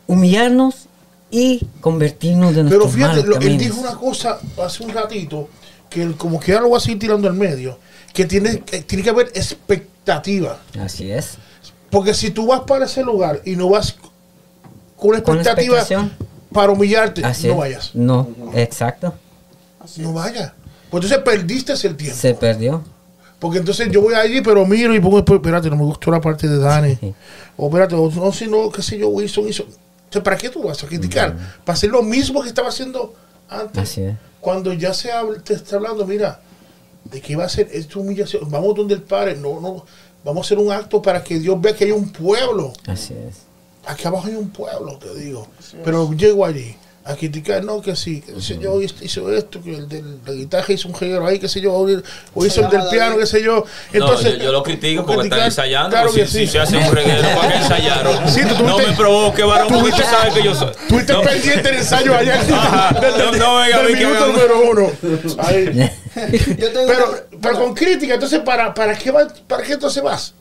humillarnos 0.08 0.88
y 1.32 1.66
convertirnos 1.82 2.56
de 2.56 2.64
Pero 2.66 2.88
fíjate, 2.88 3.24
él 3.42 3.58
dijo 3.58 3.82
una 3.82 3.96
cosa 3.96 4.40
hace 4.64 4.84
un 4.84 4.92
ratito, 4.92 5.50
que 5.90 6.12
como 6.14 6.40
que 6.40 6.52
ya 6.52 6.62
lo 6.62 6.70
voy 6.70 6.78
a 6.78 6.80
seguir 6.80 7.00
tirando 7.00 7.28
al 7.28 7.34
medio, 7.34 7.80
que 8.14 8.26
tiene, 8.26 8.60
que 8.60 8.82
tiene 8.82 9.04
que 9.04 9.10
haber 9.10 9.28
expectativa. 9.34 10.60
Así 10.80 11.12
es. 11.12 11.38
Porque 11.90 12.14
si 12.14 12.32
tú 12.32 12.48
vas 12.48 12.62
para 12.62 12.86
ese 12.86 13.04
lugar 13.04 13.42
y 13.46 13.56
no 13.56 13.70
vas 13.70 13.96
con 14.96 15.16
expectativa 15.16 15.86
para 16.52 16.72
humillarte, 16.72 17.22
no 17.22 17.58
vayas. 17.58 17.92
No, 17.94 18.28
exacto. 18.54 19.14
no 19.98 20.14
vayas. 20.14 20.54
Pues 20.90 21.04
entonces 21.04 21.24
perdiste 21.24 21.74
el 21.88 21.96
tiempo. 21.96 22.18
Se 22.18 22.36
perdió. 22.36 22.84
Porque 23.40 23.58
entonces 23.58 23.90
yo 23.92 24.02
voy 24.02 24.14
allí, 24.14 24.42
pero 24.42 24.66
miro 24.66 24.96
y 24.96 25.00
pongo 25.00 25.18
después, 25.18 25.38
espérate, 25.38 25.70
no 25.70 25.76
me 25.76 25.84
gustó 25.84 26.12
la 26.12 26.22
parte 26.22 26.48
de 26.48 26.60
Dani. 26.60 26.98
O 27.58 27.68
espérate, 27.68 27.96
no, 27.96 28.32
si 28.32 28.48
no, 28.48 28.70
qué 28.70 28.82
sé 28.82 28.98
yo, 28.98 29.10
Wilson 29.10 29.50
hizo. 29.50 29.66
¿Para 30.22 30.38
qué 30.38 30.50
tú 30.50 30.64
vas 30.64 30.84
a 30.84 30.88
criticar? 30.88 31.36
Para 31.66 31.76
hacer 31.76 31.90
lo 31.90 32.04
mismo 32.04 32.42
que 32.42 32.50
estaba 32.50 32.70
haciendo 32.70 33.14
antes. 33.50 34.00
Cuando 34.40 34.74
ya 34.74 34.94
se 34.94 35.10
te 35.44 35.54
está 35.54 35.78
hablando, 35.78 36.06
mira, 36.06 36.42
de 37.06 37.22
qué 37.22 37.36
va 37.36 37.46
a 37.46 37.50
ser 37.50 37.70
esta 37.72 38.00
humillación. 38.00 38.50
Vamos 38.52 38.76
donde 38.76 38.94
el 38.94 39.02
Padre, 39.02 39.36
no, 39.36 39.60
no, 39.62 39.86
vamos 40.24 40.46
a 40.46 40.48
hacer 40.48 40.58
un 40.58 40.72
acto 40.72 41.02
para 41.02 41.24
que 41.24 41.40
Dios 41.40 41.60
vea 41.60 41.76
que 41.76 41.86
hay 41.86 41.92
un 41.92 42.12
pueblo. 42.12 42.74
Así 42.86 43.14
es. 43.14 43.44
Aquí 43.86 44.06
abajo 44.08 44.28
hay 44.28 44.36
un 44.36 44.50
pueblo, 44.50 44.98
te 44.98 45.14
digo. 45.16 45.48
Pero 45.84 46.12
llego 46.14 46.46
allí 46.46 46.76
a 47.06 47.16
criticar, 47.16 47.64
no, 47.64 47.82
que 47.82 47.98
sí, 47.98 48.22
que 48.22 48.40
sé 48.40 48.58
yo, 48.60 48.82
hizo 48.82 49.32
esto, 49.34 49.62
que 49.62 49.76
el 49.76 49.90
de 49.90 50.02
la 50.26 50.32
guitarra 50.32 50.74
hizo 50.74 50.88
un 50.88 50.96
género 50.96 51.28
ahí, 51.28 51.38
qué 51.38 51.50
sé 51.50 51.60
yo, 51.60 51.74
o 51.74 52.46
hizo 52.46 52.62
el 52.62 52.70
del 52.70 52.88
piano, 52.90 53.18
qué 53.18 53.26
sé 53.26 53.44
yo. 53.44 53.66
Entonces, 53.92 54.42
yo, 54.42 54.54
lo 54.54 54.64
critico 54.64 55.06
porque 55.06 55.24
están 55.24 55.42
ensayando, 55.42 55.90
claro 55.90 56.10
si, 56.12 56.22
sí. 56.22 56.28
si, 56.28 56.48
se 56.48 56.60
hace 56.60 56.78
un 56.78 56.96
reguero, 56.96 57.28
¿para 57.36 57.52
qué 57.52 57.58
ensayaron? 57.58 58.16
no 58.66 58.78
me 58.78 58.94
provoque, 58.94 59.44
varón, 59.44 59.68
porque 59.68 59.90
usted 59.90 60.06
sabe 60.06 60.34
que 60.34 60.44
yo 60.44 60.56
soy. 60.56 60.72
Tuviste 60.88 61.14
no. 61.14 61.22
pendiente 61.22 61.70
el 61.70 61.76
ensayo 61.76 62.16
allá 62.16 62.42
del, 62.42 63.38
no, 63.38 63.58
venga, 63.58 63.84
del 63.84 63.98
minuto 63.98 64.28
número 64.28 64.72
uno. 64.72 64.92
pero, 66.14 67.28
pero 67.42 67.60
con 67.60 67.74
crítica, 67.74 68.14
entonces, 68.14 68.40
¿para, 68.40 68.74
para, 68.74 68.98
qué, 68.98 69.12
va, 69.12 69.28
¿para 69.48 69.64
qué 69.64 69.74
entonces 69.74 70.02
vas? 70.02 70.36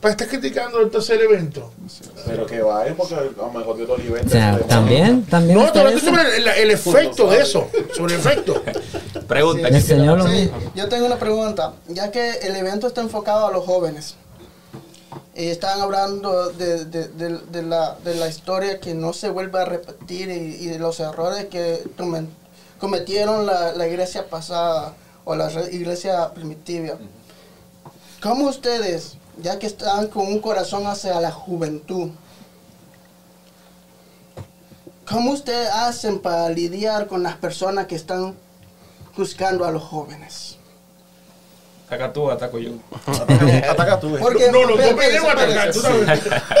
Para 0.00 0.12
estar 0.12 0.28
criticando 0.28 0.80
el 0.80 1.20
evento. 1.20 1.72
Pero 2.26 2.46
que 2.46 2.62
vaya 2.62 2.94
porque 2.94 3.14
a 3.14 3.22
lo 3.22 3.52
mejor 3.52 3.76
Dios 3.76 3.88
lo 3.88 3.94
O 3.94 4.28
sea, 4.28 4.58
también, 4.60 5.24
también. 5.24 5.58
No, 5.58 5.72
te 5.72 5.80
hablando 5.80 6.00
sobre 6.00 6.36
el, 6.36 6.70
efecto 6.70 7.28
de 7.28 7.40
eso, 7.40 7.68
sobre 7.94 8.14
el 8.14 8.20
efecto. 8.20 8.62
Pregunta. 9.26 9.68
yo 10.74 10.88
tengo 10.88 11.06
una 11.06 11.18
pregunta, 11.18 11.74
ya 11.88 12.10
que 12.10 12.30
el 12.42 12.54
evento 12.56 12.86
está 12.86 13.00
enfocado 13.00 13.46
a 13.48 13.52
los 13.52 13.64
jóvenes. 13.64 14.14
Y 15.34 15.46
están 15.46 15.80
hablando 15.80 16.50
de, 16.50 16.84
de, 16.84 17.08
de, 17.08 17.62
la, 17.62 17.96
de 18.04 18.16
la 18.16 18.28
historia 18.28 18.80
que 18.80 18.94
no 18.94 19.12
se 19.12 19.30
vuelva 19.30 19.62
a 19.62 19.64
repetir 19.64 20.30
y, 20.30 20.66
de 20.66 20.80
los 20.80 20.98
errores 20.98 21.46
que 21.46 21.84
cometieron 22.80 23.46
la, 23.46 23.72
la 23.72 23.86
iglesia 23.86 24.28
pasada 24.28 24.94
o 25.24 25.36
la 25.36 25.48
iglesia 25.70 26.34
primitiva. 26.34 26.96
¿Cómo 28.20 28.48
ustedes 28.48 29.16
ya 29.38 29.58
que 29.58 29.66
están 29.66 30.08
con 30.08 30.26
un 30.26 30.40
corazón 30.40 30.86
hacia 30.86 31.20
la 31.20 31.30
juventud. 31.30 32.10
¿Cómo 35.08 35.32
ustedes 35.32 35.70
hacen 35.70 36.18
para 36.18 36.50
lidiar 36.50 37.06
con 37.06 37.22
las 37.22 37.36
personas 37.36 37.86
que 37.86 37.94
están 37.94 38.34
juzgando 39.16 39.64
a 39.64 39.70
los 39.70 39.82
jóvenes? 39.82 40.56
Ataca 41.86 42.12
tú, 42.12 42.30
ataco 42.30 42.58
yo. 42.58 42.72
Ataca 43.70 43.98
tú. 43.98 44.14
Porque, 44.20 44.52
no, 44.52 44.66
no, 44.66 44.76
no 44.76 44.82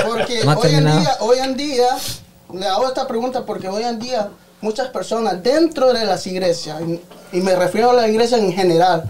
Porque 0.06 0.40
hoy 0.46 0.74
en 0.74 0.84
día, 0.86 1.16
hoy 1.20 1.38
en 1.38 1.56
día, 1.56 1.88
le 2.54 2.66
hago 2.66 2.88
esta 2.88 3.06
pregunta 3.06 3.44
porque 3.44 3.68
hoy 3.68 3.82
en 3.82 3.98
día 3.98 4.30
muchas 4.62 4.88
personas 4.88 5.42
dentro 5.42 5.92
de 5.92 6.06
las 6.06 6.26
iglesias, 6.26 6.80
y 7.32 7.40
me 7.40 7.54
refiero 7.54 7.90
a 7.90 7.94
la 7.94 8.08
iglesia 8.08 8.38
en 8.38 8.52
general, 8.52 9.04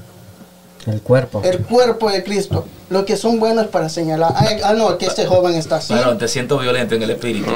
el 0.88 1.02
cuerpo. 1.02 1.42
El 1.44 1.64
cuerpo 1.64 2.10
de 2.10 2.22
Cristo. 2.22 2.66
Lo 2.90 3.04
que 3.04 3.16
son 3.16 3.38
buenos 3.38 3.66
para 3.66 3.88
señalar. 3.88 4.32
ah, 4.64 4.72
no, 4.72 4.96
que 4.96 5.06
este 5.06 5.26
joven 5.26 5.54
está 5.54 5.76
así. 5.76 5.92
Bueno, 5.92 6.16
te 6.16 6.28
siento 6.28 6.58
violento 6.58 6.94
en 6.94 7.02
el 7.02 7.10
espíritu. 7.10 7.50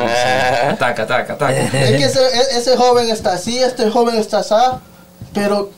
ataca, 0.68 1.02
ataca, 1.04 1.32
ataca. 1.34 1.60
Es 1.60 1.70
que 1.70 2.04
ese, 2.04 2.20
ese, 2.58 2.76
joven 2.76 3.08
está 3.10 3.32
así, 3.32 3.58
este 3.58 3.90
joven 3.90 4.16
está 4.16 4.40
así. 4.40 4.54
Pero, 5.32 5.70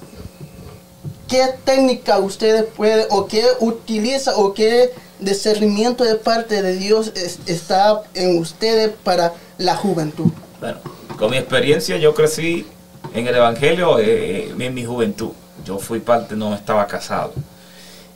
¿qué 1.29 1.51
técnica 1.65 2.19
ustedes 2.19 2.65
pueden, 2.65 3.07
o 3.11 3.27
qué 3.27 3.45
utiliza, 3.61 4.37
o 4.37 4.55
qué 4.55 4.93
discernimiento 5.21 6.03
de 6.03 6.17
parte 6.17 6.63
de 6.63 6.75
Dios 6.77 7.13
está 7.47 8.03
en 8.15 8.39
ustedes 8.39 8.91
para 9.05 9.35
la 9.59 9.77
juventud? 9.77 10.33
Bueno, 10.59 10.79
con 11.17 11.31
mi 11.31 11.37
experiencia, 11.37 11.97
yo 11.99 12.15
crecí 12.15 12.67
en 13.15 13.29
el 13.29 13.37
Evangelio 13.37 13.99
eh, 14.01 14.53
en 14.59 14.75
mi 14.75 14.85
juventud 14.85 15.31
yo 15.65 15.79
fui 15.79 16.01
parte, 16.01 16.37
no 16.37 16.55
estaba 16.55 16.87
casado. 16.87 17.33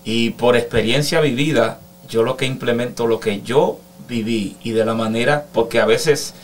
Y 0.04 0.30
por 0.30 0.56
experiencia 0.56 1.20
vivida, 1.20 1.80
yo 2.08 2.22
lo 2.22 2.36
que 2.36 2.46
implemento, 2.46 3.06
lo 3.06 3.20
que 3.20 3.42
yo 3.42 3.78
viví 4.08 4.56
y 4.62 4.70
de 4.70 4.84
la 4.84 4.94
manera, 4.94 5.46
porque 5.52 5.80
a 5.80 5.86
veces 5.86 6.34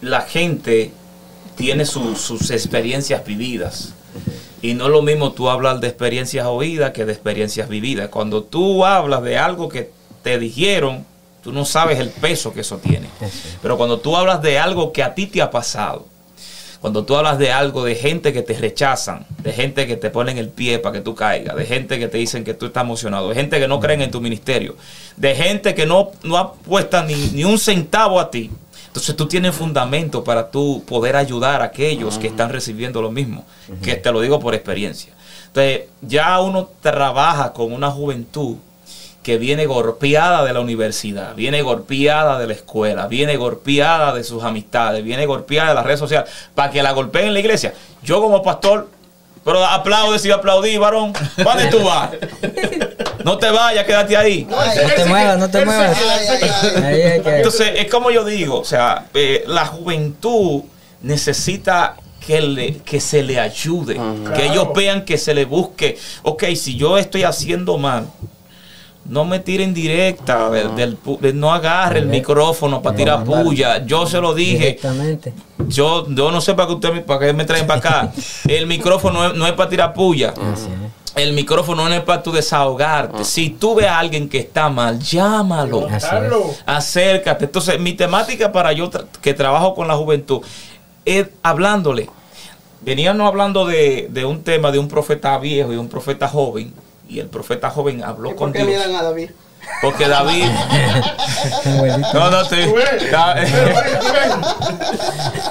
la 0.00 0.22
gente 0.22 0.92
tiene 1.56 1.86
sus 1.86 2.50
experiencias 2.50 3.24
vividas. 3.24 3.94
Y 4.62 4.74
no 4.74 4.86
es 4.86 4.90
lo 4.90 5.02
mismo 5.02 5.32
tú 5.32 5.50
hablar 5.50 5.80
de 5.80 5.88
experiencias 5.88 6.46
oídas 6.46 6.92
que 6.92 7.04
de 7.04 7.12
experiencias 7.12 7.68
vividas. 7.68 8.08
Cuando 8.08 8.44
tú 8.44 8.84
hablas 8.84 9.22
de 9.22 9.36
algo 9.36 9.68
que 9.68 9.90
te 10.22 10.38
dijeron, 10.38 11.04
tú 11.42 11.52
no 11.52 11.64
sabes 11.66 11.98
el 11.98 12.08
peso 12.08 12.54
que 12.54 12.60
eso 12.60 12.78
tiene. 12.78 13.08
Pero 13.60 13.76
cuando 13.76 13.98
tú 13.98 14.16
hablas 14.16 14.40
de 14.40 14.58
algo 14.58 14.92
que 14.92 15.02
a 15.02 15.14
ti 15.14 15.26
te 15.26 15.42
ha 15.42 15.50
pasado, 15.50 16.06
cuando 16.84 17.06
tú 17.06 17.16
hablas 17.16 17.38
de 17.38 17.50
algo, 17.50 17.82
de 17.82 17.94
gente 17.94 18.34
que 18.34 18.42
te 18.42 18.52
rechazan, 18.52 19.24
de 19.38 19.54
gente 19.54 19.86
que 19.86 19.96
te 19.96 20.10
ponen 20.10 20.36
el 20.36 20.50
pie 20.50 20.78
para 20.78 20.92
que 20.92 21.00
tú 21.00 21.14
caigas, 21.14 21.56
de 21.56 21.64
gente 21.64 21.98
que 21.98 22.08
te 22.08 22.18
dicen 22.18 22.44
que 22.44 22.52
tú 22.52 22.66
estás 22.66 22.84
emocionado, 22.84 23.30
de 23.30 23.34
gente 23.34 23.58
que 23.58 23.66
no 23.66 23.80
creen 23.80 24.02
en 24.02 24.10
tu 24.10 24.20
ministerio, 24.20 24.76
de 25.16 25.34
gente 25.34 25.74
que 25.74 25.86
no, 25.86 26.10
no 26.24 26.36
apuesta 26.36 27.02
ni, 27.02 27.14
ni 27.28 27.42
un 27.42 27.58
centavo 27.58 28.20
a 28.20 28.30
ti, 28.30 28.50
entonces 28.88 29.16
tú 29.16 29.26
tienes 29.26 29.54
fundamento 29.54 30.22
para 30.22 30.50
tú 30.50 30.84
poder 30.86 31.16
ayudar 31.16 31.62
a 31.62 31.64
aquellos 31.64 32.18
que 32.18 32.26
están 32.26 32.50
recibiendo 32.50 33.00
lo 33.00 33.10
mismo, 33.10 33.46
que 33.82 33.94
te 33.94 34.12
lo 34.12 34.20
digo 34.20 34.38
por 34.38 34.54
experiencia. 34.54 35.14
Entonces, 35.46 35.84
ya 36.02 36.38
uno 36.42 36.68
trabaja 36.82 37.54
con 37.54 37.72
una 37.72 37.90
juventud 37.90 38.56
que 39.24 39.38
viene 39.38 39.64
golpeada 39.64 40.44
de 40.44 40.52
la 40.52 40.60
universidad, 40.60 41.34
viene 41.34 41.62
golpeada 41.62 42.38
de 42.38 42.46
la 42.46 42.52
escuela, 42.52 43.06
viene 43.06 43.36
golpeada 43.36 44.12
de 44.12 44.22
sus 44.22 44.44
amistades, 44.44 45.02
viene 45.02 45.24
golpeada 45.24 45.70
de 45.70 45.74
las 45.74 45.84
redes 45.84 45.98
sociales, 45.98 46.30
para 46.54 46.70
que 46.70 46.82
la 46.82 46.92
golpeen 46.92 47.28
en 47.28 47.32
la 47.32 47.40
iglesia. 47.40 47.72
Yo 48.02 48.20
como 48.20 48.42
pastor, 48.42 48.86
pero 49.42 49.64
aplaude 49.64 50.18
si 50.18 50.30
aplaudí, 50.30 50.76
varón. 50.76 51.14
¿Dónde 51.38 51.66
tú 51.68 51.82
vas? 51.82 52.10
No 53.24 53.38
te 53.38 53.50
vayas, 53.50 53.86
quédate 53.86 54.14
ahí. 54.14 54.46
No 54.48 54.58
te 54.94 55.04
muevas, 55.06 55.38
no 55.38 55.50
te 55.50 55.64
muevas. 55.64 55.98
Entonces, 57.24 57.72
es 57.76 57.90
como 57.90 58.10
yo 58.10 58.26
digo, 58.26 58.60
o 58.60 58.64
sea, 58.64 59.06
eh, 59.14 59.42
la 59.46 59.64
juventud 59.64 60.64
necesita 61.00 61.96
que, 62.26 62.42
le, 62.42 62.76
que 62.78 63.00
se 63.00 63.22
le 63.22 63.40
ayude, 63.40 63.98
que 64.36 64.46
ellos 64.46 64.68
vean 64.74 65.06
que 65.06 65.16
se 65.16 65.32
le 65.32 65.46
busque. 65.46 65.96
Ok, 66.24 66.44
si 66.56 66.76
yo 66.76 66.98
estoy 66.98 67.22
haciendo 67.22 67.78
mal, 67.78 68.06
no 69.06 69.24
me 69.24 69.38
tiren 69.38 69.74
directa, 69.74 70.50
del, 70.50 70.98
no 71.34 71.52
agarre 71.52 71.98
el 71.98 72.06
micrófono 72.06 72.80
para 72.80 72.96
tirar 72.96 73.24
puya. 73.24 73.84
Yo 73.84 74.06
se 74.06 74.20
lo 74.20 74.34
dije. 74.34 74.78
Yo, 75.68 76.06
yo 76.08 76.30
no 76.30 76.40
sé 76.40 76.54
para 76.54 76.68
que 76.68 76.74
usted 76.74 77.04
para 77.04 77.32
me 77.32 77.44
traen 77.44 77.66
para 77.66 77.78
acá. 77.78 78.12
El 78.48 78.66
micrófono 78.66 79.32
no 79.32 79.46
es, 79.46 79.52
para 79.52 79.70
tirar 79.70 79.94
puya. 79.94 80.34
El 81.14 81.32
micrófono 81.32 81.88
no 81.88 81.94
es 81.94 82.00
para 82.00 82.22
tu 82.22 82.32
desahogarte. 82.32 83.18
Ah. 83.20 83.24
Si 83.24 83.50
tú 83.50 83.76
ves 83.76 83.86
a 83.86 83.98
alguien 83.98 84.28
que 84.28 84.38
está 84.38 84.68
mal, 84.68 84.98
llámalo. 84.98 85.86
Acércate. 86.66 87.44
Entonces, 87.44 87.78
mi 87.78 87.92
temática 87.92 88.50
para 88.50 88.72
yo 88.72 88.90
que 89.20 89.32
trabajo 89.32 89.74
con 89.74 89.86
la 89.86 89.94
juventud 89.94 90.40
es 91.04 91.28
hablándole. 91.42 92.08
Veníamos 92.80 93.26
hablando 93.26 93.64
de, 93.64 94.08
de 94.10 94.24
un 94.24 94.42
tema 94.42 94.72
de 94.72 94.78
un 94.78 94.88
profeta 94.88 95.38
viejo 95.38 95.72
y 95.72 95.76
un 95.76 95.88
profeta 95.88 96.28
joven 96.28 96.72
y 97.08 97.20
el 97.20 97.28
profeta 97.28 97.70
joven 97.70 98.02
habló 98.02 98.34
con 98.36 98.52
Dios. 98.52 98.66
miran 98.66 98.94
a 98.94 99.02
David? 99.02 99.30
Porque 99.80 100.08
David. 100.08 100.44
no, 102.14 102.30
no, 102.30 102.40
estoy. 102.42 102.74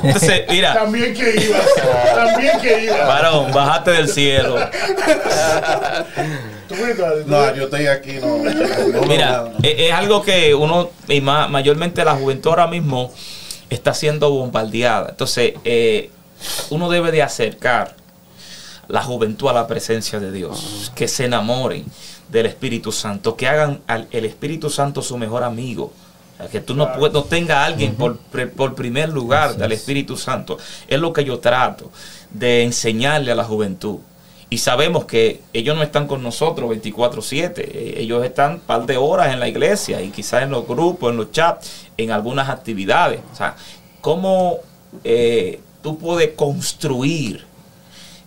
Entonces, 0.04 0.44
mira. 0.50 0.74
También 0.74 1.14
que 1.14 1.36
iba. 1.46 1.60
También 2.16 2.60
que 2.60 2.84
iba. 2.86 3.06
Varón, 3.06 3.52
bájate 3.52 3.92
del 3.92 4.10
cielo. 4.10 4.56
No, 7.26 7.56
yo 7.56 7.64
estoy 7.66 7.88
aquí, 7.88 8.14
no. 8.22 8.38
mira, 9.08 9.52
es, 9.62 9.92
algo 9.92 10.24
que 10.24 10.56
uno, 10.56 10.90
y 11.08 11.22
mayormente 11.22 12.04
la 12.04 12.16
juventud 12.16 12.50
ahora 12.50 12.68
mismo, 12.68 13.12
está 13.70 13.94
siendo 13.94 14.30
bombardeada. 14.32 15.10
Entonces, 15.10 15.54
eh, 15.66 16.10
uno 16.70 16.90
debe 16.90 17.12
de 17.12 17.22
acercar 17.22 17.96
la 18.88 19.04
juventud 19.04 19.50
a 19.50 19.54
la 19.54 19.68
presencia 19.68 20.20
de 20.20 20.32
Dios, 20.32 20.92
que 20.96 21.08
se 21.08 21.26
enamoren 21.26 21.86
del 22.30 22.46
Espíritu 22.46 22.92
Santo, 22.92 23.36
que 23.36 23.48
hagan 23.48 23.82
al 23.88 24.08
el 24.12 24.26
Espíritu 24.26 24.70
Santo 24.70 25.02
su 25.02 25.18
mejor 25.18 25.44
amigo. 25.44 25.92
Que 26.52 26.60
tú 26.60 26.76
no, 26.76 26.94
no 26.98 27.24
tengas 27.24 27.58
a 27.58 27.66
alguien 27.66 27.96
por, 27.96 28.18
por, 28.18 28.76
primer 28.76 29.08
lugar 29.08 29.56
del 29.56 29.72
Espíritu 29.72 30.18
Santo. 30.18 30.58
Es 30.90 31.00
lo 31.00 31.14
que 31.14 31.24
yo 31.24 31.40
trato 31.40 31.90
de 32.32 32.64
enseñarle 32.64 33.32
a 33.32 33.36
la 33.36 33.46
juventud. 33.46 34.00
Y 34.50 34.58
sabemos 34.58 35.06
que 35.06 35.40
ellos 35.54 35.76
no 35.76 35.84
están 35.84 36.06
con 36.06 36.22
nosotros 36.22 36.70
24/7. 36.70 37.54
Eh, 37.58 37.96
ellos 38.00 38.26
están 38.26 38.56
un 38.56 38.60
par 38.60 38.86
de 38.86 38.98
horas 38.98 39.32
en 39.32 39.40
la 39.40 39.48
iglesia 39.48 40.02
y 40.02 40.10
quizás 40.10 40.44
en 40.44 40.52
los 40.52 40.68
grupos, 40.68 41.12
en 41.12 41.18
los 41.18 41.32
chats, 41.32 41.88
en 41.98 42.12
algunas 42.12 42.50
actividades. 42.50 43.22
O 43.32 43.36
sea, 43.36 43.56
¿cómo 44.02 44.58
eh, 45.04 45.62
tú 45.82 45.98
puedes 45.98 46.32
construir 46.36 47.46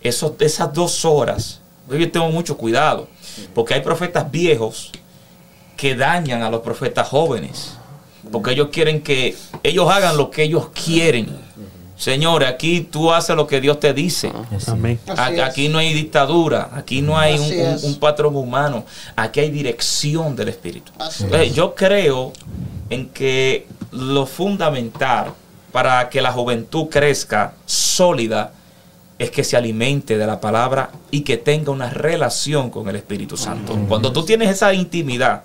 esas 0.01 0.73
dos 0.73 1.05
horas, 1.05 1.61
yo 1.89 2.11
tengo 2.11 2.29
mucho 2.29 2.57
cuidado, 2.57 3.07
porque 3.53 3.73
hay 3.73 3.81
profetas 3.81 4.29
viejos 4.29 4.91
que 5.75 5.95
dañan 5.95 6.43
a 6.43 6.49
los 6.49 6.61
profetas 6.61 7.07
jóvenes, 7.07 7.73
porque 8.31 8.51
ellos 8.51 8.69
quieren 8.71 9.01
que 9.01 9.35
ellos 9.63 9.89
hagan 9.89 10.17
lo 10.17 10.29
que 10.29 10.43
ellos 10.43 10.69
quieren. 10.69 11.47
Señores, 11.95 12.47
aquí 12.47 12.81
tú 12.81 13.11
haces 13.11 13.35
lo 13.35 13.47
que 13.47 13.59
Dios 13.59 13.79
te 13.79 13.91
dice. 13.93 14.31
Aquí 15.43 15.67
no 15.67 15.79
hay 15.79 15.93
dictadura, 15.93 16.69
aquí 16.73 17.01
no 17.01 17.17
hay 17.17 17.39
un, 17.83 17.95
patrón 17.95 18.35
humano, 18.35 18.85
aquí 19.15 19.39
hay 19.39 19.49
dirección 19.49 20.35
del 20.35 20.49
Espíritu. 20.49 20.91
yo 21.53 21.73
creo 21.73 22.33
en 22.89 23.09
que 23.09 23.67
lo 23.91 24.25
fundamental 24.25 25.33
para 25.71 26.09
que 26.09 26.21
la 26.21 26.31
juventud 26.31 26.87
crezca 26.89 27.53
sólida 27.65 28.51
es 29.19 29.31
que 29.31 29.43
se 29.43 29.57
alimente 29.57 30.17
de 30.17 30.27
la 30.27 30.39
palabra 30.39 30.91
y 31.09 31.21
que 31.21 31.37
tenga 31.37 31.71
una 31.71 31.89
relación 31.89 32.69
con 32.69 32.87
el 32.87 32.95
Espíritu 32.95 33.35
Santo. 33.35 33.77
Cuando 33.87 34.11
tú 34.11 34.23
tienes 34.23 34.49
esa 34.49 34.73
intimidad 34.73 35.43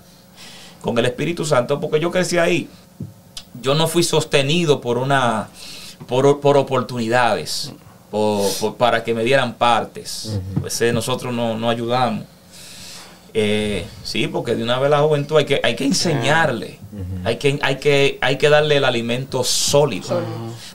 con 0.82 0.98
el 0.98 1.06
Espíritu 1.06 1.44
Santo, 1.44 1.80
porque 1.80 1.98
yo 1.98 2.10
crecí 2.10 2.38
ahí, 2.38 2.68
yo 3.60 3.74
no 3.74 3.86
fui 3.86 4.02
sostenido 4.02 4.80
por 4.80 4.98
una 4.98 5.48
por, 6.06 6.26
oportunidades, 6.26 7.72
para 8.76 9.02
que 9.02 9.14
me 9.14 9.24
dieran 9.24 9.54
partes. 9.54 10.38
Pues 10.60 10.80
eh, 10.82 10.92
nosotros 10.92 11.32
no, 11.32 11.70
ayudamos. 11.70 12.24
Eh, 13.34 13.86
sí, 14.04 14.26
porque 14.26 14.54
de 14.54 14.62
una 14.62 14.78
vez 14.78 14.90
la 14.90 15.00
juventud 15.00 15.38
hay 15.38 15.46
que, 15.46 15.60
hay 15.64 15.74
que 15.74 15.84
enseñarle, 15.84 16.78
hay, 17.24 17.36
que, 17.36 17.58
hay, 17.62 17.76
que, 17.76 18.18
hay 18.20 18.36
que 18.36 18.50
darle 18.50 18.76
el 18.76 18.84
alimento 18.84 19.42
sólido 19.42 20.20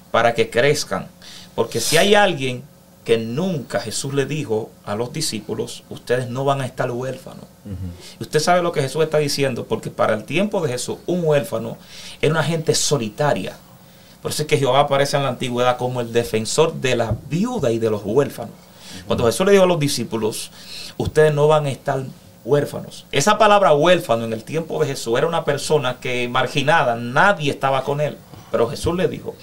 para 0.09 0.33
que 0.33 0.49
crezcan. 0.49 1.07
Porque 1.53 1.79
si 1.79 1.97
hay 1.97 2.15
alguien 2.15 2.63
que 3.07 3.17
nunca 3.17 3.79
Jesús 3.79 4.13
le 4.13 4.25
dijo 4.25 4.69
a 4.83 4.93
los 4.93 5.13
discípulos, 5.13 5.85
ustedes 5.89 6.27
no 6.27 6.43
van 6.43 6.59
a 6.59 6.65
estar 6.65 6.91
huérfanos. 6.91 7.45
Usted 8.19 8.41
sabe 8.41 8.61
lo 8.61 8.73
que 8.73 8.81
Jesús 8.81 9.01
está 9.01 9.17
diciendo, 9.17 9.63
porque 9.63 9.89
para 9.89 10.13
el 10.13 10.25
tiempo 10.25 10.59
de 10.59 10.73
Jesús, 10.73 10.97
un 11.05 11.23
huérfano 11.23 11.77
era 12.21 12.33
una 12.33 12.43
gente 12.43 12.75
solitaria. 12.75 13.55
Por 14.21 14.31
eso 14.31 14.41
es 14.41 14.47
que 14.49 14.57
Jehová 14.57 14.81
aparece 14.81 15.15
en 15.15 15.23
la 15.23 15.29
antigüedad 15.29 15.77
como 15.77 16.01
el 16.01 16.11
defensor 16.11 16.73
de 16.73 16.97
la 16.97 17.15
viuda 17.29 17.71
y 17.71 17.79
de 17.79 17.89
los 17.89 18.01
huérfanos. 18.03 18.53
Cuando 19.05 19.25
Jesús 19.25 19.45
le 19.45 19.53
dijo 19.53 19.63
a 19.63 19.67
los 19.67 19.79
discípulos, 19.79 20.51
ustedes 20.97 21.33
no 21.33 21.47
van 21.47 21.65
a 21.65 21.69
estar 21.69 22.03
huérfanos. 22.43 23.05
Esa 23.13 23.37
palabra 23.37 23.73
huérfano 23.73 24.25
en 24.25 24.33
el 24.33 24.43
tiempo 24.43 24.81
de 24.81 24.87
Jesús 24.87 25.17
era 25.17 25.27
una 25.27 25.45
persona 25.45 26.01
que 26.01 26.27
marginada, 26.27 26.97
nadie 26.97 27.51
estaba 27.51 27.85
con 27.85 28.01
él. 28.01 28.17
Pero 28.51 28.69
Jesús 28.69 28.95
le 28.95 29.07
dijo, 29.07 29.35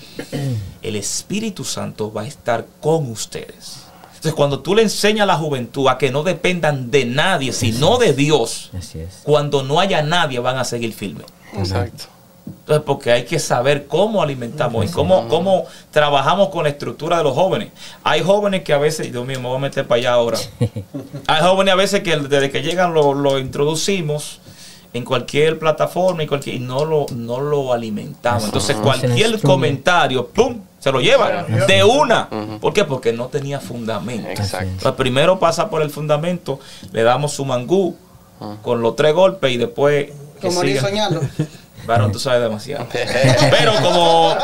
el 0.83 0.97
Espíritu 0.97 1.65
Santo 1.65 2.13
va 2.13 2.23
a 2.23 2.27
estar 2.27 2.67
con 2.81 3.11
ustedes. 3.11 3.85
Entonces, 4.07 4.35
cuando 4.35 4.61
tú 4.61 4.75
le 4.75 4.83
enseñas 4.83 5.25
a 5.25 5.27
la 5.27 5.37
juventud 5.37 5.87
a 5.89 5.99
que 5.99 6.11
no 6.11 6.23
dependan 6.23 6.91
de 6.91 7.05
nadie, 7.05 7.53
sino 7.53 7.99
de 7.99 8.15
Dios, 8.15 8.71
cuando 9.23 9.63
no 9.63 9.81
haya 9.81 10.03
nadie 10.03 10.39
van 10.39 10.57
a 10.57 10.65
seguir 10.65 10.95
firmes. 10.95 11.27
Exacto. 11.53 12.05
Entonces, 12.47 12.85
porque 12.87 13.13
hay 13.13 13.25
que 13.25 13.39
saber 13.39 13.87
cómo 13.87 14.23
alimentamos 14.23 14.87
y 14.87 14.89
cómo, 14.89 15.29
cómo 15.29 15.67
trabajamos 15.91 16.49
con 16.49 16.65
la 16.65 16.71
estructura 16.71 17.19
de 17.19 17.25
los 17.25 17.35
jóvenes. 17.35 17.73
Hay 18.03 18.23
jóvenes 18.23 18.63
que 18.63 18.73
a 18.73 18.79
veces, 18.79 19.13
Dios 19.13 19.27
mío, 19.27 19.41
me 19.41 19.49
voy 19.49 19.57
a 19.57 19.61
meter 19.61 19.87
para 19.87 19.99
allá 19.99 20.13
ahora. 20.15 20.39
Hay 21.27 21.43
jóvenes 21.43 21.75
a 21.75 21.77
veces 21.77 22.03
que 22.03 22.17
desde 22.17 22.51
que 22.51 22.63
llegan 22.63 22.95
lo, 22.95 23.13
lo 23.13 23.39
introducimos 23.39 24.41
en 24.95 25.05
cualquier 25.05 25.59
plataforma 25.59 26.23
y, 26.23 26.27
cualquier, 26.29 26.61
no, 26.61 26.85
lo, 26.85 27.07
no 27.15 27.41
lo 27.41 27.73
alimentamos. 27.73 28.45
Entonces 28.45 28.77
cualquier 28.77 29.41
comentario, 29.43 30.29
¡pum! 30.29 30.61
Se 30.79 30.93
lo 30.93 31.01
lleva 31.01 31.43
de 31.43 31.83
una. 31.83 32.29
¿Por 32.61 32.73
qué? 32.73 32.85
Porque 32.85 33.13
no 33.13 33.27
tenía 33.27 33.59
fundamento. 33.59 34.29
Exacto. 34.29 34.95
primero 34.95 35.39
pasa 35.39 35.69
por 35.69 35.83
el 35.83 35.91
fundamento, 35.91 36.61
le 36.93 37.03
damos 37.03 37.33
su 37.33 37.45
mangú 37.45 37.97
con 38.63 38.83
los 38.83 38.95
tres 38.95 39.15
golpes 39.15 39.51
y 39.51 39.57
después... 39.57 40.11
Como 40.41 40.63
ni 40.63 40.77
soñando. 40.77 41.21
Bueno, 41.87 42.11
tú 42.11 42.19
sabes 42.19 42.41
demasiado. 42.41 42.87
Pero 43.51 43.75
como 43.83 44.35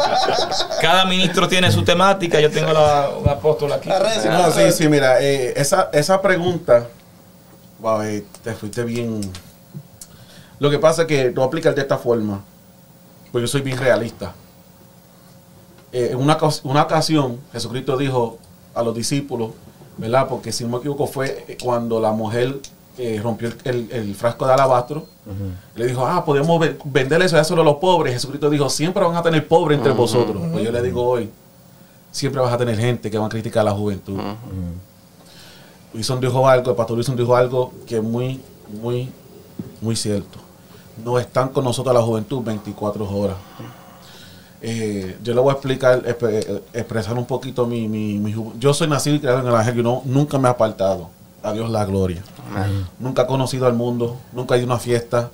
cada 0.83 1.07
ministro 1.07 1.49
tiene 1.49 1.73
su 1.73 1.83
temática, 1.83 2.39
yo 2.39 2.51
tengo 2.51 2.71
la, 2.71 3.09
un 3.19 3.27
apóstol 3.27 3.73
aquí. 3.73 3.89
No, 4.29 4.51
sí, 4.51 4.71
sí, 4.73 4.89
mira, 4.91 5.23
eh, 5.23 5.55
esa, 5.57 5.89
esa 5.95 6.21
pregunta, 6.21 6.89
wow, 7.79 8.03
eh, 8.03 8.27
te 8.45 8.53
fuiste 8.53 8.85
bien 8.85 9.23
lo 10.61 10.69
que 10.69 10.79
pasa 10.79 11.03
es 11.03 11.09
que 11.09 11.31
no 11.31 11.43
aplicar 11.43 11.75
de 11.75 11.81
esta 11.81 11.97
forma, 11.97 12.43
pues 13.33 13.43
yo 13.43 13.49
soy 13.49 13.63
bien 13.63 13.79
realista. 13.79 14.35
Eh, 15.91 16.11
en 16.13 16.19
una, 16.19 16.39
una 16.65 16.83
ocasión, 16.83 17.41
Jesucristo 17.51 17.97
dijo 17.97 18.39
a 18.75 18.83
los 18.83 18.95
discípulos, 18.95 19.53
¿verdad? 19.97 20.29
Porque 20.29 20.53
si 20.53 20.65
no 20.65 20.71
me 20.71 20.77
equivoco 20.77 21.07
fue 21.07 21.57
cuando 21.63 21.99
la 21.99 22.13
mujer 22.13 22.61
eh, 22.99 23.19
rompió 23.23 23.51
el, 23.65 24.15
frasco 24.15 24.47
de 24.47 24.53
alabastro. 24.53 25.07
Le 25.75 25.87
dijo, 25.87 26.07
ah, 26.07 26.23
podemos 26.27 26.61
vender 26.85 27.23
eso 27.23 27.37
ya 27.37 27.45
solo 27.45 27.63
a 27.63 27.65
los 27.65 27.77
pobres. 27.77 28.13
Jesucristo 28.13 28.51
dijo, 28.51 28.69
siempre 28.69 29.03
van 29.03 29.17
a 29.17 29.23
tener 29.23 29.49
pobres 29.49 29.79
entre 29.79 29.93
vosotros. 29.93 30.43
Pues 30.53 30.63
yo 30.63 30.71
le 30.71 30.83
digo 30.83 31.03
hoy, 31.03 31.31
siempre 32.13 32.39
vas 32.43 32.53
a 32.53 32.59
tener 32.59 32.77
gente 32.77 33.11
que 33.11 33.17
va 33.17 33.27
a 33.27 33.31
criticar 33.31 33.63
a 33.63 33.71
la 33.71 33.73
juventud. 33.73 34.21
Wilson 35.95 36.21
dijo 36.21 36.47
algo, 36.47 36.71
el 36.71 36.77
pastor 36.77 36.99
Wilson 36.99 37.17
dijo 37.17 37.35
algo 37.35 37.73
que 37.87 37.97
es 37.97 38.03
muy, 38.03 38.43
muy, 38.83 39.11
muy 39.81 39.97
cierto 39.97 40.50
no 41.05 41.19
están 41.19 41.49
con 41.49 41.65
nosotros 41.65 41.95
la 41.95 42.03
juventud 42.03 42.43
24 42.43 43.09
horas. 43.09 43.37
Eh, 44.63 45.17
yo 45.23 45.35
le 45.35 45.41
voy 45.41 45.51
a 45.51 45.53
explicar, 45.55 46.03
expresar 46.75 47.17
un 47.17 47.25
poquito 47.25 47.67
mi, 47.67 47.89
mi, 47.89 48.35
Yo 48.59 48.75
soy 48.75 48.89
nacido 48.89 49.17
y 49.17 49.21
criado 49.21 49.39
en 49.39 49.47
el 49.47 49.53
Evangelio, 49.53 49.83
no, 49.83 50.03
nunca 50.05 50.39
me 50.39 50.49
he 50.49 50.51
apartado. 50.51 51.09
a 51.43 51.53
Dios 51.53 51.71
la 51.71 51.85
gloria. 51.85 52.23
Nunca 52.99 53.23
he 53.23 53.27
conocido 53.27 53.67
al 53.67 53.75
mundo, 53.75 54.17
nunca 54.33 54.55
he 54.55 54.59
ido 54.59 54.67
a 54.67 54.75
una 54.75 54.79
fiesta. 54.79 55.31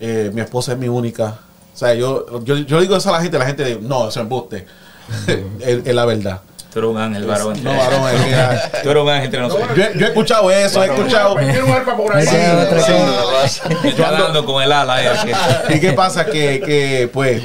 Eh, 0.00 0.30
mi 0.32 0.40
esposa 0.40 0.72
es 0.72 0.78
mi 0.78 0.88
única. 0.88 1.38
O 1.74 1.76
sea, 1.76 1.94
yo, 1.94 2.40
yo, 2.40 2.56
yo 2.56 2.80
digo 2.80 2.96
eso 2.96 3.10
a 3.10 3.12
la 3.12 3.22
gente, 3.22 3.38
la 3.38 3.46
gente 3.46 3.64
dice, 3.64 3.80
no, 3.80 4.08
eso 4.08 4.08
es 4.08 4.16
embuste. 4.16 4.66
es, 5.60 5.86
es 5.86 5.94
la 5.94 6.04
verdad. 6.04 6.40
Tú 6.74 6.80
eres 6.80 6.90
un 6.90 6.98
ángel, 6.98 7.24
varón. 7.24 7.62
No, 7.62 7.70
varón, 7.70 8.02
es 8.14 8.20
que- 8.22 8.78
Tú 8.82 8.90
eres 8.90 9.02
un 9.02 9.08
ángel 9.08 9.24
entre 9.26 9.40
nosotros. 9.40 9.68
yo, 9.76 9.84
yo 9.94 10.06
he 10.06 10.08
escuchado 10.08 10.50
eso, 10.50 10.82
he 10.82 10.86
escuchado. 10.86 11.36
Tiene 11.36 11.62
un 11.62 11.70
arpa 11.70 11.96
por 11.96 12.14
ahí. 12.16 12.26
Sí, 12.26 12.34
otra 12.36 12.80
Sí. 12.80 12.92
cosa. 12.92 13.88
Está 13.88 14.10
dando 14.10 14.44
con 14.44 14.60
el 14.62 14.72
ala. 14.72 15.02
eh, 15.02 15.08
que- 15.68 15.76
¿Y 15.76 15.80
qué 15.80 15.92
pasa? 15.92 16.26
Que, 16.26 16.60
que, 16.60 17.08
pues, 17.12 17.40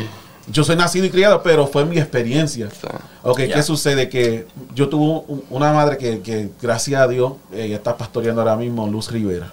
yo 0.47 0.63
soy 0.63 0.75
nacido 0.75 1.05
y 1.05 1.11
criado, 1.11 1.43
pero 1.43 1.67
fue 1.67 1.86
mi 1.86 1.99
experiencia. 1.99 2.69
Ok, 3.21 3.41
Ya. 3.41 3.53
¿qué 3.55 3.61
sucede? 3.63 4.09
Que 4.09 4.47
yo 4.73 4.89
tuve 4.89 5.23
un- 5.27 5.43
una 5.51 5.71
madre 5.73 5.97
que, 5.99 6.21
que, 6.21 6.49
gracias 6.59 6.99
a 6.99 7.07
Dios, 7.07 7.34
ella 7.53 7.75
está 7.75 7.95
pastoreando 7.95 8.41
ahora 8.41 8.55
mismo, 8.55 8.88
Luz 8.88 9.11
Rivera. 9.11 9.51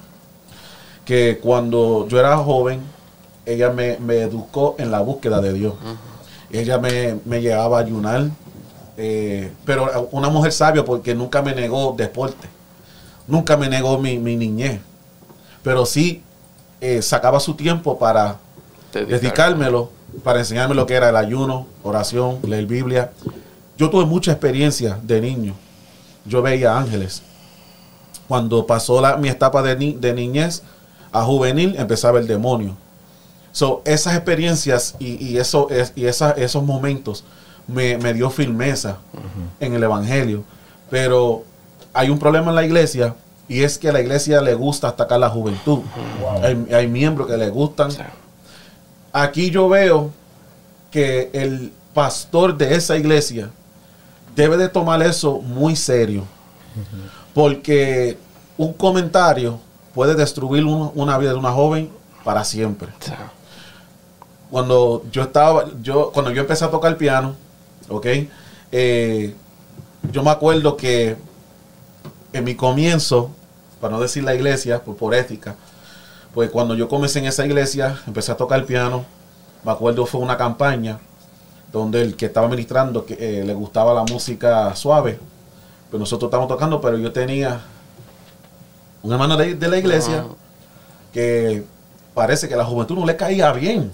Que 1.05 1.39
cuando 1.43 2.07
yo 2.09 2.19
era 2.19 2.35
joven, 2.39 2.81
ella 3.45 3.69
me, 3.71 3.99
me 3.99 4.23
educó 4.23 4.75
en 4.79 4.91
la 4.91 5.01
búsqueda 5.01 5.41
de 5.43 5.53
Dios. 5.53 5.75
Ella 6.51 6.79
me, 6.79 7.17
me 7.27 7.41
llevaba 7.43 7.79
a 7.79 7.83
ayunar, 7.83 8.25
eh, 8.97 9.53
pero 9.65 10.09
una 10.13 10.29
mujer 10.29 10.53
sabia 10.53 10.85
porque 10.85 11.15
nunca 11.15 11.43
me 11.43 11.55
negó 11.55 11.95
deporte. 11.97 12.49
Nunca 13.27 13.57
me 13.57 13.69
negó 13.69 13.99
mi, 13.99 14.19
mi 14.19 14.37
niñez. 14.37 14.81
Pero 15.63 15.85
sí 15.87 16.23
eh, 16.81 17.03
sacaba 17.03 17.41
su 17.41 17.55
tiempo 17.55 17.99
para 17.99 18.37
Dedicar. 18.93 19.21
dedicármelo 19.21 19.91
para 20.23 20.39
enseñarme 20.39 20.75
lo 20.75 20.87
que 20.87 20.95
era 20.95 21.09
el 21.11 21.17
ayuno, 21.17 21.67
oración, 21.83 22.39
leer 22.45 22.67
Biblia. 22.67 23.11
Yo 23.77 23.91
tuve 23.91 24.05
mucha 24.07 24.31
experiencia 24.33 24.99
de 25.03 25.21
niño. 25.21 25.55
Yo 26.25 26.41
veía 26.41 26.77
ángeles. 26.79 27.23
Cuando 28.29 28.67
pasó 28.67 29.01
la- 29.01 29.17
mi 29.17 29.29
etapa 29.29 29.63
de, 29.63 29.77
ni- 29.77 29.93
de 29.93 30.13
niñez 30.15 30.63
a 31.13 31.23
juvenil, 31.23 31.75
empezaba 31.79 32.19
el 32.19 32.27
demonio. 32.27 32.77
So, 33.53 33.83
esas 33.85 34.15
experiencias 34.15 34.95
y, 34.99 35.25
y 35.25 35.39
eso, 35.39 35.69
es- 35.71 35.93
y 35.97 36.07
esa- 36.07 36.33
esos 36.33 36.63
momentos 36.63 37.25
me, 37.69 37.99
me 37.99 38.15
dio 38.15 38.31
firmeza 38.31 38.99
en 39.61 39.75
el 39.75 39.83
Evangelio. 39.83 40.45
Pero 40.91 41.45
hay 41.93 42.11
un 42.11 42.19
problema 42.19 42.51
en 42.51 42.55
la 42.57 42.65
iglesia 42.65 43.15
y 43.49 43.63
es 43.63 43.79
que 43.79 43.89
a 43.89 43.93
la 43.93 44.01
iglesia 44.01 44.41
le 44.41 44.55
gusta 44.55 44.89
atacar 44.89 45.19
la 45.21 45.29
juventud. 45.31 45.81
Hay, 46.43 46.67
hay 46.75 46.87
miembros 46.89 47.27
que 47.29 47.37
le 47.37 47.49
gustan 47.51 47.91
aquí 49.13 49.51
yo 49.51 49.69
veo 49.69 50.11
que 50.91 51.31
el 51.33 51.73
pastor 51.95 52.57
de 52.57 52.75
esa 52.75 52.97
iglesia 52.97 53.51
debe 54.35 54.57
de 54.57 54.69
tomar 54.69 55.03
eso 55.03 55.41
muy 55.41 55.75
serio. 55.77 56.25
Porque 57.35 58.19
un 58.59 58.73
comentario 58.75 59.59
puede 59.95 60.15
destruir 60.15 60.65
un- 60.65 60.91
una 60.95 61.17
vida 61.19 61.31
de 61.31 61.37
una 61.39 61.53
joven 61.53 61.91
para 62.25 62.45
siempre. 62.45 62.89
Cuando 64.51 65.05
yo 65.11 65.23
estaba, 65.23 65.65
yo, 65.83 66.11
cuando 66.13 66.31
yo 66.31 66.43
empecé 66.43 66.65
a 66.65 66.71
tocar 66.71 66.97
piano, 66.97 67.35
¿ok? 67.89 68.07
Eh, 68.73 69.35
yo 70.13 70.23
me 70.23 70.31
acuerdo 70.31 70.77
que 70.77 71.17
en 72.33 72.45
mi 72.45 72.55
comienzo, 72.55 73.31
para 73.81 73.95
no 73.95 74.01
decir 74.01 74.25
la 74.25 74.35
iglesia, 74.35 74.83
por, 74.83 74.97
por 74.97 75.15
ética, 75.15 75.57
pues 76.35 76.51
cuando 76.51 76.75
yo 76.75 76.89
comencé 76.89 77.19
en 77.19 77.27
esa 77.27 77.47
iglesia, 77.47 77.99
empecé 78.07 78.33
a 78.33 78.37
tocar 78.37 78.65
piano. 78.67 79.05
Me 79.65 79.73
acuerdo 79.73 80.07
fue 80.07 80.21
una 80.21 80.37
campaña 80.37 80.99
donde 81.73 82.03
el 82.03 82.17
que 82.17 82.27
estaba 82.27 82.49
ministrando 82.49 83.05
que 83.05 83.15
eh, 83.19 83.45
le 83.45 83.55
gustaba 83.55 83.95
la 83.95 84.03
música 84.05 84.75
suave. 84.77 85.19
Pues 85.91 85.99
nosotros 85.99 86.29
estábamos 86.29 86.49
tocando, 86.49 86.81
pero 86.81 86.99
yo 86.99 87.13
tenía 87.13 87.61
un 89.03 89.13
hermano 89.13 89.37
de, 89.37 89.55
de 89.55 89.69
la 89.69 89.79
iglesia 89.79 90.25
que 91.13 91.65
parece 92.15 92.49
que 92.49 92.57
la 92.57 92.65
juventud 92.65 92.97
no 92.97 93.07
le 93.07 93.17
caía 93.17 93.53
bien. 93.53 93.91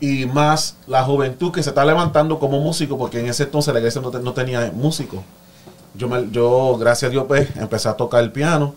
Y 0.00 0.24
más 0.26 0.76
la 0.86 1.04
juventud 1.04 1.52
que 1.52 1.62
se 1.62 1.68
está 1.70 1.84
levantando 1.84 2.38
como 2.38 2.58
músico, 2.60 2.96
porque 2.96 3.20
en 3.20 3.26
ese 3.28 3.42
entonces 3.44 3.72
la 3.74 3.80
iglesia 3.80 4.00
no, 4.00 4.10
te- 4.10 4.18
no 4.20 4.32
tenía 4.32 4.72
músico. 4.74 5.22
Yo, 5.94 6.08
me- 6.08 6.30
yo, 6.30 6.76
gracias 6.78 7.08
a 7.08 7.12
Dios, 7.12 7.24
pues, 7.28 7.54
empecé 7.56 7.88
a 7.88 7.94
tocar 7.94 8.22
el 8.24 8.32
piano 8.32 8.74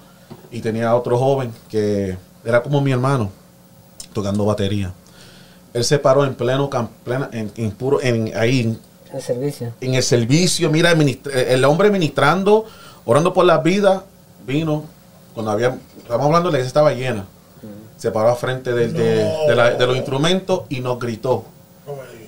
y 0.52 0.60
tenía 0.60 0.94
otro 0.96 1.18
joven 1.18 1.54
que 1.70 2.18
era 2.44 2.62
como 2.62 2.82
mi 2.82 2.92
hermano, 2.92 3.30
tocando 4.12 4.44
batería. 4.46 4.92
Él 5.74 5.84
se 5.86 5.98
paró 5.98 6.26
en 6.26 6.36
pleno, 6.36 6.70
plena- 7.06 7.30
en, 7.32 7.52
en 7.56 7.72
puro, 7.72 8.02
en, 8.02 8.36
ahí, 8.38 8.60
en- 8.62 8.80
El 9.14 9.22
servicio. 9.22 9.74
en 9.80 9.94
el 9.94 10.04
servicio, 10.04 10.70
mira, 10.70 10.92
el 10.92 11.66
hombre 11.66 11.90
ministrando, 11.90 12.66
orando 13.06 13.32
por 13.34 13.46
la 13.46 13.60
vida, 13.60 14.04
vino, 14.46 14.84
cuando 15.34 15.52
había, 15.52 15.78
estamos 16.00 16.26
hablando, 16.26 16.50
la 16.52 16.58
iglesia 16.58 16.68
estaba 16.68 16.92
llena, 16.94 17.26
se 18.04 18.12
paró 18.12 18.36
frente 18.36 18.74
del- 18.74 18.92
de 19.78 19.88
los 19.88 19.96
instrumentos 19.96 20.64
y 20.68 20.82
nos 20.82 21.00
gritó, 21.00 21.46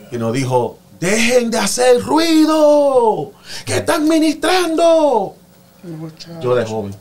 y 0.09 0.17
nos 0.17 0.31
dijo, 0.31 0.79
dejen 1.01 1.51
de 1.51 1.57
hacer 1.57 2.01
ruido, 2.01 3.33
que 3.65 3.75
están 3.79 4.07
ministrando. 4.07 5.35
Yo 6.41 6.55
de 6.55 6.65
joven. 6.65 6.95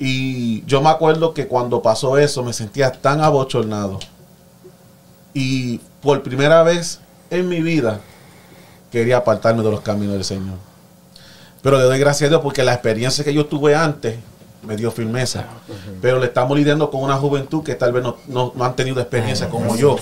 Y 0.00 0.64
yo 0.66 0.80
me 0.82 0.88
acuerdo 0.90 1.32
que 1.32 1.46
cuando 1.46 1.80
pasó 1.80 2.18
eso 2.18 2.42
me 2.42 2.52
sentía 2.52 2.90
tan 2.90 3.20
abochornado. 3.20 4.00
Y 5.32 5.78
por 6.02 6.24
primera 6.24 6.64
vez 6.64 6.98
en 7.30 7.48
mi 7.48 7.60
vida 7.62 8.00
quería 8.90 9.18
apartarme 9.18 9.62
de 9.62 9.70
los 9.70 9.80
caminos 9.82 10.14
del 10.14 10.24
Señor. 10.24 10.56
Pero 11.62 11.78
le 11.78 11.84
doy 11.84 12.00
gracias 12.00 12.26
a 12.26 12.30
Dios 12.30 12.40
porque 12.42 12.64
la 12.64 12.72
experiencia 12.72 13.22
que 13.22 13.32
yo 13.32 13.46
tuve 13.46 13.76
antes 13.76 14.16
me 14.62 14.76
dio 14.76 14.90
firmeza. 14.90 15.44
Pero 16.02 16.18
le 16.18 16.26
estamos 16.26 16.56
lidiando 16.56 16.90
con 16.90 17.02
una 17.02 17.16
juventud 17.16 17.62
que 17.62 17.74
tal 17.74 17.92
vez 17.92 18.02
no, 18.02 18.16
no- 18.28 18.52
no 18.54 18.64
han 18.64 18.76
tenido 18.76 19.00
experiencia 19.00 19.48
como 19.48 19.76
yo. 19.76 19.96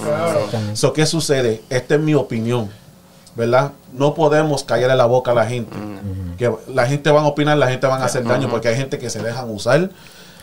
So, 0.74 0.92
¿Qué 0.92 1.06
sucede? 1.06 1.62
Esta 1.70 1.94
es 1.94 2.00
mi 2.00 2.14
opinión, 2.14 2.68
¿verdad? 3.34 3.72
No 3.92 4.14
podemos 4.14 4.64
callarle 4.64 4.96
la 4.96 5.06
boca 5.06 5.30
a 5.30 5.34
la 5.34 5.46
gente. 5.46 5.76
Que 6.36 6.52
la 6.72 6.86
gente 6.86 7.10
va 7.10 7.22
a 7.22 7.26
opinar, 7.26 7.56
la 7.58 7.68
gente 7.68 7.86
va 7.86 7.96
a 7.96 8.04
hacer 8.04 8.24
daño 8.24 8.48
porque 8.50 8.68
hay 8.68 8.76
gente 8.76 8.98
que 8.98 9.10
se 9.10 9.22
dejan 9.22 9.50
usar. 9.50 9.90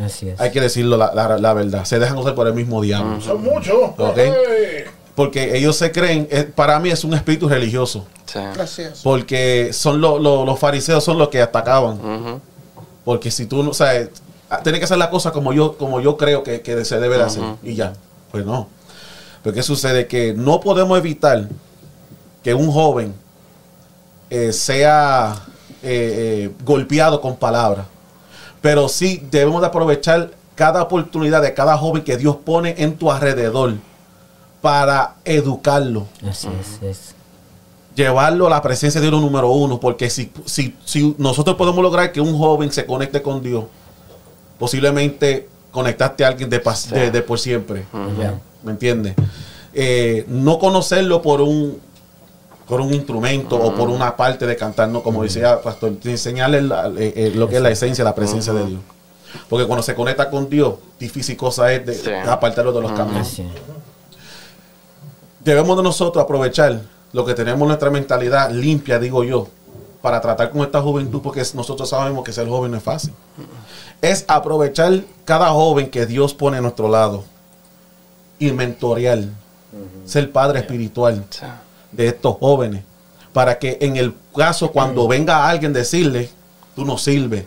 Así 0.03 0.27
es. 0.29 0.39
Hay 0.41 0.51
que 0.51 0.59
decirlo 0.59 0.97
la, 0.97 1.13
la- 1.13 1.37
la 1.37 1.53
verdad. 1.53 1.85
Se 1.85 1.99
dejan 1.99 2.17
usar 2.17 2.35
por 2.35 2.47
el 2.47 2.53
mismo 2.53 2.81
diablo. 2.81 3.21
Son 3.21 3.41
muchos. 3.41 3.75
Ok. 3.97 4.17
Ey. 4.17 4.33
Porque 5.15 5.57
ellos 5.57 5.77
se 5.77 5.93
creen, 5.93 6.27
eh, 6.29 6.43
para 6.43 6.77
mí 6.81 6.89
es 6.89 7.05
un 7.05 7.13
espíritu 7.13 7.47
religioso. 7.47 8.05
Sí. 8.25 8.39
Gracias. 8.53 8.99
Porque 9.01 9.69
son 9.71 10.01
lo- 10.01 10.19
lo- 10.19 10.43
los 10.45 10.59
fariseos 10.59 11.01
son 11.03 11.17
los 11.17 11.29
que 11.29 11.41
atacaban. 11.41 12.41
Porque 13.05 13.31
si 13.31 13.45
tú 13.45 13.63
no, 13.63 13.69
o 13.69 13.73
sea, 13.73 14.09
ah, 14.49 14.59
tiene 14.63 14.79
que 14.79 14.85
hacer 14.85 14.97
la 14.97 15.09
cosa 15.09 15.31
como 15.31 15.53
yo, 15.53 15.77
como 15.77 16.01
yo 16.01 16.17
creo 16.17 16.43
que, 16.43 16.61
que 16.61 16.83
se 16.83 16.99
debe 16.99 17.17
de 17.17 17.23
hacer. 17.23 17.43
Y 17.63 17.75
ya. 17.75 17.93
Pues 18.31 18.45
no. 18.45 18.67
Pero 19.43 19.53
¿qué 19.53 19.63
sucede? 19.63 20.07
Que 20.07 20.33
no 20.33 20.59
podemos 20.59 20.97
evitar 20.97 21.47
que 22.43 22.53
un 22.53 22.71
joven 22.71 23.13
eh, 24.29 24.51
sea 24.51 25.35
eh, 25.83 26.47
eh, 26.47 26.51
golpeado 26.65 27.21
con 27.21 27.37
palabras. 27.37 27.85
Pero 28.61 28.89
sí 28.89 29.25
debemos 29.29 29.61
de 29.61 29.67
aprovechar 29.67 30.31
cada 30.55 30.81
oportunidad 30.81 31.43
de 31.43 31.53
cada 31.53 31.77
joven 31.77 32.03
que 32.03 32.17
Dios 32.17 32.37
pone 32.37 32.75
en 32.79 32.97
tu 32.97 33.11
alrededor 33.11 33.75
para 34.61 35.15
educarlo 35.25 36.07
Así 36.27 36.47
es, 36.59 36.81
es. 36.81 37.15
Llevarlo 37.95 38.47
a 38.47 38.49
la 38.49 38.61
presencia 38.61 38.99
de 39.01 39.07
Dios 39.09 39.21
número 39.21 39.49
uno, 39.51 39.79
porque 39.79 40.09
si, 40.09 40.31
si, 40.45 40.75
si 40.85 41.15
nosotros 41.17 41.55
podemos 41.55 41.81
lograr 41.81 42.11
que 42.11 42.19
un 42.21 42.37
joven 42.37 42.71
se 42.71 42.85
conecte 42.85 43.21
con 43.21 43.41
Dios, 43.41 43.65
posiblemente 44.59 45.47
conectaste 45.71 46.23
a 46.25 46.29
alguien 46.29 46.49
de, 46.49 46.63
pas- 46.63 46.87
de, 46.89 47.11
de 47.11 47.21
por 47.21 47.39
siempre. 47.39 47.85
¿me 48.63 48.71
entiendes? 48.71 49.15
Eh, 49.73 50.25
no 50.27 50.57
conocerlo 50.59 51.21
por 51.21 51.41
un 51.41 51.83
por 52.67 52.81
un 52.81 52.91
instrumento 52.95 53.57
o 53.57 53.75
por 53.75 53.89
una 53.89 54.15
parte 54.17 54.47
de 54.47 54.55
cantar, 54.55 54.89
no, 54.89 55.03
como 55.03 55.21
decía 55.21 55.61
Pastor, 55.61 55.93
enseñarle 56.03 56.63
la- 56.63 56.87
eh, 56.97 57.13
eh, 57.15 57.31
lo 57.35 57.47
que 57.47 57.57
es 57.57 57.61
la 57.61 57.69
esencia, 57.69 58.03
la 58.03 58.15
presencia 58.15 58.53
de 58.53 58.65
Dios. 58.65 58.79
Porque 59.49 59.67
cuando 59.67 59.83
se 59.83 59.93
conecta 59.93 60.31
con 60.31 60.49
Dios, 60.49 60.75
difícil 60.99 61.37
cosa 61.37 61.71
es 61.71 61.85
de, 61.85 61.93
Sí. 61.93 62.09
apartarlo 62.27 62.73
de 62.73 62.81
los 62.81 62.91
caminos. 62.93 63.39
Debemos 65.43 65.77
de 65.77 65.83
nosotros 65.83 66.23
aprovechar 66.23 66.81
lo 67.15 67.23
que 67.23 67.33
tenemos 67.33 67.61
en 67.61 67.67
nuestra 67.69 67.89
mentalidad 67.89 68.51
limpia, 68.51 68.99
digo 68.99 69.23
yo, 69.23 69.47
para 70.01 70.19
tratar 70.19 70.49
con 70.49 70.63
esta 70.63 70.81
juventud, 70.81 71.21
porque 71.21 71.41
nosotros 71.53 71.87
sabemos 71.87 72.25
que 72.25 72.33
ser 72.33 72.45
joven 72.45 72.71
no 72.71 72.77
es 72.77 72.83
fácil. 72.83 73.13
Es 74.01 74.25
aprovechar 74.27 75.01
cada 75.23 75.47
joven 75.51 75.89
que 75.89 76.05
Dios 76.05 76.33
pone 76.33 76.57
a 76.57 76.61
nuestro 76.61 76.89
lado 76.89 77.23
y 78.37 78.51
mentorear, 78.51 79.19
ser 80.03 80.29
padre 80.33 80.59
espiritual 80.59 81.23
de 81.93 82.07
estos 82.07 82.35
jóvenes, 82.35 82.83
para 83.31 83.59
que 83.59 83.77
en 83.79 83.95
el 83.95 84.13
caso 84.35 84.73
cuando 84.73 85.07
venga 85.07 85.47
alguien 85.47 85.71
decirle, 85.71 86.29
tú 86.75 86.83
no 86.83 86.97
sirves, 86.97 87.45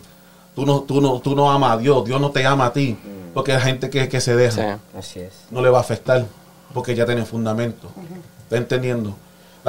tú 0.55 0.65
no, 0.65 0.81
tú 0.81 1.03
no, 1.03 1.21
tú 1.21 1.37
no 1.37 1.51
amas 1.51 1.73
a 1.73 1.77
Dios, 1.77 2.07
Dios 2.07 2.19
no 2.19 2.31
te 2.31 2.47
ama 2.47 2.65
a 2.65 2.73
ti, 2.73 2.97
porque 3.35 3.53
hay 3.53 3.61
gente 3.61 3.91
que, 3.91 4.09
que 4.09 4.23
se 4.23 4.35
deja 4.35 4.79
Sí. 4.79 4.99
Así 4.99 5.21
es. 5.21 5.35
no 5.51 5.61
le 5.61 5.69
va 5.69 5.77
a 5.77 5.83
afectar 5.83 6.25
porque 6.73 6.95
ya 6.95 7.05
tiene 7.05 7.27
fundamento. 7.27 7.91
¿Está 8.45 8.57
entendiendo? 8.57 9.15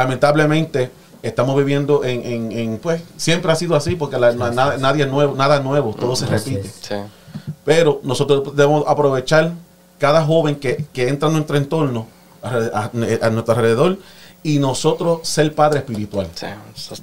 Lamentablemente, 0.03 0.91
estamos 1.21 1.55
viviendo 1.57 2.03
en, 2.05 2.25
en- 2.25 2.51
en, 2.51 2.77
pues, 2.77 3.01
siempre 3.17 3.51
ha 3.51 3.55
sido 3.55 3.75
así, 3.75 3.95
porque 3.95 4.17
la- 4.17 4.31
na- 4.33 4.77
nadie 4.77 5.03
es 5.03 5.09
nuevo, 5.11 5.35
nada 5.35 5.59
nuevo, 5.59 5.93
todo 5.93 6.15
se 6.15 6.25
repite. 6.25 6.63
Sí. 6.81 6.95
Pero 7.65 7.99
nosotros 8.03 8.55
debemos 8.55 8.85
aprovechar 8.87 9.51
cada 9.97 10.23
joven 10.25 10.55
que, 10.55 10.85
que 10.93 11.09
entra 11.09 11.27
en 11.27 11.33
nuestro 11.35 11.57
entorno, 11.57 12.07
a, 12.41 12.49
a- 12.49 12.91
a 13.27 13.29
nuestro 13.29 13.53
alrededor, 13.55 13.97
y 14.41 14.59
nosotros 14.59 15.27
ser 15.27 15.53
padre 15.53 15.79
espiritual 15.79 16.27
Sí. 16.33 16.45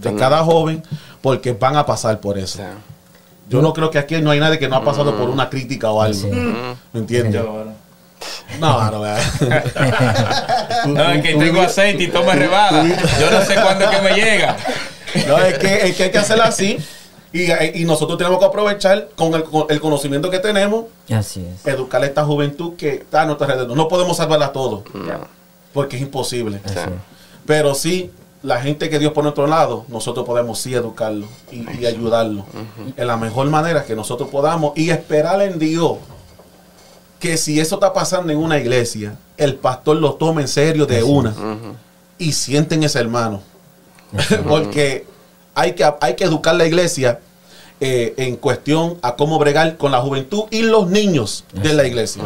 de 0.01 0.14
cada 0.14 0.42
joven, 0.42 0.82
porque 1.20 1.53
van 1.53 1.76
a 1.76 1.84
pasar 1.84 2.18
por 2.18 2.38
eso. 2.38 2.59
Sí. 2.59 2.64
Yo 3.51 3.61
no 3.62 3.72
creo 3.74 3.90
que 3.90 3.99
aquí 3.99 4.20
no 4.22 4.30
hay 4.30 4.40
nadie 4.40 4.59
que 4.59 4.68
no 4.68 4.76
ha 4.76 4.82
pasado 4.84 5.14
por 5.16 5.28
una 5.28 5.49
crítica 5.51 5.90
o 5.90 6.01
algo. 6.01 6.18
Sí. 6.18 6.30
¿Me 6.30 7.01
entiendes? 7.01 7.42
No, 8.61 8.90
no, 8.90 9.03
No, 10.86 11.11
es 11.12 11.22
que 11.22 11.34
tengo 11.34 11.61
aceite 11.62 12.05
y 12.05 12.09
toma 12.09 12.34
rebada. 12.34 12.84
Yo 13.20 13.30
no 13.30 13.42
sé 13.42 13.55
cuándo 13.55 13.84
es 13.84 13.90
que 13.97 14.03
me 14.03 14.14
llega. 14.14 14.57
No, 15.26 15.38
es 15.38 15.59
que, 15.59 15.88
es 15.88 15.97
que 15.97 16.05
hay 16.05 16.11
que 16.11 16.18
hacerlo 16.18 16.44
así. 16.44 16.78
Y, 17.32 17.51
y 17.80 17.84
nosotros 17.84 18.16
tenemos 18.16 18.38
que 18.38 18.44
aprovechar 18.47 19.09
con 19.14 19.34
el, 19.34 19.44
con 19.44 19.66
el 19.68 19.80
conocimiento 19.80 20.30
que 20.30 20.38
tenemos, 20.38 20.86
Así 21.12 21.44
es. 21.44 21.66
educar 21.66 22.03
a 22.03 22.07
esta 22.07 22.24
juventud 22.24 22.76
que 22.76 22.94
está 22.94 23.22
a 23.22 23.26
nuestro 23.26 23.47
alrededor. 23.47 23.76
No 23.76 23.88
podemos 23.88 24.16
salvarla 24.16 24.47
a 24.47 24.53
todos, 24.53 24.82
porque 25.74 25.97
es 25.97 26.03
imposible. 26.03 26.61
Así. 26.64 26.76
Pero 27.44 27.74
sí, 27.74 28.11
la 28.42 28.61
gente 28.62 28.88
que 28.88 28.99
Dios 28.99 29.12
pone 29.12 29.26
a 29.26 29.28
nuestro 29.30 29.47
lado, 29.49 29.84
nosotros 29.88 30.24
podemos 30.24 30.59
sí 30.61 30.72
educarlo 30.74 31.26
y, 31.53 31.66
y 31.78 31.84
ayudarlo 31.86 32.47
en 32.97 33.07
la 33.07 33.16
mejor 33.18 33.49
manera 33.49 33.84
que 33.84 33.94
nosotros 33.94 34.30
podamos 34.30 34.72
y 34.76 34.88
esperar 34.90 35.42
en 35.42 35.59
Dios 35.59 35.99
que 37.19 37.37
si 37.37 37.59
eso 37.61 37.77
está 37.77 37.93
pasando 37.93 38.33
en 38.33 38.39
una 38.39 38.59
iglesia, 38.59 39.17
el 39.37 39.55
pastor 39.57 39.97
lo 39.97 40.14
tome 40.14 40.43
en 40.43 40.49
serio 40.49 40.87
de 40.87 41.03
una 41.03 41.35
y 42.19 42.33
sienten 42.33 42.83
ese 42.83 42.99
hermano. 42.99 43.43
Porque 44.49 45.07
hay 45.55 45.73
que, 45.73 45.85
hay 46.01 46.14
que 46.14 46.25
educar 46.25 46.55
la 46.55 46.67
iglesia 46.67 47.21
eh, 47.81 48.14
en 48.17 48.37
cuestión 48.37 48.99
a 49.03 49.17
cómo 49.17 49.39
bregar 49.39 49.77
con 49.77 49.93
la 49.93 50.01
juventud 50.01 50.45
y 50.51 50.62
los 50.62 50.89
niños 50.89 51.45
de 51.53 51.73
la 51.75 51.87
iglesia. 51.87 52.23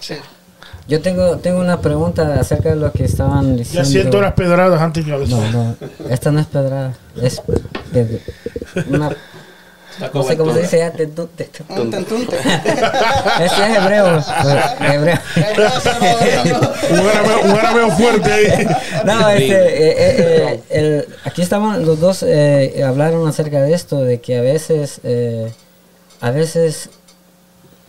Sí. 0.00 0.14
Yo 0.86 1.00
tengo, 1.00 1.38
tengo 1.38 1.60
una 1.60 1.80
pregunta 1.80 2.38
acerca 2.38 2.68
de 2.70 2.76
lo 2.76 2.92
que 2.92 3.04
estaban 3.04 3.56
diciendo. 3.56 3.82
Ya 3.88 3.90
siento 3.90 4.20
las 4.20 4.34
pedradas 4.34 4.82
antes 4.82 5.02
que 5.04 5.10
No, 5.12 5.50
no, 5.50 5.76
esta 6.10 6.30
no 6.30 6.40
es 6.40 6.46
pedrada, 6.46 6.94
es 7.22 7.40
ped- 7.40 8.20
una, 8.90 9.16
no 10.12 10.22
sé 10.22 10.36
cómo 10.36 10.52
se 10.52 10.60
dice 10.62 10.78
ya, 10.78 10.90
te- 10.92 11.06
te- 11.06 11.26
te- 11.26 11.64
Tunte, 11.74 12.02
tunte. 12.04 12.36
Ese 13.40 13.44
es 13.44 13.76
hebreo, 13.78 14.22
hebreo. 14.80 15.18
Un 16.90 17.50
arameo 17.58 17.90
fuerte 17.92 18.32
ahí. 18.32 18.66
No, 19.04 19.28
este, 19.30 19.54
eh, 19.54 19.94
eh, 19.98 20.16
eh, 20.18 20.60
el- 20.70 21.08
aquí 21.24 21.42
estaban 21.42 21.84
los 21.84 22.00
dos 22.00 22.22
eh, 22.26 22.82
hablaron 22.86 23.26
acerca 23.28 23.60
de 23.62 23.72
esto, 23.74 24.00
de 24.02 24.20
que 24.20 24.38
a 24.38 24.40
veces, 24.42 25.00
eh, 25.04 25.52
a 26.20 26.30
veces 26.30 26.90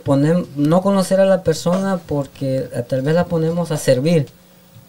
ponem- 0.05 0.47
no 0.55 0.81
conocer 0.81 1.19
a 1.19 1.25
la 1.25 1.43
persona 1.43 1.99
porque 2.05 2.67
tal 2.87 3.01
vez 3.01 3.15
la 3.15 3.25
ponemos 3.25 3.71
a 3.71 3.77
servir, 3.77 4.27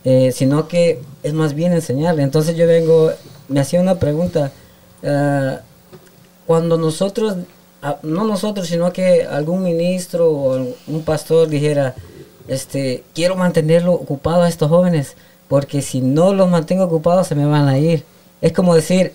eh, 0.05 0.33
sino 0.35 0.69
que 0.69 1.01
es 1.23 1.33
más 1.33 1.55
bien 1.55 1.73
enseñarle. 1.73 2.23
Entonces 2.23 2.57
yo 2.57 2.67
vengo, 2.67 3.13
me 3.49 3.61
hacía 3.61 3.81
una 3.81 3.97
pregunta, 3.97 4.51
ah, 5.05 5.61
cuando 6.47 6.79
nosotros, 6.79 7.37
no 8.03 8.25
nosotros, 8.25 8.69
sino 8.69 8.93
que 8.93 9.25
algún 9.25 9.63
ministro 9.63 10.31
o 10.31 10.67
un 10.87 11.03
pastor 11.05 11.49
dijera, 11.49 11.95
este, 12.49 13.05
quiero 13.15 13.37
mantenerlo 13.37 13.93
ocupado 13.93 14.43
a 14.43 14.49
estos 14.49 14.69
jóvenes, 14.69 15.17
porque 15.49 15.83
si 15.83 16.01
no 16.01 16.33
los 16.33 16.49
mantengo 16.49 16.85
ocupados 16.85 17.27
se 17.27 17.35
me 17.35 17.47
van 17.47 17.69
a 17.69 17.79
ir. 17.79 18.05
Es 18.41 18.53
como 18.53 18.75
decir, 18.75 19.13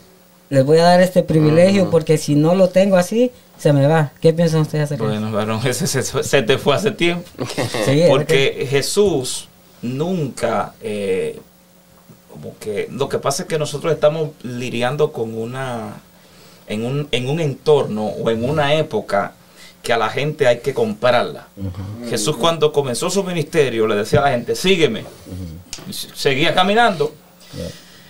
les 0.49 0.65
voy 0.65 0.79
a 0.79 0.83
dar 0.83 1.01
este 1.01 1.23
privilegio 1.23 1.89
porque 1.89 2.17
si 2.17 2.35
no 2.35 2.55
lo 2.55 2.69
tengo 2.69 2.97
así, 2.97 3.31
se 3.57 3.71
me 3.73 3.87
va. 3.87 4.11
¿Qué 4.19 4.33
piensan 4.33 4.61
ustedes 4.61 4.85
acerca? 4.85 5.05
Bueno, 5.05 5.31
varón, 5.31 5.61
ese 5.65 5.87
se, 5.87 6.03
se 6.03 6.41
te 6.41 6.57
fue 6.57 6.75
hace 6.75 6.91
tiempo. 6.91 7.25
Sí, 7.85 8.03
Porque 8.09 8.67
Jesús 8.69 9.47
nunca, 9.81 10.73
eh, 10.81 11.39
como 12.29 12.57
que, 12.59 12.87
lo 12.91 13.07
que 13.07 13.19
pasa 13.19 13.43
es 13.43 13.49
que 13.49 13.57
nosotros 13.57 13.93
estamos 13.93 14.31
lidiando 14.43 15.11
con 15.11 15.37
una, 15.37 16.01
en 16.67 16.85
un, 16.85 17.07
en 17.11 17.29
un 17.29 17.39
entorno 17.39 18.05
o 18.05 18.29
en 18.29 18.47
una 18.47 18.75
época 18.75 19.33
que 19.83 19.93
a 19.93 19.97
la 19.97 20.09
gente 20.09 20.47
hay 20.47 20.59
que 20.59 20.73
comprarla. 20.73 21.47
Jesús 22.07 22.37
cuando 22.37 22.71
comenzó 22.71 23.09
su 23.09 23.23
ministerio 23.23 23.87
le 23.87 23.95
decía 23.95 24.19
a 24.19 24.23
la 24.23 24.31
gente, 24.31 24.55
sígueme. 24.55 25.03
Seguía 25.91 26.53
caminando. 26.53 27.13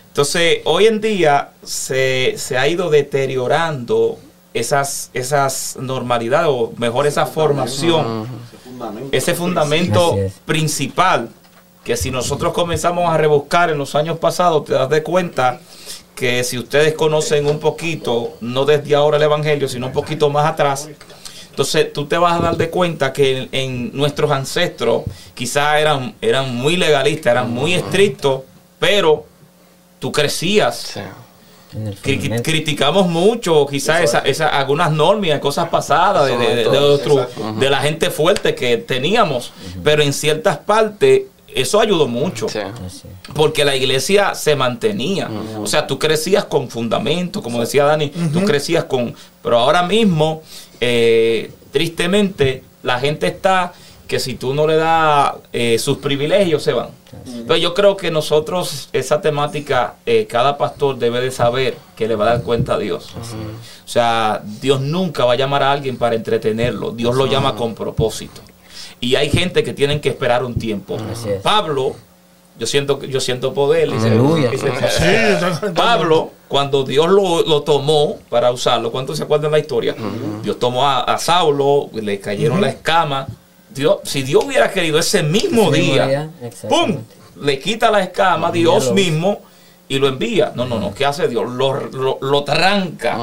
Entonces, 0.08 0.60
hoy 0.66 0.88
en 0.88 0.99
día 0.99 1.52
se, 1.64 2.36
se 2.38 2.58
ha 2.58 2.68
ido 2.68 2.89
deteriorando 2.89 4.20
esas, 4.54 5.10
esas 5.14 5.78
normalidades, 5.80 6.47
o 6.49 6.74
mejor 6.78 7.08
esa 7.08 7.26
formación 7.26 8.28
ese 9.12 9.34
fundamento 9.34 10.16
es. 10.18 10.34
principal 10.45 11.30
que 11.84 11.97
si 11.97 12.12
nosotros 12.12 12.54
comenzamos 12.54 13.10
a 13.10 13.18
rebuscar 13.18 13.70
en 13.70 13.78
los 13.78 13.95
años 13.95 14.20
pasados, 14.20 14.66
te 14.66 14.74
das 14.74 14.89
de 14.89 15.02
cuenta 15.02 15.60
que 16.16 16.43
si 16.43 16.57
ustedes 16.57 16.93
conocen 16.93 17.45
un 17.47 17.59
poquito, 17.59 18.34
no 18.41 18.66
desde 18.66 18.95
ahora 18.95 19.18
el 19.18 19.24
Evangelio, 19.24 19.68
sino 19.68 19.88
un 19.88 19.93
poquito 19.93 20.30
más 20.30 20.45
atrás, 20.45 20.89
entonces 21.49 21.91
tú 21.93 22.05
te 22.05 22.18
vas 22.18 22.39
a 22.39 22.43
dar 22.43 22.57
de 22.57 22.70
cuenta 22.70 23.12
que 23.12 23.38
en, 23.38 23.49
en 23.51 23.91
nuestros 23.97 24.30
ancestros 24.32 25.03
quizás 25.34 25.80
eran, 25.80 26.14
eran 26.22 26.55
muy 26.55 26.78
legalistas, 26.78 27.32
eran 27.32 27.51
muy 27.51 27.74
estrictos, 27.74 28.41
pero 28.80 29.26
tú 29.99 30.12
crecías. 30.12 30.78
Sí. 30.78 30.99
Cri- 32.03 32.41
criticamos 32.43 33.07
mucho 33.07 33.66
quizás 33.66 34.01
esa, 34.01 34.20
esa- 34.20 34.49
algunas 34.49 34.91
normas, 34.91 35.39
cosas 35.39 35.70
pasadas 35.70 36.26
de, 36.28 36.38
de- 36.38 36.55
de- 36.55 36.64
de 36.70 36.78
otro- 36.80 37.30
de 37.59 37.70
la 37.70 37.78
gente 37.80 38.09
fuerte 38.09 38.53
que 38.55 38.76
teníamos, 38.78 39.53
pero 39.82 40.01
en 40.03 40.12
ciertas 40.12 40.57
partes 40.57 41.22
eso 41.56 41.80
ayudó 41.80 42.08
mucho. 42.08 42.47
Sí. 42.49 42.60
Porque 43.34 43.66
la 43.66 43.76
iglesia 43.76 44.36
se 44.36 44.56
mantenía. 44.56 45.30
O 45.60 45.68
sea, 45.68 45.88
tú 45.88 45.97
crecías 45.99 46.45
con 46.45 46.70
fundamento, 46.70 47.41
como 47.41 47.60
decía 47.60 47.86
Dani, 47.86 48.10
tú 48.10 48.43
crecías 48.43 48.86
con... 48.86 49.14
Pero 49.41 49.60
ahora 49.60 49.84
mismo, 49.84 50.41
eh, 50.80 51.52
tristemente, 51.72 52.64
la 52.84 52.99
gente 52.99 53.28
está 53.28 53.74
que 54.08 54.20
si 54.20 54.36
tú 54.36 54.54
no 54.54 54.68
le 54.68 54.76
das 54.76 55.36
eh, 55.54 55.80
sus 55.80 55.99
privilegios, 55.99 56.62
se 56.62 56.74
van. 56.74 56.89
Pero 57.47 57.56
yo 57.56 57.74
creo 57.74 57.95
que 57.95 58.12
nosotros, 58.12 58.89
esa 58.91 59.22
temática, 59.22 59.95
eh, 60.06 60.28
cada 60.30 60.58
pastor 60.58 60.97
debe 60.97 61.22
de 61.22 61.32
saber 61.32 61.78
que 61.95 62.10
le 62.10 62.16
va 62.16 62.26
a 62.26 62.30
dar 62.36 62.43
cuenta 62.43 62.74
a 62.74 62.78
Dios. 62.78 63.14
O 63.16 63.88
sea, 63.88 64.41
Dios 64.43 64.82
nunca 64.82 65.24
va 65.24 65.34
a 65.34 65.36
llamar 65.38 65.64
a 65.64 65.72
alguien 65.72 65.97
para 65.97 66.16
entretenerlo. 66.16 66.91
Dios 66.91 67.16
lo 67.16 67.26
llama 67.26 67.56
con 67.56 67.74
propósito. 67.74 68.41
Y 69.02 69.16
hay 69.16 69.30
gente 69.30 69.64
que 69.64 69.74
tienen 69.74 69.99
que 69.99 70.10
esperar 70.10 70.43
un 70.45 70.56
tiempo. 70.56 70.97
Así 71.12 71.30
es. 71.30 71.41
Pablo, 71.41 71.95
yo 72.60 72.68
siento, 72.68 73.04
yo 73.04 73.20
siento 73.20 73.54
poder. 73.54 73.91
dice- 73.91 74.08
Aleluya. 74.08 74.52
dice- 74.52 74.68
Sí, 74.89 75.04
está 75.06 75.49
cantando. 75.52 75.74
Pablo, 75.82 76.32
cuando 76.47 76.84
Dios 76.84 77.10
lo, 77.10 77.41
lo 77.43 77.64
tomó 77.64 78.18
para 78.30 78.52
usarlo, 78.52 78.91
¿cuántos 78.91 79.18
se 79.18 79.24
acuerdan 79.24 79.49
de 79.52 79.58
la 79.58 79.60
historia? 79.60 79.95
Dios 80.43 80.60
tomó 80.60 80.86
a, 80.88 81.02
a 81.02 81.18
Saulo, 81.18 81.89
le 81.93 82.20
cayeron 82.20 82.62
las 82.62 82.76
escamas. 82.76 83.28
Dios, 83.74 83.97
si 84.04 84.22
Dios 84.24 84.43
hubiera 84.45 84.70
querido 84.72 84.99
ese 84.99 85.24
mismo 85.24 85.72
Ese 85.72 85.82
día, 85.82 86.08
día, 86.08 86.30
¡pum! 86.70 86.97
Le 87.41 87.58
quita 87.60 87.89
la 87.89 88.02
escama, 88.04 88.52
Dios 88.52 88.84
mismo, 88.93 89.41
y 89.88 89.97
lo 89.97 90.08
envía. 90.10 90.52
No, 90.56 90.66
no, 90.66 90.78
no, 90.78 90.93
¿qué 90.93 91.06
hace 91.06 91.28
Dios? 91.28 91.49
Lo, 91.49 91.74
lo, 91.89 92.18
lo 92.22 92.43
tranca 92.43 93.18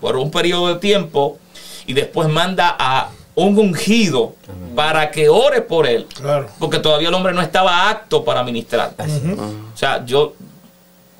por 0.00 0.16
un 0.16 0.30
periodo 0.30 0.68
de 0.68 0.74
tiempo 0.80 1.38
y 1.86 1.92
después 1.94 2.28
manda 2.28 2.76
a 2.78 3.08
un 3.34 3.58
ungido 3.58 4.34
para 4.76 5.10
que 5.10 5.28
ore 5.28 5.60
por 5.60 5.86
él. 5.86 6.06
Claro. 6.14 6.48
Porque 6.58 6.78
todavía 6.78 7.08
el 7.08 7.14
hombre 7.14 7.32
no 7.32 7.42
estaba 7.42 7.90
apto 7.90 8.24
para 8.24 8.42
ministrar. 8.42 8.94
O 8.98 9.76
sea, 9.76 10.04
yo, 10.04 10.34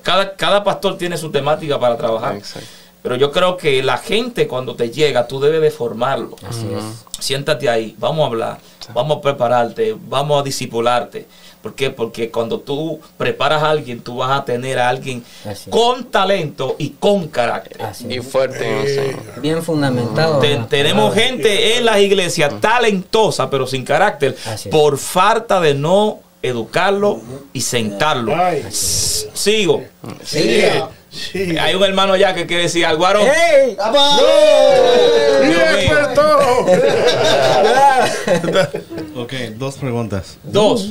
cada, 0.01 0.35
cada 0.35 0.63
pastor 0.63 0.97
tiene 0.97 1.17
su 1.17 1.31
temática 1.31 1.79
para 1.79 1.97
trabajar. 1.97 2.35
Exacto. 2.35 2.67
Pero 3.05 3.17
yo 3.17 3.31
creo 3.31 3.55
que 3.55 3.83
la 3.83 3.99
gente 3.99 4.47
cuando 4.47 4.75
te 4.75 4.89
llega, 4.89 5.27
tú 5.27 5.39
debes 5.39 5.61
de 5.61 5.69
formarlo. 5.69 6.37
Así 6.49 6.67
es. 6.73 6.83
Siéntate 7.23 7.69
ahí, 7.69 7.95
vamos 7.99 8.23
a 8.23 8.25
hablar, 8.25 8.57
vamos 8.95 9.17
a 9.17 9.21
prepararte, 9.21 9.95
vamos 10.07 10.41
a 10.41 10.43
discipularte. 10.43 11.27
¿Por 11.65 11.73
qué? 11.73 11.89
Porque 11.89 12.29
cuando 12.29 12.59
tú 12.59 12.99
preparas 13.17 13.63
a 13.63 13.71
alguien, 13.71 13.99
tú 13.99 14.17
vas 14.17 14.39
a 14.39 14.45
tener 14.45 14.77
a 14.77 14.87
alguien 14.87 15.23
con 15.71 16.11
talento 16.11 16.75
y 16.77 16.91
con 16.91 17.27
carácter. 17.27 17.81
Así 17.81 18.05
Y 18.07 18.19
fuerte 18.19 18.69
en 18.69 18.77
el 18.77 18.87
Señor. 18.87 19.41
Bien 19.41 19.63
fundamentado. 19.63 20.39
Tenemos 20.69 21.15
gente 21.15 21.75
en 21.75 21.85
las 21.85 21.97
iglesias 21.97 22.53
talentosa, 22.61 23.49
pero 23.49 23.65
sin 23.65 23.83
carácter, 23.83 24.37
por 24.69 24.99
falta 24.99 25.59
de 25.59 25.73
no 25.73 26.19
educarlo 26.43 27.19
y 27.51 27.61
sentarlo. 27.61 28.35
Sigo. 28.69 29.83
Sí. 30.23 30.61
Sí. 31.09 31.57
Hay 31.57 31.73
un 31.73 31.83
hermano 31.83 32.13
allá 32.13 32.35
que 32.35 32.45
quiere 32.45 32.61
decir 32.63 32.85
algo, 32.85 33.07
Aaron. 33.07 33.25
¡Ey! 33.25 33.75
Dios 33.75 35.47
mío. 35.47 35.57
experto! 35.79 36.65
Ok, 39.15 39.33
dos 39.55 39.77
preguntas. 39.77 40.37
Dos. 40.43 40.89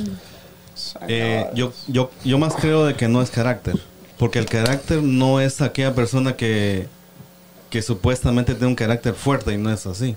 Eh, 1.07 1.47
yo, 1.53 1.73
yo, 1.87 2.11
yo 2.23 2.37
más 2.37 2.55
creo 2.55 2.85
de 2.85 2.95
que 2.95 3.07
no 3.07 3.21
es 3.21 3.29
carácter. 3.29 3.79
Porque 4.17 4.39
el 4.39 4.45
carácter 4.45 5.03
no 5.03 5.41
es 5.41 5.61
aquella 5.61 5.93
persona 5.93 6.35
que, 6.35 6.87
que 7.69 7.81
supuestamente 7.81 8.53
tiene 8.53 8.67
un 8.67 8.75
carácter 8.75 9.13
fuerte 9.13 9.53
y 9.53 9.57
no 9.57 9.71
es 9.71 9.85
así. 9.85 10.15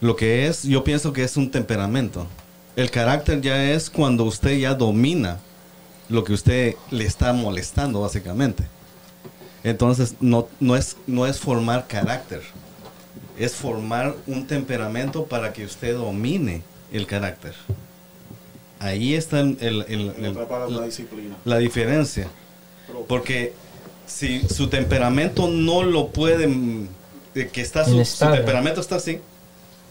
Lo 0.00 0.16
que 0.16 0.46
es, 0.46 0.62
yo 0.62 0.82
pienso 0.82 1.12
que 1.12 1.22
es 1.22 1.36
un 1.36 1.50
temperamento. 1.50 2.26
El 2.74 2.90
carácter 2.90 3.40
ya 3.40 3.62
es 3.70 3.90
cuando 3.90 4.24
usted 4.24 4.58
ya 4.58 4.74
domina 4.74 5.38
lo 6.08 6.24
que 6.24 6.32
usted 6.32 6.74
le 6.90 7.04
está 7.04 7.32
molestando, 7.32 8.00
básicamente. 8.00 8.64
Entonces, 9.64 10.16
no, 10.20 10.48
no, 10.58 10.76
es, 10.76 10.96
no 11.06 11.26
es 11.26 11.38
formar 11.38 11.86
carácter, 11.86 12.42
es 13.38 13.54
formar 13.54 14.16
un 14.26 14.46
temperamento 14.46 15.26
para 15.26 15.52
que 15.52 15.64
usted 15.64 15.94
domine 15.94 16.62
el 16.92 17.06
carácter. 17.06 17.54
Ahí 18.82 19.14
está 19.14 19.40
el, 19.40 19.56
el- 19.60 19.84
el- 19.88 20.12
el- 20.24 20.34
la 20.70 20.84
disciplina. 20.86 21.36
la 21.44 21.58
diferencia. 21.58 22.28
Porque 23.08 23.52
si 24.06 24.40
su 24.48 24.68
temperamento 24.68 25.48
no 25.48 25.82
lo 25.84 26.08
puede, 26.08 26.46
mm, 26.48 26.88
que 27.34 27.60
está 27.60 27.84
su, 27.84 27.92
temperamento 28.36 28.80
está 28.80 28.96
así, 28.96 29.20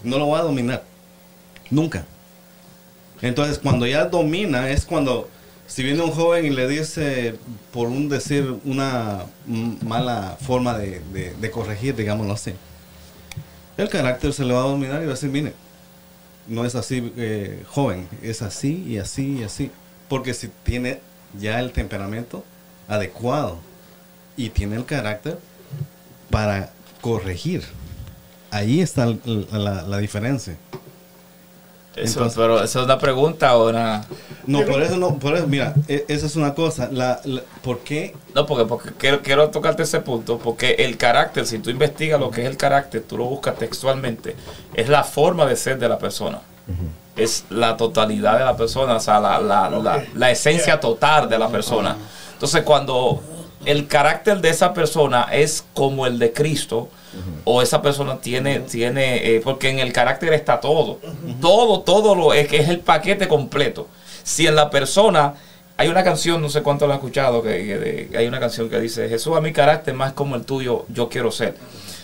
no 0.03 0.17
lo 0.19 0.27
va 0.29 0.39
a 0.39 0.43
dominar. 0.43 0.83
Nunca. 1.69 2.05
Entonces, 3.21 3.59
cuando 3.59 3.85
ya 3.87 4.05
domina, 4.05 4.69
es 4.69 4.85
cuando, 4.85 5.29
si 5.67 5.83
viene 5.83 6.01
un 6.03 6.11
joven 6.11 6.45
y 6.45 6.49
le 6.49 6.67
dice, 6.67 7.35
por 7.71 7.87
un 7.87 8.09
decir, 8.09 8.55
una 8.65 9.23
mala 9.47 10.37
forma 10.45 10.77
de, 10.77 10.99
de- 11.13 11.33
de 11.33 11.51
corregir, 11.51 11.95
digámoslo 11.95 12.33
así, 12.33 12.53
el 13.77 13.87
carácter 13.89 14.33
se 14.33 14.43
le 14.43 14.53
va 14.53 14.61
a 14.63 14.67
dominar 14.67 15.01
y 15.01 15.05
va 15.05 15.11
a 15.13 15.15
decir, 15.15 15.29
mire, 15.29 15.53
no 16.51 16.65
es 16.65 16.75
así 16.75 17.11
eh, 17.17 17.63
joven, 17.67 18.07
es 18.21 18.41
así 18.41 18.83
y 18.87 18.97
así 18.97 19.39
y 19.39 19.43
así. 19.43 19.71
Porque 20.09 20.33
si 20.33 20.49
tiene 20.63 20.99
ya 21.39 21.59
el 21.59 21.71
temperamento 21.71 22.43
adecuado 22.87 23.59
y 24.37 24.49
tiene 24.49 24.75
el 24.75 24.85
carácter 24.85 25.39
para 26.29 26.71
corregir, 27.01 27.63
ahí 28.51 28.81
está 28.81 29.05
el- 29.05 29.47
la, 29.51 29.81
la 29.83 29.97
diferencia. 29.97 30.57
Eso, 31.95 32.19
Entonces- 32.19 32.37
pero 32.37 32.63
eso 32.63 32.79
es 32.79 32.85
una 32.85 32.97
pregunta 32.97 33.57
o 33.57 33.69
una... 33.69 34.05
No, 34.47 34.63
por 34.65 34.81
eso 34.81 34.95
no, 34.97 35.19
por 35.19 35.35
eso, 35.35 35.45
mira, 35.47 35.73
e- 35.89 36.05
esa 36.07 36.25
es 36.25 36.35
una 36.37 36.53
cosa. 36.55 36.87
La, 36.91 37.19
la- 37.25 37.41
¿Por 37.61 37.79
qué? 37.79 38.15
No, 38.33 38.45
porque, 38.45 38.65
porque 38.65 38.89
quiero, 38.97 39.21
quiero 39.21 39.49
tocarte 39.49 39.83
ese 39.83 39.99
punto, 39.99 40.37
porque 40.39 40.71
el 40.79 40.97
carácter, 40.97 41.45
si 41.45 41.59
tú 41.59 41.69
investigas 41.69 42.19
lo 42.19 42.31
que 42.31 42.41
es 42.43 42.47
el 42.47 42.55
carácter, 42.57 43.03
tú 43.07 43.17
lo 43.17 43.25
buscas 43.25 43.55
textualmente, 43.57 44.35
es 44.73 44.87
la 44.89 45.03
forma 45.03 45.45
de 45.45 45.55
ser 45.57 45.77
de 45.79 45.89
la 45.89 45.97
persona. 45.99 46.39
Es 47.17 47.43
la 47.49 47.75
totalidad 47.75 48.39
de 48.39 48.45
la 48.45 48.55
persona, 48.55 48.95
o 48.95 48.99
sea, 49.01 49.19
la, 49.19 49.39
la, 49.41 49.69
la, 49.69 50.03
la 50.15 50.31
esencia 50.31 50.79
total 50.79 51.27
de 51.27 51.37
la 51.37 51.49
persona. 51.49 51.97
Entonces, 52.33 52.63
cuando 52.63 53.21
el 53.65 53.87
carácter 53.87 54.39
de 54.41 54.49
esa 54.49 54.73
persona 54.73 55.27
es 55.31 55.63
como 55.73 56.05
el 56.07 56.19
de 56.19 56.31
Cristo, 56.33 56.89
o 57.43 57.61
esa 57.61 57.81
persona 57.81 58.19
tiene, 58.21 58.61
tiene 58.61 59.35
eh, 59.35 59.41
porque 59.43 59.67
en 59.69 59.79
el 59.79 59.91
carácter 59.91 60.31
está 60.33 60.61
todo, 60.61 60.99
todo, 61.41 61.81
todo 61.81 62.15
lo 62.15 62.33
es 62.33 62.47
que 62.47 62.57
es 62.57 62.69
el 62.69 62.79
paquete 62.79 63.27
completo. 63.27 63.87
Si 64.23 64.47
en 64.47 64.55
la 64.55 64.69
persona 64.69 65.33
hay 65.75 65.89
una 65.89 66.03
canción, 66.05 66.41
no 66.41 66.49
sé 66.49 66.61
cuánto 66.61 66.87
la 66.87 66.93
han 66.93 66.99
escuchado, 66.99 67.41
que, 67.43 67.49
que 67.65 67.77
de- 67.77 68.17
hay 68.17 68.27
una 68.27 68.39
canción 68.39 68.69
que 68.69 68.79
dice, 68.79 69.09
Jesús 69.09 69.35
a 69.35 69.41
mi 69.41 69.51
carácter 69.51 69.93
más 69.93 70.13
como 70.13 70.35
el 70.37 70.43
tuyo, 70.45 70.85
yo 70.89 71.09
quiero 71.09 71.31
ser. 71.31 71.55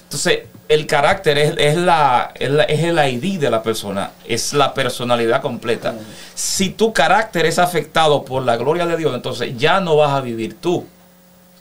Entonces, 0.04 0.40
el 0.68 0.86
carácter 0.88 1.38
es, 1.38 1.54
es 1.58 1.78
la, 1.78 2.32
es, 2.36 2.50
la- 2.50 2.64
es 2.64 2.84
el 2.84 2.98
ID 2.98 3.40
de 3.40 3.50
la 3.50 3.64
persona, 3.64 4.12
es 4.28 4.52
la 4.54 4.74
personalidad 4.74 5.42
completa. 5.42 5.96
Si 6.36 6.70
tu 6.72 6.92
carácter 6.92 7.46
es 7.46 7.60
afectado 7.60 8.26
por 8.26 8.44
la 8.44 8.58
gloria 8.58 8.86
de 8.86 8.98
Dios, 8.98 9.14
entonces 9.16 9.58
ya 9.58 9.80
no 9.80 9.96
vas 9.96 10.12
a 10.12 10.20
vivir 10.22 10.56
tú, 10.60 10.86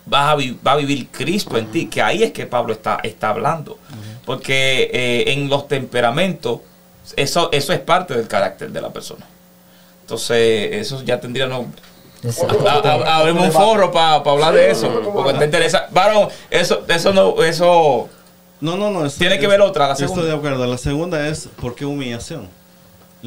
vas 0.07 0.31
a 0.31 0.35
vi- 0.37 0.57
va 0.67 0.73
a 0.73 0.77
vivir 0.77 1.09
Cristo 1.09 1.59
en 1.59 1.71
ti, 1.71 1.87
que 1.89 2.01
ahí 2.01 2.23
es 2.23 2.33
que 2.33 2.47
Pablo 2.47 2.73
está, 2.73 2.99
está 3.03 3.29
hablando. 3.31 3.79
Porque 4.25 4.91
eh, 4.93 5.33
en 5.33 5.49
los 5.49 5.69
temperamentos, 5.69 6.61
eso, 7.17 7.51
eso 7.53 7.73
es 7.73 7.79
parte 7.81 8.15
del 8.15 8.27
carácter 8.27 8.71
de 8.71 8.81
la 8.81 8.91
persona. 8.93 9.25
Entonces, 10.03 10.71
eso 10.73 11.03
ya 11.05 11.21
tendría 11.21 11.47
no, 11.47 11.67
abrimos 13.07 13.47
un 13.47 13.53
foro 13.53 13.93
para 13.93 14.15
hablar 14.17 14.55
de 14.55 14.71
eso, 14.71 14.89
porque 15.13 15.35
te 15.39 15.45
interesa. 15.45 15.87
Varón, 15.91 16.29
eso, 16.51 16.85
eso 16.89 17.13
no, 17.13 17.43
eso 17.43 18.09
No, 18.61 18.77
no, 18.77 18.91
no. 18.91 19.05
es- 19.07 19.17
Tiene 19.17 19.39
que 19.39 19.47
ver 19.47 19.61
otra, 19.61 19.87
la 19.89 19.97
segunda. 19.97 20.23
Estoy 20.23 20.31
de 20.33 20.37
acuerdo. 20.39 20.67
La 20.67 20.79
segunda 20.79 21.29
es, 21.29 21.49
¿por 21.61 21.75
qué 21.75 21.85
humillación? 21.85 22.49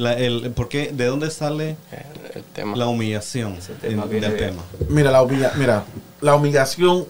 La, 0.00 0.14
el, 0.14 0.50
¿por 0.52 0.68
qué, 0.68 0.92
¿De 0.92 1.06
dónde 1.06 1.30
sale 1.30 1.76
El, 1.92 2.36
el 2.38 2.44
tema. 2.44 2.76
la 2.76 2.86
humillación 2.86 3.58
tema 3.80 4.04
en- 4.04 4.08
del 4.10 4.36
tema? 4.36 4.62
Mira, 4.88 5.10
la, 5.10 5.22
humilla- 5.22 5.52
mira, 5.56 5.84
la 6.20 6.34
humillación 6.34 7.04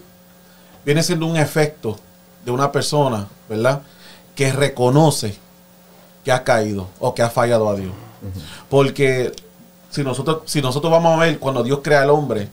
viene 0.85 1.03
siendo 1.03 1.27
un 1.27 1.37
efecto 1.37 1.97
de 2.45 2.51
una 2.51 2.73
persona, 2.73 3.29
¿verdad? 3.49 3.83
Que 4.35 4.53
reconoce 4.53 5.37
que 6.25 6.33
ha 6.33 6.43
caído 6.43 6.89
o 6.99 7.15
que 7.15 7.23
ha 7.23 7.31
fallado 7.31 7.69
a 7.69 7.77
Dios. 7.77 7.93
Porque 8.69 9.33
si 9.91 10.03
nosotros, 10.03 10.41
si 10.47 10.61
nosotros 10.61 10.91
vamos 10.93 11.17
a 11.17 11.21
ver, 11.25 11.39
cuando 11.39 11.63
Dios 11.63 11.81
crea 11.83 12.03
al 12.03 12.11
hombre, 12.11 12.49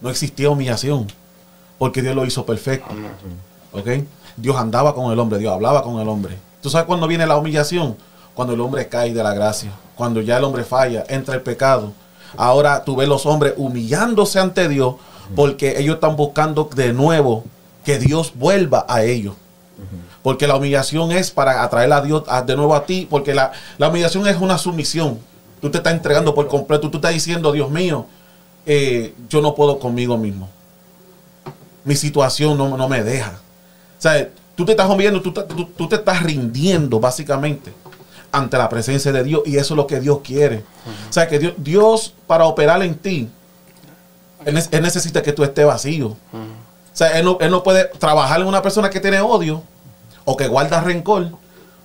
no 0.00 0.10
existía 0.10 0.50
humillación. 0.50 1.06
Porque 1.78 2.02
Dios 2.02 2.14
lo 2.14 2.26
hizo 2.26 2.44
perfecto. 2.44 2.88
¿Ok? 3.72 3.88
Dios 4.36 4.56
andaba 4.56 4.94
con 4.94 5.12
el 5.12 5.18
hombre, 5.18 5.38
Dios 5.38 5.52
hablaba 5.52 5.82
con 5.82 6.00
el 6.00 6.08
hombre. 6.08 6.36
¿Tú 6.62 6.70
sabes 6.70 6.86
cuándo 6.86 7.06
viene 7.06 7.26
la 7.26 7.36
humillación? 7.36 7.96
Cuando 8.38 8.54
el 8.54 8.60
hombre 8.60 8.86
cae 8.88 9.12
de 9.12 9.20
la 9.20 9.34
gracia. 9.34 9.72
Cuando 9.96 10.20
ya 10.20 10.36
el 10.36 10.44
hombre 10.44 10.62
falla, 10.62 11.02
entra 11.08 11.34
el 11.34 11.40
pecado. 11.42 11.92
Ahora 12.36 12.84
tú 12.84 12.94
ves 12.94 13.08
los 13.08 13.26
hombres 13.26 13.54
humillándose 13.56 14.38
ante 14.38 14.68
Dios 14.68 14.94
porque 15.34 15.80
ellos 15.80 15.96
están 15.96 16.14
buscando 16.14 16.70
de 16.72 16.92
nuevo 16.92 17.42
que 17.84 17.98
Dios 17.98 18.32
vuelva 18.36 18.86
a 18.88 19.02
ellos. 19.02 19.34
Porque 20.22 20.46
la 20.46 20.54
humillación 20.54 21.10
es 21.10 21.32
para 21.32 21.64
atraer 21.64 21.92
a 21.92 22.00
Dios 22.00 22.22
de 22.46 22.54
nuevo 22.54 22.76
a 22.76 22.86
ti. 22.86 23.08
Porque 23.10 23.34
la, 23.34 23.50
la 23.76 23.88
humillación 23.88 24.24
es 24.28 24.36
una 24.40 24.56
sumisión. 24.56 25.18
Tú 25.60 25.68
te 25.68 25.78
estás 25.78 25.94
entregando 25.94 26.32
por 26.32 26.46
completo. 26.46 26.88
Tú 26.90 26.98
estás 26.98 27.12
diciendo, 27.14 27.50
Dios 27.50 27.68
mío, 27.72 28.06
eh, 28.66 29.14
yo 29.28 29.40
no 29.42 29.56
puedo 29.56 29.80
conmigo 29.80 30.16
mismo. 30.16 30.48
Mi 31.82 31.96
situación 31.96 32.56
no, 32.56 32.76
no 32.76 32.88
me 32.88 33.02
deja. 33.02 33.32
O 33.98 34.00
sea, 34.00 34.28
tú 34.54 34.64
te 34.64 34.72
estás 34.72 34.88
humillando, 34.88 35.20
tú, 35.22 35.32
tú- 35.32 35.64
tú 35.76 35.88
te 35.88 35.96
estás 35.96 36.22
rindiendo 36.22 37.00
básicamente 37.00 37.72
ante 38.32 38.56
la 38.58 38.68
presencia 38.68 39.12
de 39.12 39.22
Dios. 39.24 39.42
Y 39.46 39.56
eso 39.56 39.74
es 39.74 39.76
lo 39.76 39.86
que 39.86 40.00
Dios 40.00 40.20
quiere. 40.22 40.64
O 41.08 41.12
sea, 41.12 41.28
que 41.28 41.38
Dios, 41.38 41.54
Dios 41.56 42.14
para 42.26 42.44
operar 42.44 42.82
en 42.82 42.94
ti, 42.94 43.28
él, 44.44 44.54
ne- 44.54 44.64
él 44.70 44.82
necesita 44.82 45.22
que 45.22 45.32
tú 45.32 45.44
estés 45.44 45.66
vacío. 45.66 46.08
O 46.08 46.16
sea, 46.92 47.18
él 47.18 47.24
no, 47.24 47.38
él 47.40 47.50
no 47.50 47.62
puede 47.62 47.84
trabajar 47.84 48.40
en 48.40 48.46
una 48.46 48.62
persona 48.62 48.90
que 48.90 49.00
tiene 49.00 49.20
odio 49.20 49.62
o 50.24 50.36
que 50.36 50.46
guarda 50.48 50.80
rencor, 50.80 51.28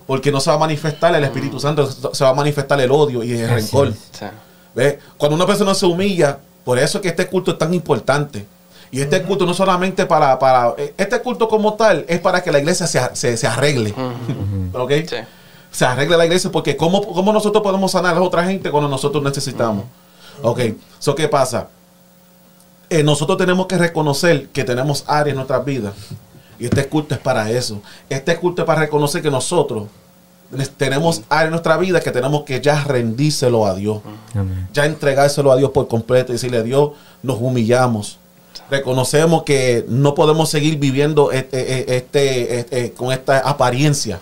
porque 0.06 0.30
no 0.32 0.40
se 0.40 0.50
va 0.50 0.56
a 0.56 0.58
manifestar 0.58 1.14
el 1.14 1.24
Espíritu 1.24 1.58
Santo, 1.60 1.88
se 2.12 2.24
va 2.24 2.30
a 2.30 2.34
manifestar 2.34 2.80
el 2.80 2.90
odio 2.90 3.22
y 3.22 3.32
el 3.32 3.44
Así 3.50 3.54
rencor. 3.66 3.88
es. 3.88 3.94
Sí. 4.12 4.26
¿Ve? 4.74 4.98
Cuando 5.16 5.36
una 5.36 5.46
persona 5.46 5.72
se 5.74 5.86
humilla, 5.86 6.38
por 6.64 6.78
eso 6.78 6.98
es 6.98 7.02
que 7.02 7.08
este 7.08 7.26
culto 7.28 7.52
es 7.52 7.58
tan 7.58 7.72
importante. 7.72 8.46
Y 8.90 9.00
este 9.00 9.22
culto 9.22 9.44
no 9.46 9.54
solamente 9.54 10.04
para, 10.06 10.38
para 10.38 10.74
este 10.96 11.20
culto 11.20 11.48
como 11.48 11.74
tal, 11.74 12.04
es 12.08 12.20
para 12.20 12.42
que 12.42 12.52
la 12.52 12.58
iglesia 12.60 12.86
se, 12.86 13.00
se, 13.14 13.36
se 13.36 13.46
arregle. 13.46 13.94
¿Ok? 14.72 14.92
Sí. 15.08 15.16
Se 15.74 15.84
arregle 15.84 16.16
la 16.16 16.24
iglesia 16.24 16.52
porque 16.52 16.76
¿cómo, 16.76 17.04
cómo 17.04 17.32
nosotros 17.32 17.60
podemos 17.60 17.90
sanar 17.90 18.16
a 18.16 18.20
la 18.20 18.24
otra 18.24 18.44
gente 18.44 18.70
cuando 18.70 18.88
nosotros 18.88 19.20
necesitamos? 19.24 19.86
Ok, 20.40 20.60
so, 21.00 21.16
¿qué 21.16 21.26
pasa? 21.26 21.68
Eh, 22.88 23.02
nosotros 23.02 23.36
tenemos 23.36 23.66
que 23.66 23.76
reconocer 23.76 24.48
que 24.50 24.62
tenemos 24.62 25.02
áreas 25.08 25.30
en 25.30 25.36
nuestras 25.36 25.64
vidas. 25.64 25.92
Y 26.60 26.66
este 26.66 26.86
culto 26.86 27.16
es 27.16 27.20
para 27.20 27.50
eso. 27.50 27.82
Este 28.08 28.36
culto 28.36 28.62
es 28.62 28.66
para 28.66 28.82
reconocer 28.82 29.20
que 29.20 29.32
nosotros 29.32 29.88
tenemos 30.76 31.22
áreas 31.28 31.46
en 31.46 31.50
nuestra 31.50 31.76
vida 31.76 32.00
que 32.00 32.12
tenemos 32.12 32.44
que 32.44 32.60
ya 32.60 32.84
rendírselo 32.84 33.66
a 33.66 33.74
Dios 33.74 34.02
Amén. 34.34 34.68
ya 34.72 34.86
entregárselo 34.86 35.50
a 35.50 35.56
Dios 35.56 35.72
por 35.72 35.88
completo 35.88 36.30
y 36.30 36.34
decirle 36.34 36.58
a 36.58 36.62
Dios, 36.62 36.90
nos 37.20 37.38
humillamos. 37.40 38.18
Reconocemos 38.70 39.42
que 39.42 39.84
no 39.88 40.14
podemos 40.14 40.50
seguir 40.50 40.78
viviendo 40.78 41.32
este, 41.32 41.96
este, 41.96 42.60
este, 42.60 42.92
con 42.92 43.12
esta 43.12 43.40
apariencia, 43.40 44.20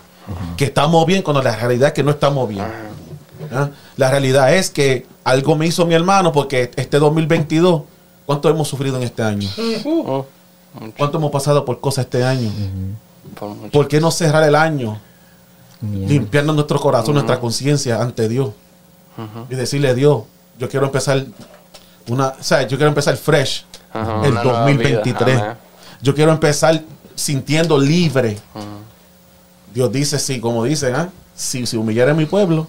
que 0.57 0.65
estamos 0.65 1.05
bien 1.05 1.21
cuando 1.21 1.41
la 1.41 1.55
realidad 1.55 1.87
es 1.87 1.93
que 1.93 2.03
no 2.03 2.11
estamos 2.11 2.47
bien. 2.49 2.65
¿Ah? 3.51 3.69
La 3.97 4.09
realidad 4.09 4.53
es 4.53 4.69
que 4.69 5.05
algo 5.23 5.55
me 5.55 5.67
hizo 5.67 5.85
mi 5.85 5.93
hermano 5.93 6.31
porque 6.31 6.71
este 6.75 6.99
2022, 6.99 7.83
¿cuánto 8.25 8.49
hemos 8.49 8.67
sufrido 8.67 8.97
en 8.97 9.03
este 9.03 9.23
año? 9.23 9.49
Oh, 9.85 10.25
¿Cuánto 10.97 11.17
hemos 11.17 11.31
pasado 11.31 11.65
por 11.65 11.79
cosas 11.79 12.05
este 12.05 12.23
año? 12.23 12.49
por 13.39 13.49
mucho. 13.49 13.71
¿Por 13.71 13.87
qué 13.87 13.99
no 13.99 14.11
cerrar 14.11 14.43
el 14.43 14.55
año 14.55 14.99
limpiando 15.91 16.53
nuestro 16.53 16.79
corazón, 16.79 17.15
nuestra 17.15 17.39
conciencia 17.39 18.01
ante 18.01 18.29
Dios. 18.29 18.51
Y 19.49 19.55
decirle, 19.55 19.93
Dios, 19.93 20.23
yo 20.57 20.69
quiero 20.69 20.85
empezar 20.87 21.25
una, 22.07 22.29
o 22.29 22.43
sea, 22.43 22.63
yo 22.63 22.77
quiero 22.77 22.87
empezar 22.87 23.15
fresh 23.15 23.65
Ajá, 23.93 24.21
el 24.23 24.31
una 24.31 24.43
nueva 24.43 24.59
2023. 24.61 25.25
vida. 25.25 25.43
Amén. 25.43 25.57
Yo 26.01 26.15
quiero 26.15 26.31
empezar 26.31 26.81
sintiendo 27.15 27.77
libre. 27.77 28.37
Dios 29.73 29.91
dice, 29.91 30.19
sí, 30.19 30.39
como 30.39 30.63
dice, 30.63 30.93
¿ah? 30.93 31.09
si 31.35 31.65
se 31.65 31.77
humillare 31.77 32.13
mi 32.13 32.25
pueblo 32.25 32.67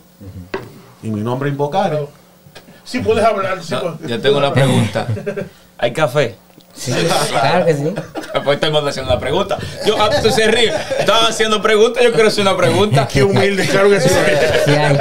y 1.02 1.08
mi 1.10 1.20
nombre 1.20 1.50
invocare. 1.50 2.06
Si 2.84 3.00
puedes 3.00 3.24
hablar, 3.24 3.62
sí 3.62 3.74
No, 3.74 3.80
puedes- 3.80 4.10
yo 4.10 4.20
tengo 4.20 4.38
una 4.38 4.52
pregunta. 4.52 5.06
¿Hay 5.78 5.92
café? 5.92 6.36
Sí, 6.74 6.92
claro 7.30 7.66
que 7.66 7.74
sí. 7.74 7.94
Pues 8.44 8.56
estamos 8.56 8.84
haciendo 8.84 9.12
una 9.12 9.20
pregunta. 9.20 9.56
Yo, 9.86 9.96
ah, 10.02 10.10
tú 10.20 10.28
se 10.28 10.48
ríe. 10.48 10.72
Estaban 10.98 11.26
haciendo 11.30 11.62
preguntas, 11.62 12.02
yo 12.02 12.12
quiero 12.12 12.28
hacer 12.28 12.42
una 12.42 12.56
pregunta. 12.56 13.06
Qué 13.06 13.22
humilde, 13.22 13.64
claro 13.68 13.88
que 13.88 14.00
sí. 14.00 14.08
Sí 14.08 14.70
hay. 14.72 14.98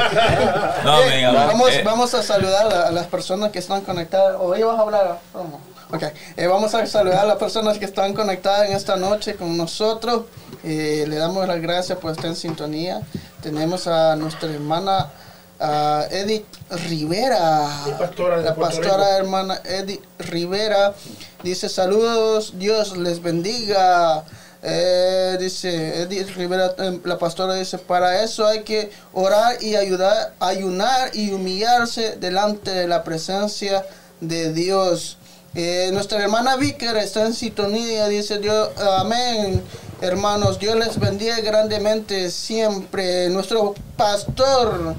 No, 0.86 1.02
Eh, 1.02 1.10
venga, 1.10 1.32
vamos, 1.32 1.72
eh, 1.72 1.82
vamos 1.84 2.14
a 2.14 2.22
saludar 2.22 2.72
a, 2.72 2.92
las 2.92 3.08
personas 3.08 3.50
que 3.52 3.58
están 3.58 3.82
conectadas. 3.82 4.38
¿O 4.40 4.54
ella 4.54 4.68
vas 4.68 4.78
a 4.78 4.82
hablar? 4.84 5.20
¿Cómo? 5.34 5.60
Ok. 5.94 6.04
Eh, 6.38 6.48
vamos 6.48 6.74
a 6.74 6.88
saludar 6.88 7.20
a 7.20 7.26
las 7.26 7.38
personas 7.38 7.78
que 7.78 7.86
están 7.86 8.16
conectadas 8.16 8.68
en 8.68 8.76
esta 8.76 8.96
noche 8.96 9.36
con 9.36 9.56
nosotros. 9.56 10.24
Eh, 10.64 11.06
le 11.08 11.18
damos 11.18 11.48
las 11.48 11.62
gracias 11.62 12.00
por 12.00 12.12
estar 12.12 12.26
en 12.26 12.36
sintonía. 12.36 13.04
Tenemos 13.44 13.86
a 13.86 14.16
nuestra 14.16 14.50
hermana 14.52 15.12
a 15.60 16.08
Edith 16.10 16.48
Rivera. 16.90 17.70
Pastora 18.00 18.38
la 18.38 18.56
pastora 18.56 19.18
hermana 19.18 19.62
Edith 19.64 20.02
Rivera. 20.18 20.96
Dice 21.44 21.70
saludos, 21.70 22.54
Dios 22.58 22.98
les 22.98 23.22
bendiga. 23.22 24.24
Eh, 24.64 25.38
dice 25.40 26.02
Edith 26.02 26.30
Rivera, 26.36 26.74
eh, 26.80 27.02
la 27.04 27.20
pastora 27.20 27.54
dice, 27.54 27.78
para 27.78 28.24
eso 28.24 28.48
hay 28.48 28.64
que 28.64 28.90
orar 29.12 29.62
y 29.62 29.76
ayudar, 29.76 30.34
ayunar 30.40 31.12
y 31.14 31.34
humillarse 31.34 32.16
delante 32.16 32.72
de 32.72 32.88
la 32.88 33.04
presencia 33.04 33.86
de 34.22 34.54
Dios. 34.54 35.18
Eh, 35.56 35.92
nuestra 35.94 36.24
hermana 36.24 36.56
Vicker 36.56 36.98
está 36.98 37.28
en 37.28 37.34
sintonía, 37.34 38.08
dice 38.08 38.40
Dios, 38.40 38.70
amén. 39.00 39.62
Hermanos, 40.02 40.58
Dios 40.58 40.76
les 40.76 41.00
bendiga 41.00 41.40
grandemente 41.42 42.32
siempre. 42.32 43.30
Nuestro 43.30 43.76
pastor 43.96 44.96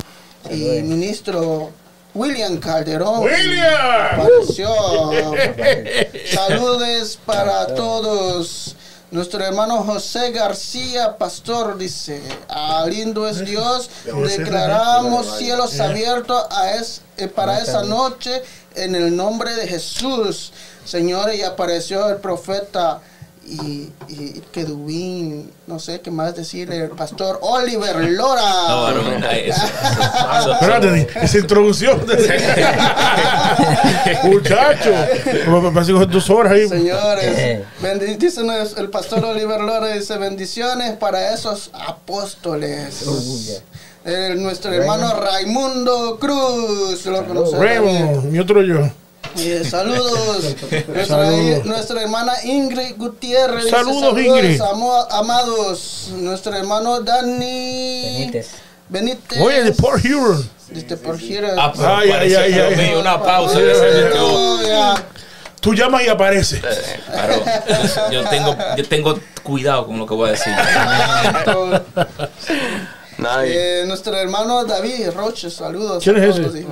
y 0.48 0.82
ministro 0.82 1.70
William 2.14 2.58
Calderón 2.58 3.24
¡William! 3.24 3.74
apareció. 4.12 4.68
Saludos 6.32 7.18
para 7.26 7.74
todos. 7.74 8.76
Nuestro 9.10 9.44
hermano 9.44 9.82
José 9.84 10.32
García, 10.32 11.16
pastor, 11.16 11.78
dice, 11.78 12.20
ah, 12.48 12.84
lindo 12.88 13.28
es 13.28 13.44
Dios, 13.44 13.88
declaramos 14.04 15.38
cielos 15.38 15.78
abiertos 15.78 16.44
a 16.50 16.74
es, 16.74 17.02
eh, 17.16 17.28
para 17.28 17.60
esa 17.60 17.84
noche 17.84 18.42
en 18.76 18.94
el 18.94 19.16
nombre 19.16 19.54
de 19.54 19.66
Jesús. 19.66 20.52
Señores, 20.84 21.38
y 21.38 21.42
apareció 21.42 22.08
el 22.10 22.16
profeta 22.16 23.00
y, 23.46 23.90
y 24.08 24.42
Kedubín, 24.52 25.50
no 25.66 25.78
sé 25.78 26.00
qué 26.00 26.10
más 26.10 26.34
decirle, 26.34 26.78
el 26.78 26.90
pastor 26.90 27.38
Oliver 27.42 27.96
Lora. 28.10 28.42
no, 28.68 28.82
varón, 28.84 29.24
ay, 29.28 29.50
eso- 29.50 29.62
Espérate, 30.52 31.08
esa 31.22 31.38
introducción. 31.38 32.04
Muchacho. 34.24 34.90
Me 35.46 35.70
parece 35.72 35.92
que 35.92 35.98
son 35.98 36.10
dos 36.10 36.30
horas 36.30 36.52
ahí. 36.52 36.68
Señores, 36.68 37.60
bendi- 37.82 38.16
dice 38.16 38.42
nos- 38.42 38.76
el 38.76 38.90
pastor 38.90 39.24
Oliver 39.24 39.60
Lora, 39.60 39.88
dice 39.88 40.16
bendiciones 40.18 40.96
para 40.96 41.34
esos 41.34 41.70
apóstoles. 41.72 43.04
Eh, 44.06 44.34
nuestro 44.36 44.72
hermano 44.72 45.14
Raimundo 45.18 46.18
Cruz, 46.20 47.06
lo 47.06 47.24
conocemos. 47.26 47.58
Raymond, 47.64 48.24
mi 48.24 48.38
otro 48.38 48.62
yo. 48.62 48.80
Eh, 49.38 49.64
saludos. 49.68 50.54
Nuestra, 50.88 51.06
Saludos. 51.06 51.64
nuestra 51.64 52.02
hermana 52.02 52.32
Ingrid 52.44 52.96
Gutiérrez. 52.96 53.64
dice, 53.64 53.70
Saludos, 53.76 54.18
Ingrid. 54.20 54.60
amo- 54.60 55.06
amados. 55.10 56.10
Nuestro 56.12 56.54
hermano 56.54 57.00
Dani 57.00 58.02
Benítez. 58.18 58.48
Benítez. 58.88 59.40
Oye, 59.40 59.62
de 59.64 59.72
Port 59.72 60.04
Huron. 60.04 60.48
Dice, 60.68 60.96
por 60.98 61.18
here. 61.20 61.48
Ah, 61.58 61.72
Ay, 61.98 62.10
ay, 62.10 62.34
ay, 62.34 62.94
una 62.94 63.20
pausa. 63.22 63.58
Oh. 64.18 64.94
Tú 65.60 65.72
llamas 65.74 66.02
y 66.04 66.08
aparece. 66.08 66.60
Claro, 66.60 67.42
yo, 68.10 68.22
yo 68.22 68.28
tengo, 68.28 68.56
yo 68.76 68.88
tengo 68.88 69.18
cuidado 69.42 69.86
con 69.86 69.98
lo 69.98 70.06
que 70.06 70.14
voy 70.14 70.28
a 70.28 70.32
decir. 70.32 70.52
Eh, 73.44 73.84
nuestro 73.86 74.16
hermano 74.16 74.64
David 74.64 75.10
Roche, 75.14 75.50
saludos. 75.50 76.02
¿Quién 76.02 76.16
a 76.16 76.26
es 76.26 76.38
ese? 76.38 76.66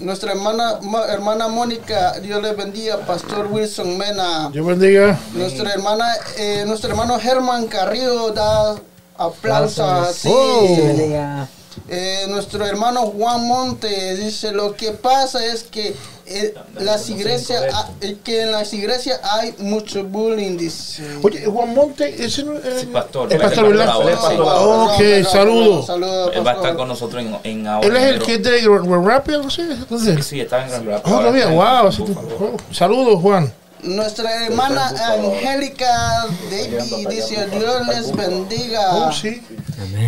Nuestra 0.00 0.32
hermana, 0.32 0.78
hermana 1.08 1.48
Mónica, 1.48 2.18
Dios 2.20 2.42
le 2.42 2.52
bendiga, 2.54 2.98
Pastor 2.98 3.46
Wilson 3.50 3.96
Mena. 3.96 4.50
Dios 4.52 4.66
bendiga. 4.66 5.18
Nuestra 5.34 5.72
hermana, 5.72 6.06
eh, 6.38 6.64
nuestro 6.66 6.90
hermano 6.90 7.18
Germán 7.18 7.66
Carrillo 7.66 8.30
da 8.30 8.76
aplausos. 9.16 10.14
sí. 10.16 10.28
Oh. 10.30 11.46
Eh, 11.88 12.26
nuestro 12.28 12.66
hermano 12.66 13.02
Juan 13.02 13.46
Monte 13.46 14.16
dice 14.16 14.50
lo 14.50 14.74
que 14.74 14.92
pasa 14.92 15.44
es 15.44 15.62
que 15.62 15.94
eh, 16.28 16.54
las 16.80 17.08
iglesias, 17.08 17.64
ah, 17.72 17.88
eh, 18.00 18.16
que 18.24 18.42
en 18.42 18.52
las 18.52 18.72
iglesias 18.72 19.20
hay 19.22 19.54
mucho 19.58 20.02
bullying, 20.04 20.56
dice. 20.56 21.02
Oye, 21.22 21.46
Juan 21.46 21.72
Monte, 21.74 22.24
ese 22.24 22.42
no 22.42 22.54
es 22.54 22.80
Sí, 22.80 22.86
pastor. 22.86 23.32
el 23.32 23.38
pastor, 23.38 23.64
es 23.66 23.70
¿verdad? 23.70 23.86
pastor 23.86 24.48
ahora, 24.48 24.96
sí. 24.98 25.04
Ok, 25.22 25.28
saludos. 25.30 25.86
saludos, 25.86 26.30
Él 26.34 26.46
va 26.46 26.50
a 26.50 26.54
estar 26.54 26.76
con 26.76 26.88
nosotros 26.88 27.22
en, 27.22 27.38
en 27.44 27.66
ahora. 27.66 27.86
Él 27.86 27.96
es 27.96 28.02
el 28.04 28.22
que 28.22 28.34
es 28.34 28.42
de 28.42 28.60
Grand 28.62 29.06
Rapids, 29.06 29.38
no 29.38 29.50
sé. 29.50 29.76
Sí, 30.16 30.22
sí, 30.22 30.40
está 30.40 30.64
en 30.64 30.70
Grand 30.70 30.88
Rapids. 30.88 31.12
Oh, 31.14 31.18
todavía, 31.18 31.44
está 31.44 31.52
en 31.52 31.56
wow. 31.56 32.54
oh, 32.54 32.74
Saludos, 32.74 33.20
Juan. 33.22 33.52
Nuestra 33.82 34.46
hermana 34.46 34.88
Angélica 34.88 36.26
David 36.50 37.08
dice 37.08 37.46
Dios 37.46 37.86
les 37.86 38.16
bendiga. 38.16 38.96
Oh, 38.96 39.12
sí. 39.12 39.40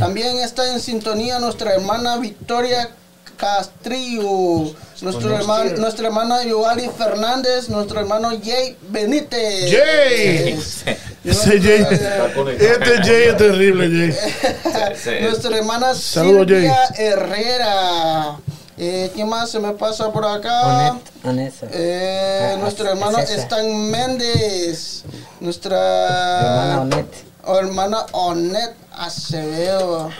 También 0.00 0.38
está 0.38 0.72
en 0.72 0.80
sintonía 0.80 1.38
nuestra 1.38 1.74
hermana 1.74 2.16
Victoria 2.16 2.90
Castrillo, 3.38 4.74
nuestro 5.00 5.34
hermano, 5.34 5.70
nuestra 5.76 6.08
hermana 6.08 6.42
Yoali 6.44 6.90
Fernández, 6.98 7.68
nuestro 7.68 8.00
hermano 8.00 8.30
Jay 8.44 8.76
Benítez. 8.90 9.70
Jay. 9.70 10.58
Ese 11.24 11.60
Jay. 11.60 11.86
Este 12.58 13.02
Jay 13.04 13.22
es 13.28 13.36
terrible, 13.36 13.88
Jay. 14.12 15.20
Nuestra 15.22 15.56
hermana 15.56 15.94
Saludos, 15.94 16.46
Silvia 16.48 16.76
Herrera. 16.96 18.36
Eh, 18.76 19.10
¿Quién 19.14 19.28
más 19.28 19.50
se 19.50 19.58
me 19.58 19.72
pasa 19.72 20.12
por 20.12 20.24
acá? 20.24 20.96
Onet. 21.24 21.52
Eh, 21.72 22.52
Ah, 22.54 22.56
nuestro 22.60 22.86
es- 22.86 22.90
hermano 22.92 23.18
es. 23.18 23.30
Stan 23.30 23.90
Méndez. 23.90 25.04
Nuestra 25.40 25.78
Hermana 26.40 26.80
Onet. 26.82 27.06
hermana 27.46 28.06
Onet 28.12 28.74
Acevedo. 28.92 30.10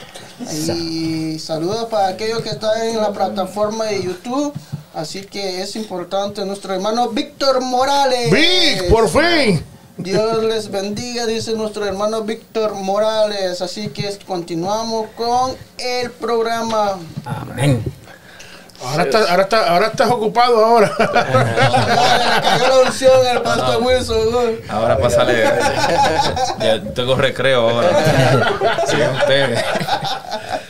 Y 0.41 1.39
saludos 1.39 1.87
para 1.87 2.09
aquellos 2.09 2.43
que 2.43 2.51
están 2.51 2.81
en 2.83 2.97
la 2.99 3.13
plataforma 3.13 3.87
de 3.87 4.03
YouTube. 4.03 4.53
Así 4.95 5.23
que 5.23 5.63
es 5.63 5.77
importante 5.77 6.45
nuestro 6.45 6.75
hermano 6.75 7.09
Víctor 7.11 7.61
Morales. 7.61 8.31
Vic, 8.31 8.89
por 8.89 9.09
fin. 9.09 9.63
Dios 9.97 10.45
les 10.45 10.71
bendiga, 10.71 11.27
dice 11.27 11.53
nuestro 11.55 11.85
hermano 11.85 12.23
Víctor 12.23 12.75
Morales. 12.75 13.61
Así 13.61 13.89
que 13.89 14.17
continuamos 14.27 15.09
con 15.17 15.57
el 15.79 16.11
programa. 16.13 16.99
Amén. 17.25 17.85
Ahora, 18.81 19.03
está, 19.03 19.19
ahora, 19.31 19.43
está, 19.43 19.69
ahora 19.71 19.87
estás 19.89 20.11
ocupado 20.11 20.65
ahora. 20.65 20.93
Cayó 20.97 22.69
la 22.69 22.79
unción 22.87 23.27
al 23.27 23.43
pastor 23.43 23.83
Wilson. 23.83 24.31
¿no? 24.31 24.39
Ahora 24.69 24.97
pásale. 24.99 25.45
ya 26.61 26.83
tengo 26.95 27.17
recreo 27.17 27.69
ahora. 27.69 27.89
Sí, 28.87 28.97
ustedes. 29.21 29.65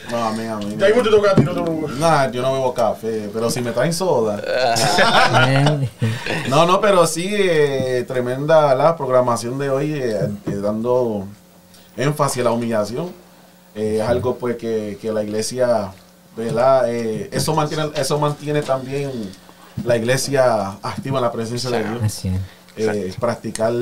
No, 0.09 0.23
amén, 0.23 0.49
amén. 0.49 0.79
Ya 0.79 0.87
mismo 0.87 1.03
te 1.03 1.09
toca 1.09 1.31
a 1.31 1.35
ti, 1.35 1.43
no. 1.43 1.53
Nah, 1.99 2.31
yo 2.31 2.41
no 2.41 2.53
bebo 2.53 2.73
café, 2.73 3.29
pero 3.31 3.49
si 3.51 3.61
me 3.61 3.71
traen 3.71 3.93
soda. 3.93 4.41
No, 6.49 6.65
no, 6.65 6.81
pero 6.81 7.05
sí, 7.05 7.29
eh, 7.31 8.03
tremenda 8.07 8.73
la 8.73 8.95
programación 8.95 9.59
de 9.59 9.69
hoy, 9.69 9.93
eh, 9.93 10.27
eh, 10.47 10.55
dando 10.55 11.27
énfasis 11.95 12.41
a 12.41 12.45
la 12.45 12.51
humillación. 12.51 13.11
Eh, 13.75 13.99
es 14.01 14.09
algo 14.09 14.35
pues 14.35 14.55
que, 14.55 14.97
que 14.99 15.11
la 15.11 15.23
iglesia, 15.23 15.91
¿verdad? 16.39 16.91
Eh, 16.91 17.29
eso, 17.31 17.53
mantiene, 17.55 17.89
eso 17.95 18.19
mantiene 18.19 18.61
también 18.61 19.11
la 19.85 19.95
iglesia 19.97 20.71
activa 20.81 21.19
en 21.19 21.23
la 21.23 21.31
presencia 21.31 21.69
de 21.69 21.83
Dios. 21.83 22.01
Eh, 22.77 23.13
practicar 23.19 23.73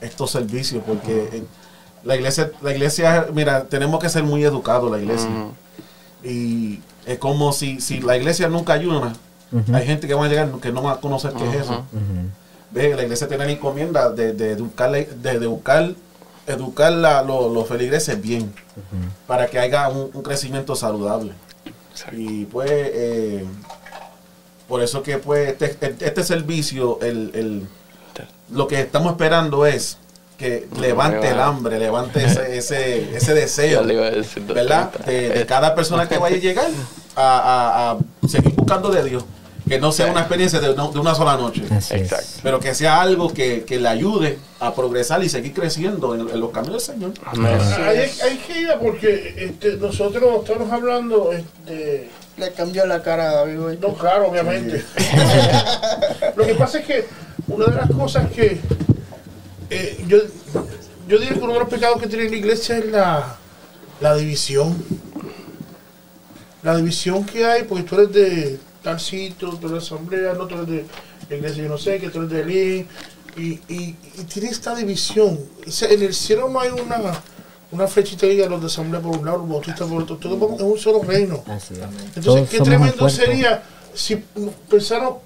estos 0.00 0.30
servicios 0.30 0.82
porque 0.86 1.28
eh, 1.32 1.44
la 2.04 2.16
iglesia 2.16 2.50
la 2.62 2.72
iglesia 2.72 3.26
mira 3.32 3.64
tenemos 3.64 4.00
que 4.00 4.08
ser 4.08 4.22
muy 4.24 4.44
educados 4.44 4.90
la 4.90 4.98
iglesia. 4.98 5.28
Y 6.24 6.80
es 7.06 7.18
como 7.18 7.52
si, 7.52 7.80
si 7.80 8.00
la 8.00 8.16
iglesia 8.16 8.48
nunca 8.48 8.72
ayuda 8.74 9.12
Ujú. 9.50 9.74
hay 9.74 9.86
gente 9.86 10.06
que 10.06 10.14
va 10.14 10.26
a 10.26 10.28
llegar 10.28 10.50
que 10.60 10.72
no 10.72 10.82
va 10.82 10.92
a 10.92 11.00
conocer 11.00 11.32
qué 11.32 11.48
es 11.48 11.54
eso. 11.64 11.84
Ve 12.70 12.94
la 12.94 13.02
iglesia 13.02 13.28
tiene 13.28 13.46
la 13.46 13.52
encomienda 13.52 14.10
de, 14.10 14.32
de 14.34 14.52
educar 14.52 14.90
de, 14.90 15.30
educar 15.30 15.92
educar 16.46 16.92
la- 16.92 17.22
lo- 17.22 17.52
los 17.52 17.66
feligreses 17.68 18.20
bien 18.20 18.52
para 19.26 19.46
que 19.46 19.58
haya 19.58 19.88
un, 19.88 20.10
un 20.12 20.22
crecimiento 20.22 20.74
saludable 20.76 21.32
y 22.12 22.44
pues 22.46 22.70
eh, 22.70 23.44
por 24.68 24.82
eso 24.82 25.02
que 25.02 25.18
pues 25.18 25.60
este, 25.60 25.94
este 26.00 26.22
servicio 26.24 26.98
el, 27.02 27.30
el- 27.34 27.68
lo 28.50 28.66
que 28.68 28.80
estamos 28.80 29.12
esperando 29.12 29.66
es 29.66 29.98
que 30.38 30.68
levante 30.80 31.28
el 31.28 31.40
hambre, 31.40 31.78
levante 31.78 32.24
ese, 32.24 32.56
ese, 32.56 33.16
ese 33.16 33.34
deseo, 33.34 33.82
¿verdad? 34.54 34.90
De, 35.04 35.28
de 35.30 35.46
cada 35.46 35.74
persona 35.74 36.08
que 36.08 36.16
vaya 36.18 36.36
a 36.36 36.40
llegar 36.40 36.70
a, 37.16 37.90
a- 37.90 37.90
a 37.92 38.28
seguir 38.28 38.54
buscando 38.54 38.88
de 38.90 39.02
Dios. 39.04 39.24
Que 39.68 39.78
no 39.78 39.92
sea 39.92 40.10
una 40.10 40.20
experiencia 40.20 40.60
de, 40.60 40.70
una 40.70 41.14
sola 41.14 41.36
noche. 41.36 41.62
Exacto. 41.70 42.40
Pero 42.42 42.58
que 42.58 42.74
sea 42.74 43.00
algo 43.00 43.32
que, 43.32 43.64
que 43.64 43.78
le 43.78 43.88
ayude 43.88 44.38
a 44.60 44.74
progresar 44.74 45.22
y 45.22 45.28
seguir 45.28 45.52
creciendo 45.52 46.14
en, 46.14 46.28
en 46.28 46.40
los 46.40 46.50
caminos 46.50 46.86
del 46.86 46.94
Señor. 46.94 47.12
Amén. 47.24 47.58
Hay, 47.60 47.98
hay 47.98 48.36
que 48.46 48.60
ir 48.62 48.70
a 48.70 48.78
porque 48.78 49.34
este, 49.36 49.76
nosotros 49.76 50.42
estamos 50.42 50.72
hablando 50.72 51.32
este, 51.32 52.10
Le 52.36 52.52
cambió 52.52 52.86
la 52.86 53.02
cara 53.02 53.30
a 53.30 53.34
David, 53.34 53.58
güey. 53.58 53.78
No, 53.78 53.94
claro, 53.94 54.28
obviamente. 54.28 54.84
Lo 56.36 56.46
que 56.46 56.54
pasa 56.54 56.78
es 56.80 56.86
que 56.86 57.06
una 57.48 57.66
de 57.66 57.76
las 57.76 57.90
cosas 57.90 58.30
que 58.30 58.58
eh, 59.70 60.04
yo, 60.06 60.18
yo 61.06 61.18
diría 61.18 61.34
que 61.34 61.40
uno 61.40 61.52
de 61.52 61.60
los 61.60 61.68
pecados 61.68 62.00
que 62.00 62.06
tiene 62.06 62.28
la 62.28 62.36
iglesia 62.36 62.78
es 62.78 62.86
la, 62.86 63.36
la 64.00 64.14
división. 64.14 64.82
La 66.62 66.76
división 66.76 67.24
que 67.24 67.44
hay, 67.44 67.64
porque 67.64 67.84
tú 67.84 67.94
eres 67.94 68.12
de 68.12 68.58
tal 68.88 69.00
sitio, 69.00 69.50
tú 69.50 69.68
eres 69.68 69.70
de 69.72 69.78
asamblea, 69.78 70.32
no, 70.32 70.46
tú 70.46 70.54
eres 70.54 70.66
de 70.66 70.86
la 71.28 71.36
iglesia, 71.36 71.62
yo 71.64 71.68
no 71.68 71.76
sé, 71.78 71.98
que 71.98 72.08
tú 72.08 72.20
eres 72.20 72.30
de 72.30 72.44
Lin, 72.44 72.86
y, 73.36 73.42
y, 73.68 73.96
y 74.18 74.24
tiene 74.32 74.48
esta 74.48 74.74
división. 74.74 75.38
O 75.66 75.70
sea, 75.70 75.90
en 75.90 76.02
el 76.02 76.14
cielo 76.14 76.48
no 76.48 76.58
hay 76.58 76.70
una, 76.70 76.96
una 77.70 77.86
flechita 77.86 78.22
que 78.22 78.30
diga 78.30 78.48
los 78.48 78.60
de 78.62 78.66
asamblea 78.68 79.02
por 79.02 79.18
un 79.18 79.26
lado, 79.26 79.38
los 79.38 79.48
bautistas 79.48 79.86
por 79.86 80.02
otro, 80.02 80.16
todos 80.16 80.40
vamos 80.40 80.58
en 80.60 80.66
un 80.66 80.78
solo 80.78 81.02
reino. 81.02 81.44
Entonces, 81.46 81.78
Todos 82.24 82.48
qué 82.48 82.60
tremendo 82.60 83.08
sería 83.10 83.62
si 83.92 84.16
pensaron 84.70 85.16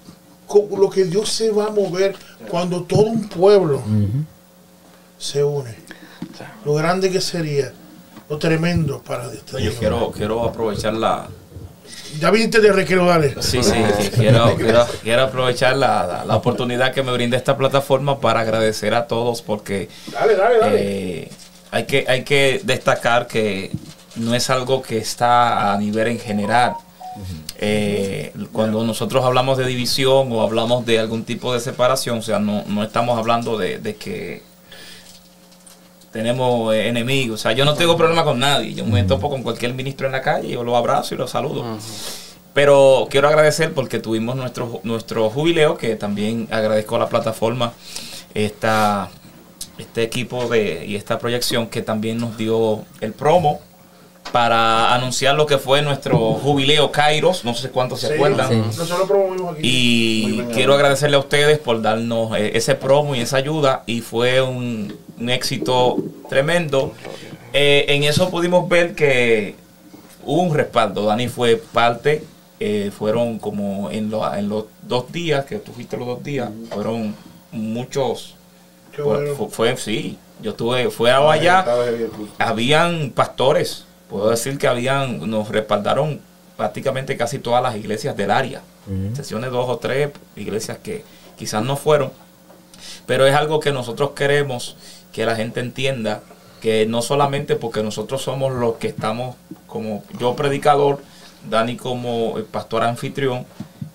con 0.45 0.67
lo 0.77 0.89
que 0.89 1.05
Dios 1.05 1.29
se 1.29 1.49
va 1.49 1.67
a 1.67 1.69
mover 1.69 2.15
cuando 2.49 2.83
todo 2.83 3.03
un 3.03 3.29
pueblo 3.29 3.81
se 5.17 5.41
une. 5.41 5.73
Lo 6.65 6.73
grande 6.73 7.09
que 7.09 7.21
sería, 7.21 7.71
lo 8.29 8.37
tremendo 8.37 9.01
para 9.01 9.31
este 9.31 9.53
Yo 9.53 9.57
Dios. 9.59 9.75
quiero, 9.79 10.11
quiero 10.11 10.43
aprovechar 10.43 10.93
la, 10.93 11.29
Ya 12.19 12.29
viniste 12.31 12.59
de 12.61 12.71
requero, 12.71 13.05
dale. 13.05 13.35
Sí, 13.41 13.63
sí, 13.63 13.73
sí, 13.99 14.09
quiero, 14.15 14.55
quiero, 14.57 14.85
quiero 15.01 15.23
aprovechar 15.23 15.75
la, 15.77 16.05
la- 16.05 16.25
la 16.25 16.35
oportunidad 16.35 16.93
que 16.93 17.03
me 17.03 17.11
brinda 17.11 17.37
esta 17.37 17.57
plataforma 17.57 18.19
para 18.19 18.41
agradecer 18.41 18.93
a 18.93 19.07
todos 19.07 19.41
porque 19.41 19.89
Dale, 20.11 20.35
dale, 20.35 20.59
dale. 20.59 20.77
eh, 21.23 21.29
hay, 21.71 21.85
que, 21.85 22.05
hay 22.07 22.23
que 22.23 22.61
destacar 22.63 23.27
que 23.27 23.71
no 24.15 24.35
es 24.35 24.49
algo 24.49 24.81
que 24.81 24.97
está 24.97 25.73
a 25.73 25.77
nivel 25.77 26.07
en 26.07 26.19
general. 26.19 26.73
Eh, 27.59 28.33
cuando 28.51 28.83
nosotros 28.83 29.23
hablamos 29.23 29.57
de 29.57 29.65
división 29.65 30.31
o 30.31 30.41
hablamos 30.41 30.85
de 30.85 30.99
algún 30.99 31.23
tipo 31.23 31.53
de 31.53 31.59
separación, 31.59 32.17
o 32.19 32.21
sea, 32.21 32.39
no, 32.39 32.63
no 32.67 32.83
estamos 32.83 33.17
hablando 33.17 33.57
de, 33.57 33.77
de 33.79 33.95
que 33.95 34.41
tenemos 36.13 36.73
eh, 36.73 36.87
enemigos. 36.87 37.41
O 37.41 37.43
sea, 37.43 37.51
yo 37.51 37.65
no 37.65 37.73
tengo 37.73 37.97
problema 37.97 38.23
con 38.23 38.39
nadie. 38.39 38.73
Yo 38.73 38.85
me 38.85 39.03
topo 39.03 39.29
con 39.29 39.43
cualquier 39.43 39.73
ministro 39.73 40.05
en 40.05 40.13
la 40.13 40.21
calle, 40.21 40.49
yo 40.49 40.63
lo 40.63 40.77
abrazo 40.77 41.15
y 41.15 41.17
lo 41.17 41.27
saludo. 41.27 41.65
Pero 42.53 43.07
quiero 43.09 43.27
agradecer 43.27 43.73
porque 43.73 43.99
tuvimos 43.99 44.35
nuestro, 44.35 44.79
nuestro 44.83 45.29
jubileo, 45.31 45.75
que 45.75 45.95
también 45.95 46.47
agradezco 46.51 46.95
a 46.95 46.99
la 46.99 47.09
plataforma, 47.09 47.73
esta, 48.35 49.09
este 49.79 50.03
equipo 50.03 50.47
de, 50.47 50.85
y 50.85 50.95
esta 50.95 51.17
proyección 51.17 51.67
que 51.67 51.81
también 51.81 52.19
nos 52.19 52.37
dio 52.37 52.85
el 53.01 53.11
promo 53.13 53.59
para 54.31 54.93
anunciar 54.95 55.35
lo 55.35 55.45
que 55.45 55.57
fue 55.57 55.81
nuestro 55.81 56.17
jubileo 56.33 56.91
Kairos, 56.91 57.43
no 57.45 57.53
sé 57.53 57.69
cuántos 57.69 57.99
se 58.01 58.13
acuerdan. 58.15 58.49
Sí. 58.49 58.55
Nosotros 58.55 58.99
lo 58.99 59.07
promovimos 59.07 59.53
aquí. 59.53 59.61
Y 59.63 60.41
quiero 60.53 60.73
agradecerle 60.73 61.17
a 61.17 61.19
ustedes 61.19 61.59
por 61.59 61.81
darnos 61.81 62.35
eh, 62.37 62.51
ese 62.55 62.73
promo 62.75 63.15
y 63.15 63.19
esa 63.21 63.37
ayuda 63.37 63.83
y 63.85 64.01
fue 64.01 64.41
un, 64.41 64.95
un 65.19 65.29
éxito 65.29 65.97
tremendo. 66.29 66.93
Eh, 67.53 67.85
en 67.89 68.03
eso 68.03 68.29
pudimos 68.31 68.67
ver 68.67 68.95
que 68.95 69.55
hubo 70.25 70.41
un 70.41 70.55
respaldo. 70.55 71.05
Dani 71.05 71.27
fue 71.27 71.57
parte, 71.57 72.23
eh, 72.59 72.91
fueron 72.97 73.37
como 73.37 73.91
en, 73.91 74.09
lo- 74.09 74.33
en 74.33 74.49
los 74.49 74.65
dos 74.81 75.11
días, 75.11 75.45
que 75.45 75.57
tú 75.57 75.71
fuiste 75.73 75.95
los 75.97 76.07
dos 76.07 76.23
días, 76.23 76.49
fueron 76.71 77.13
muchos. 77.51 78.35
Qué 78.95 79.01
Fue, 79.03 79.17
bueno. 79.17 79.35
fue- 79.35 79.49
fue- 79.49 79.77
sí, 79.77 80.17
yo 80.41 80.51
estuve, 80.51 80.89
fue 80.89 81.11
allá 81.11 81.63
el 81.87 82.07
culto. 82.07 82.33
habían 82.39 83.11
pastores, 83.11 83.85
puedo 84.13 84.29
decir 84.29 84.59
que 84.59 84.67
habían, 84.67 85.27
nos 85.27 85.49
respaldaron 85.49 86.21
prácticamente 86.55 87.17
casi 87.17 87.39
todas 87.39 87.63
las 87.63 87.75
iglesias 87.75 88.15
del 88.15 88.29
área, 88.29 88.61
Ujú. 88.85 89.15
sesiones 89.15 89.49
dos 89.49 89.67
o 89.67 89.77
tres 89.77 90.11
iglesias 90.35 90.77
que 90.83 91.03
quizás 91.35 91.63
no 91.63 91.75
fueron, 91.75 92.11
pero 93.07 93.25
es 93.25 93.33
algo 93.33 93.59
que 93.59 93.71
nosotros 93.71 94.11
queremos 94.11 94.75
que 95.11 95.25
la 95.25 95.35
gente 95.35 95.61
entienda 95.61 96.21
que 96.61 96.85
no 96.85 97.01
solamente 97.01 97.55
porque 97.55 97.81
nosotros 97.81 98.21
somos 98.21 98.53
los 98.53 98.75
que 98.75 98.87
estamos 98.89 99.35
como 99.65 100.03
yo 100.19 100.35
predicador, 100.35 100.99
Dani 101.49 101.75
como 101.75 102.37
el 102.37 102.43
pastor 102.43 102.83
anfitrión, 102.83 103.47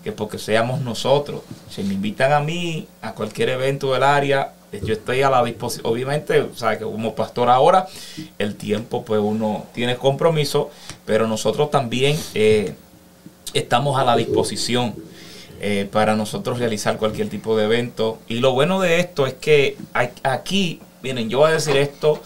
que 0.02 0.10
porque 0.10 0.38
seamos 0.38 0.80
nosotros. 0.80 1.42
Si 1.70 1.84
me 1.84 1.94
invitan 1.94 2.32
a 2.32 2.40
mí 2.40 2.88
a 3.02 3.12
cualquier 3.12 3.50
evento 3.50 3.92
del 3.94 4.02
área, 4.02 4.52
yo 4.82 4.92
estoy 4.94 5.22
a 5.22 5.30
la 5.30 5.42
disposición. 5.44 5.90
Obviamente, 5.92 6.40
o 6.42 6.54
sea, 6.54 6.78
que 6.78 6.84
como 6.84 7.14
pastor 7.14 7.48
ahora, 7.48 7.86
el 8.38 8.54
tiempo, 8.56 9.04
pues 9.04 9.20
uno 9.22 9.66
tiene 9.74 9.96
compromiso, 9.96 10.70
pero 11.06 11.26
nosotros 11.26 11.70
también 11.70 12.18
eh, 12.34 12.74
estamos 13.54 13.98
a 13.98 14.04
la 14.04 14.14
disposición 14.16 14.94
eh, 15.60 15.88
para 15.90 16.14
nosotros 16.14 16.58
realizar 16.58 16.98
cualquier 16.98 17.28
tipo 17.28 17.56
de 17.56 17.64
evento. 17.64 18.18
Y 18.28 18.40
lo 18.40 18.52
bueno 18.52 18.80
de 18.80 19.00
esto 19.00 19.26
es 19.26 19.34
que 19.34 19.76
hay- 19.94 20.10
aquí, 20.22 20.80
miren, 21.02 21.28
yo 21.30 21.38
voy 21.38 21.50
a 21.50 21.54
decir 21.54 21.76
esto, 21.76 22.20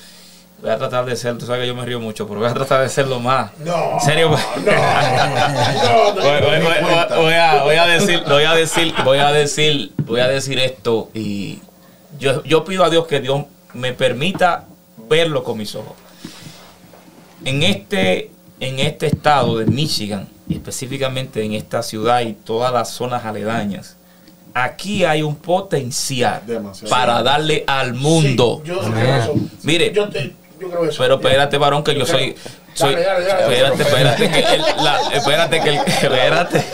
voy 0.61 0.71
a 0.71 0.79
tratar 0.79 1.05
de 1.07 1.17
ser, 1.17 1.39
tú 1.39 1.47
sabes 1.47 1.63
que 1.63 1.67
yo 1.69 1.75
me 1.75 1.85
río 1.85 1.99
mucho, 2.01 2.27
pero 2.29 2.41
voy 2.41 2.49
a 2.49 2.55
tratar 2.55 2.83
de 2.83 2.89
serlo 2.89 3.21
más. 3.21 3.51
No. 3.59 3.95
En 3.95 4.01
serio, 4.01 4.31
No, 4.31 6.15
no, 6.15 6.21
Voy, 6.23 6.41
voy- 6.41 6.61
voy- 6.61 7.17
voy 7.25 7.35
a, 7.35 7.63
voy 7.65 7.75
a 7.77 7.87
decir, 7.87 8.23
voy 8.29 8.43
a 8.45 8.53
decir, 8.55 8.95
voy 9.05 9.19
a 9.19 9.33
decir, 9.33 9.93
voy 10.05 10.21
a 10.21 10.29
decir 10.29 10.59
esto 10.59 11.09
y 11.15 11.61
yo, 12.19 12.43
yo 12.45 12.65
pido 12.65 12.85
a 12.85 12.91
Dios 12.91 13.07
que 13.07 13.21
Dios 13.21 13.45
me 13.75 13.93
permita 13.93 14.65
verlo 15.09 15.43
con 15.45 15.59
mis 15.59 15.75
ojos. 15.75 15.95
En 17.45 17.63
este, 17.63 18.31
en 18.61 18.79
este 18.79 19.07
estado 19.07 19.59
de 19.59 19.67
Michigan, 19.67 20.29
y 20.49 20.55
específicamente 20.55 21.43
en 21.43 21.53
esta 21.55 21.83
ciudad 21.83 22.21
y 22.21 22.33
todas 22.35 22.73
las 22.73 22.91
zonas 22.91 23.25
aledañas, 23.25 23.97
aquí 24.55 25.05
hay 25.05 25.23
un 25.23 25.37
potencial 25.37 26.43
Demasiado. 26.47 26.91
para 26.91 27.23
darle 27.23 27.65
al 27.67 27.95
mundo. 27.95 28.61
Sí, 28.63 28.69
yo 28.69 28.81
creo. 28.81 29.35
Mire, 29.63 29.93
yo, 29.93 30.09
te- 30.09 30.35
yo 30.61 30.69
creo 30.71 30.85
eso. 30.85 30.99
pero 31.03 31.15
espérate, 31.17 31.59
varón, 31.59 31.83
que 31.83 31.95
yo 31.95 32.05
soy. 32.07 32.37
soy 32.75 32.95
Dale, 32.95 33.05
dale, 33.07 33.25
dale. 33.25 33.43
espérate, 33.55 33.83
espérate, 33.83 34.31
que 34.31 34.55
el, 34.55 34.61
la- 34.85 35.01
espérate, 35.13 35.61
que 35.61 35.69
el, 35.71 35.77
espérate. 35.77 36.65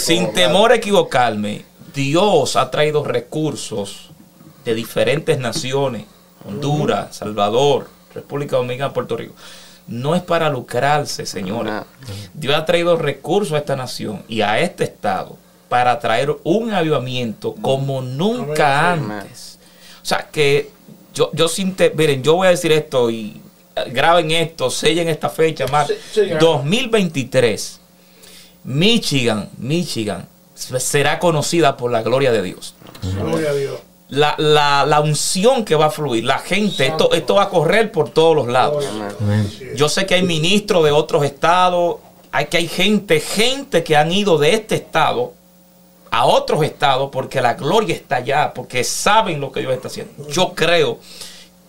Sin 0.00 0.32
temor 0.32 0.72
a 0.72 0.76
equivocarme, 0.76 1.64
Dios 1.94 2.56
ha 2.56 2.70
traído 2.70 3.04
recursos 3.04 4.10
de 4.64 4.74
diferentes 4.74 5.38
naciones, 5.38 6.04
Honduras, 6.46 7.16
Salvador, 7.16 7.88
República 8.14 8.56
Dominicana, 8.56 8.92
Puerto 8.92 9.16
Rico. 9.16 9.34
No 9.88 10.14
es 10.14 10.22
para 10.22 10.48
lucrarse, 10.48 11.26
señores. 11.26 11.72
Dios 12.34 12.54
ha 12.54 12.64
traído 12.64 12.96
recursos 12.96 13.52
a 13.54 13.58
esta 13.58 13.76
nación 13.76 14.22
y 14.28 14.40
a 14.40 14.60
este 14.60 14.84
estado 14.84 15.36
para 15.68 15.98
traer 15.98 16.34
un 16.44 16.72
avivamiento 16.72 17.54
como 17.60 18.00
nunca 18.00 18.92
antes. 18.92 19.58
O 20.02 20.06
sea 20.06 20.28
que 20.30 20.70
yo, 21.14 21.30
yo 21.32 21.48
sin 21.48 21.74
te- 21.74 21.92
miren, 21.96 22.22
yo 22.22 22.36
voy 22.36 22.46
a 22.46 22.50
decir 22.50 22.72
esto 22.72 23.10
y 23.10 23.40
eh, 23.76 23.90
graben 23.90 24.30
esto, 24.30 24.70
sellen 24.70 25.08
esta 25.08 25.28
fecha 25.28 25.66
más. 25.66 25.88
Sí, 25.88 25.94
sí, 26.12 26.20
graba. 26.26 26.40
2023, 26.40 27.80
Michigan, 28.64 29.48
Michigan 29.58 30.28
será 30.78 31.18
conocida 31.18 31.76
por 31.76 31.90
la 31.90 32.02
gloria 32.02 32.32
de 32.32 32.42
Dios. 32.42 32.74
Gloria 33.02 33.50
a 33.50 33.54
Dios. 33.54 33.80
La, 34.08 34.34
la, 34.36 34.84
la 34.86 35.00
unción 35.00 35.64
que 35.64 35.74
va 35.74 35.86
a 35.86 35.90
fluir, 35.90 36.24
la 36.24 36.38
gente, 36.38 36.86
esto, 36.86 37.12
esto 37.12 37.36
va 37.36 37.44
a 37.44 37.48
correr 37.48 37.90
por 37.90 38.10
todos 38.10 38.36
los 38.36 38.46
lados. 38.46 38.84
Yo 39.74 39.88
sé 39.88 40.04
que 40.04 40.14
hay 40.14 40.22
ministros 40.22 40.84
de 40.84 40.90
otros 40.90 41.24
estados, 41.24 41.96
hay 42.30 42.46
que 42.46 42.58
hay 42.58 42.68
gente, 42.68 43.20
gente 43.20 43.82
que 43.82 43.96
han 43.96 44.12
ido 44.12 44.36
de 44.36 44.52
este 44.52 44.74
estado 44.74 45.32
a 46.10 46.26
otros 46.26 46.62
estados 46.62 47.08
porque 47.10 47.40
la 47.40 47.54
gloria 47.54 47.94
está 47.94 48.16
allá, 48.16 48.52
porque 48.52 48.84
saben 48.84 49.40
lo 49.40 49.50
que 49.50 49.60
Dios 49.60 49.72
está 49.72 49.88
haciendo. 49.88 50.28
Yo 50.28 50.52
creo 50.54 50.98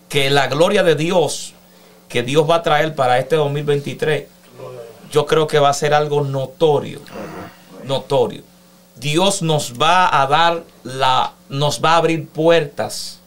que 0.09 0.29
la 0.29 0.47
gloria 0.47 0.83
de 0.83 0.95
Dios 0.95 1.53
que 2.13 2.21
Dios 2.21 2.47
va 2.47 2.57
a 2.57 2.61
traer 2.61 2.93
para 2.93 3.17
este 3.17 3.35
2023, 3.37 4.25
yo 5.11 5.25
creo 5.25 5.47
que 5.47 5.57
va 5.57 5.69
a 5.69 5.73
ser 5.73 5.95
algo 5.95 6.21
notorio, 6.21 6.99
notorio. 7.85 8.43
Dios 9.03 9.41
nos 9.41 9.73
va 9.79 10.21
a 10.21 10.25
dar 10.27 10.63
la, 10.83 11.33
nos 11.49 11.83
va 11.83 11.91
a 11.93 11.97
abrir 11.97 12.27
puertas. 12.27 13.19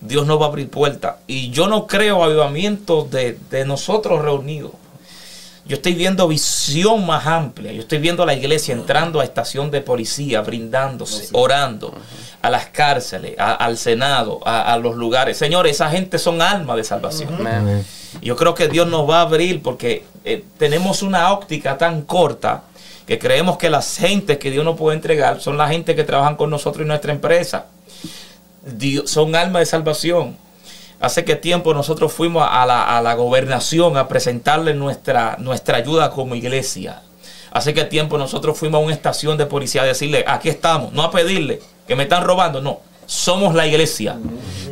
Dios 0.00 0.26
nos 0.26 0.38
va 0.40 0.46
a 0.46 0.48
abrir 0.48 0.68
puertas. 0.68 1.14
Y 1.26 1.50
yo 1.50 1.68
no 1.68 1.86
creo 1.86 2.22
avivamientos 2.24 3.10
de, 3.10 3.38
de 3.50 3.64
nosotros 3.64 4.20
reunidos. 4.20 4.72
Yo 5.64 5.76
estoy 5.76 5.94
viendo 5.94 6.28
visión 6.28 7.06
más 7.06 7.26
amplia. 7.26 7.72
Yo 7.72 7.80
estoy 7.80 7.98
viendo 7.98 8.22
a 8.22 8.26
la 8.26 8.34
iglesia 8.34 8.72
entrando 8.74 9.20
a 9.20 9.24
estación 9.24 9.70
de 9.70 9.80
policía, 9.80 10.40
brindándose, 10.42 11.28
orando, 11.32 11.92
a 12.42 12.50
las 12.50 12.66
cárceles, 12.66 13.34
a- 13.38 13.54
al 13.54 13.76
Senado, 13.78 14.40
a, 14.44 14.72
a 14.74 14.78
los 14.78 14.94
lugares. 14.96 15.36
Señores, 15.38 15.72
esa 15.72 15.90
gente 15.90 16.18
son 16.18 16.40
almas 16.42 16.76
de 16.76 16.84
salvación. 16.84 17.30
Yo 18.22 18.36
creo 18.36 18.54
que 18.54 18.68
Dios 18.68 18.86
nos 18.88 19.08
va 19.10 19.18
a 19.18 19.22
abrir 19.22 19.60
porque 19.62 20.04
eh, 20.24 20.44
tenemos 20.58 21.02
una 21.02 21.32
óptica 21.32 21.76
tan 21.78 22.02
corta 22.02 22.62
que 23.06 23.18
creemos 23.18 23.56
que 23.56 23.70
las 23.70 23.96
gentes 23.96 24.38
que 24.38 24.50
Dios 24.50 24.64
nos 24.64 24.76
puede 24.76 24.96
entregar 24.96 25.40
son 25.40 25.56
la 25.56 25.68
gente 25.68 25.94
que 25.94 26.04
trabajan 26.04 26.36
con 26.36 26.50
nosotros 26.50 26.84
y 26.84 26.88
nuestra 26.88 27.12
empresa. 27.12 27.66
Dios, 28.64 29.10
son 29.10 29.34
almas 29.36 29.60
de 29.60 29.66
salvación. 29.66 30.36
Hace 30.98 31.24
que 31.24 31.36
tiempo 31.36 31.72
nosotros 31.74 32.12
fuimos 32.12 32.46
a 32.50 32.66
la, 32.66 32.96
a 32.96 33.02
la 33.02 33.14
gobernación 33.14 33.96
a 33.96 34.08
presentarle 34.08 34.74
nuestra, 34.74 35.36
nuestra 35.38 35.76
ayuda 35.76 36.10
como 36.10 36.34
iglesia. 36.34 37.02
Hace 37.52 37.74
que 37.74 37.84
tiempo 37.84 38.18
nosotros 38.18 38.58
fuimos 38.58 38.80
a 38.80 38.84
una 38.84 38.94
estación 38.94 39.38
de 39.38 39.46
policía 39.46 39.82
a 39.82 39.86
decirle, 39.86 40.24
aquí 40.26 40.48
estamos, 40.48 40.92
no 40.92 41.02
a 41.02 41.10
pedirle 41.10 41.60
que 41.86 41.94
me 41.94 42.04
están 42.04 42.24
robando, 42.24 42.60
no. 42.60 42.80
Somos 43.06 43.54
la 43.54 43.66
iglesia. 43.66 44.16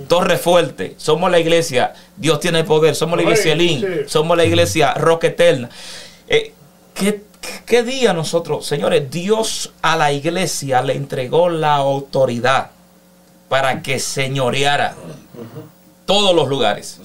Torre 0.08 0.38
Fuerte, 0.38 0.94
somos 0.96 1.30
la 1.30 1.38
iglesia. 1.38 1.94
Dios 2.16 2.40
tiene 2.40 2.64
poder, 2.64 2.96
somos 2.96 3.16
la 3.16 3.22
iglesia 3.22 3.54
Lin, 3.54 3.86
somos 4.06 4.36
la 4.36 4.44
iglesia 4.44 4.92
Roca 4.94 5.28
Eterna. 5.28 5.70
Eh, 6.28 6.52
¿qué, 6.94 7.22
¿Qué 7.66 7.82
día 7.82 8.12
nosotros, 8.12 8.66
señores, 8.66 9.10
Dios 9.10 9.72
a 9.82 9.96
la 9.96 10.12
iglesia 10.12 10.82
le 10.82 10.94
entregó 10.94 11.48
la 11.48 11.76
autoridad 11.76 12.70
para 13.48 13.82
que 13.82 13.98
señoreara 13.98 14.94
todos 16.06 16.34
los 16.34 16.48
lugares? 16.48 17.00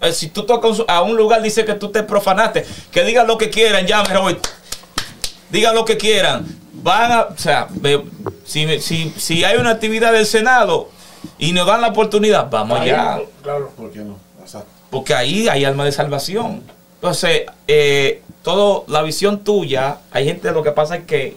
Eh, 0.00 0.12
Si 0.12 0.28
tú 0.28 0.44
tocas 0.44 0.82
a 0.88 1.02
un 1.02 1.16
lugar, 1.16 1.42
dice 1.42 1.64
que 1.64 1.74
tú 1.74 1.90
te 1.90 2.02
profanaste. 2.02 2.66
Que 2.90 3.04
digan 3.04 3.26
lo 3.26 3.38
que 3.38 3.50
quieran, 3.50 3.86
ya, 3.86 4.02
hoy. 4.20 4.38
Digan 5.50 5.74
lo 5.74 5.84
que 5.84 5.96
quieran. 5.96 6.44
Van 6.72 7.12
a, 7.12 7.22
o 7.22 7.38
sea, 7.38 7.68
si, 8.44 8.80
si, 8.80 9.12
si 9.16 9.44
hay 9.44 9.56
una 9.56 9.70
actividad 9.70 10.12
del 10.12 10.26
Senado 10.26 10.90
y 11.38 11.52
nos 11.52 11.66
dan 11.66 11.80
la 11.80 11.88
oportunidad, 11.88 12.48
vamos 12.50 12.80
allá. 12.80 13.20
Claro. 13.42 13.72
¿Por 13.76 13.90
qué 13.90 14.00
no? 14.00 14.18
Exacto. 14.40 14.68
Porque 14.90 15.14
ahí 15.14 15.48
hay 15.48 15.64
alma 15.64 15.84
de 15.84 15.92
salvación. 15.92 16.62
Entonces, 16.96 17.42
eh, 17.66 18.22
todo 18.46 18.84
la 18.86 19.02
visión 19.02 19.42
tuya, 19.42 19.98
hay 20.12 20.24
gente, 20.24 20.52
lo 20.52 20.62
que 20.62 20.70
pasa 20.70 20.98
es 20.98 21.04
que 21.04 21.36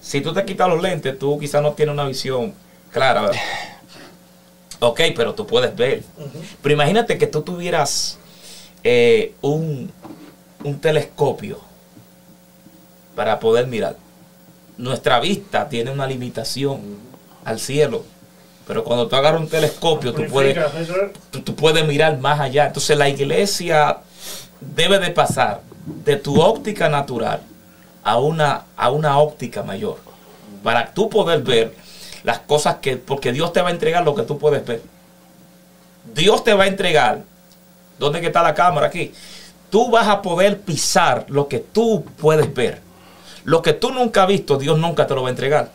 si 0.00 0.20
tú 0.20 0.32
te 0.32 0.44
quitas 0.44 0.68
los 0.68 0.80
lentes, 0.80 1.18
tú 1.18 1.36
quizás 1.36 1.60
no 1.60 1.72
tienes 1.72 1.94
una 1.94 2.04
visión 2.04 2.54
clara. 2.92 3.22
¿verdad? 3.22 3.40
Ok, 4.78 5.00
pero 5.16 5.34
tú 5.34 5.46
puedes 5.46 5.74
ver. 5.74 6.04
Pero 6.60 6.72
imagínate 6.72 7.18
que 7.18 7.26
tú 7.26 7.42
tuvieras 7.42 8.18
eh, 8.84 9.34
un, 9.40 9.92
un 10.62 10.80
telescopio 10.80 11.58
para 13.16 13.40
poder 13.40 13.66
mirar. 13.66 13.96
Nuestra 14.76 15.18
vista 15.18 15.68
tiene 15.68 15.90
una 15.90 16.06
limitación 16.06 16.80
al 17.44 17.58
cielo. 17.58 18.04
Pero 18.68 18.84
cuando 18.84 19.08
tú 19.08 19.16
agarras 19.16 19.40
un 19.40 19.48
telescopio, 19.48 20.12
tú 20.12 20.24
puedes, 20.26 20.56
tú, 21.32 21.42
tú 21.42 21.56
puedes 21.56 21.84
mirar 21.84 22.18
más 22.18 22.38
allá. 22.38 22.66
Entonces 22.66 22.96
la 22.96 23.08
iglesia 23.08 23.98
debe 24.60 25.00
de 25.00 25.10
pasar 25.10 25.71
de 25.86 26.16
tu 26.16 26.40
óptica 26.40 26.88
natural 26.88 27.40
a 28.04 28.18
una, 28.18 28.64
a 28.76 28.90
una 28.90 29.18
óptica 29.18 29.62
mayor. 29.62 29.98
Para 30.62 30.92
tú 30.92 31.08
poder 31.08 31.42
ver 31.42 31.74
las 32.24 32.38
cosas 32.40 32.76
que, 32.76 32.96
porque 32.96 33.32
Dios 33.32 33.52
te 33.52 33.62
va 33.62 33.68
a 33.68 33.72
entregar 33.72 34.04
lo 34.04 34.14
que 34.14 34.22
tú 34.22 34.38
puedes 34.38 34.64
ver. 34.64 34.82
Dios 36.14 36.44
te 36.44 36.54
va 36.54 36.64
a 36.64 36.68
entregar, 36.68 37.22
¿dónde 37.98 38.24
está 38.24 38.42
la 38.42 38.54
cámara 38.54 38.88
aquí? 38.88 39.12
Tú 39.70 39.90
vas 39.90 40.08
a 40.08 40.22
poder 40.22 40.60
pisar 40.60 41.26
lo 41.28 41.48
que 41.48 41.58
tú 41.58 42.04
puedes 42.18 42.52
ver. 42.52 42.80
Lo 43.44 43.62
que 43.62 43.72
tú 43.72 43.90
nunca 43.90 44.22
has 44.22 44.28
visto, 44.28 44.56
Dios 44.56 44.78
nunca 44.78 45.06
te 45.06 45.14
lo 45.14 45.22
va 45.22 45.28
a 45.28 45.30
entregar. 45.30 45.70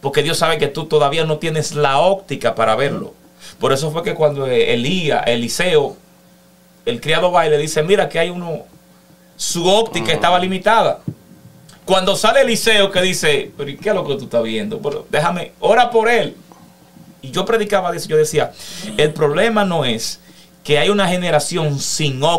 Porque 0.00 0.22
Dios 0.22 0.38
sabe 0.38 0.58
que 0.58 0.68
tú 0.68 0.86
todavía 0.86 1.24
no 1.24 1.38
tienes 1.38 1.74
la 1.74 1.98
óptica 1.98 2.54
para 2.54 2.76
verlo. 2.76 3.14
Por 3.58 3.72
eso 3.72 3.90
fue 3.90 4.02
que 4.02 4.14
cuando 4.14 4.46
Elías, 4.46 5.24
Eliseo, 5.26 5.96
el 6.84 7.00
criado 7.00 7.32
va 7.32 7.46
y 7.46 7.50
le 7.50 7.58
dice, 7.58 7.82
mira 7.82 8.08
que 8.08 8.18
hay 8.18 8.30
uno, 8.30 8.64
su 9.36 9.66
óptica 9.66 10.12
estaba 10.12 10.38
limitada. 10.38 11.00
Cuando 11.84 12.16
sale 12.16 12.40
Eliseo 12.40 12.90
que 12.90 13.00
dice, 13.00 13.52
pero 13.56 13.70
¿y 13.70 13.76
qué 13.76 13.90
es 13.90 13.94
lo 13.94 14.04
que 14.04 14.16
tú 14.16 14.24
estás 14.24 14.42
viendo? 14.42 14.80
Pero 14.80 15.06
déjame, 15.08 15.52
ora 15.60 15.90
por 15.90 16.08
él. 16.08 16.36
Y 17.22 17.30
yo 17.30 17.44
predicaba 17.44 17.96
yo 17.96 18.16
decía, 18.16 18.52
el 18.96 19.12
problema 19.12 19.64
no 19.64 19.84
es 19.84 20.20
que 20.64 20.78
hay 20.78 20.88
una 20.88 21.06
generación 21.08 21.78
sin 21.78 22.22
óptica. 22.22 22.34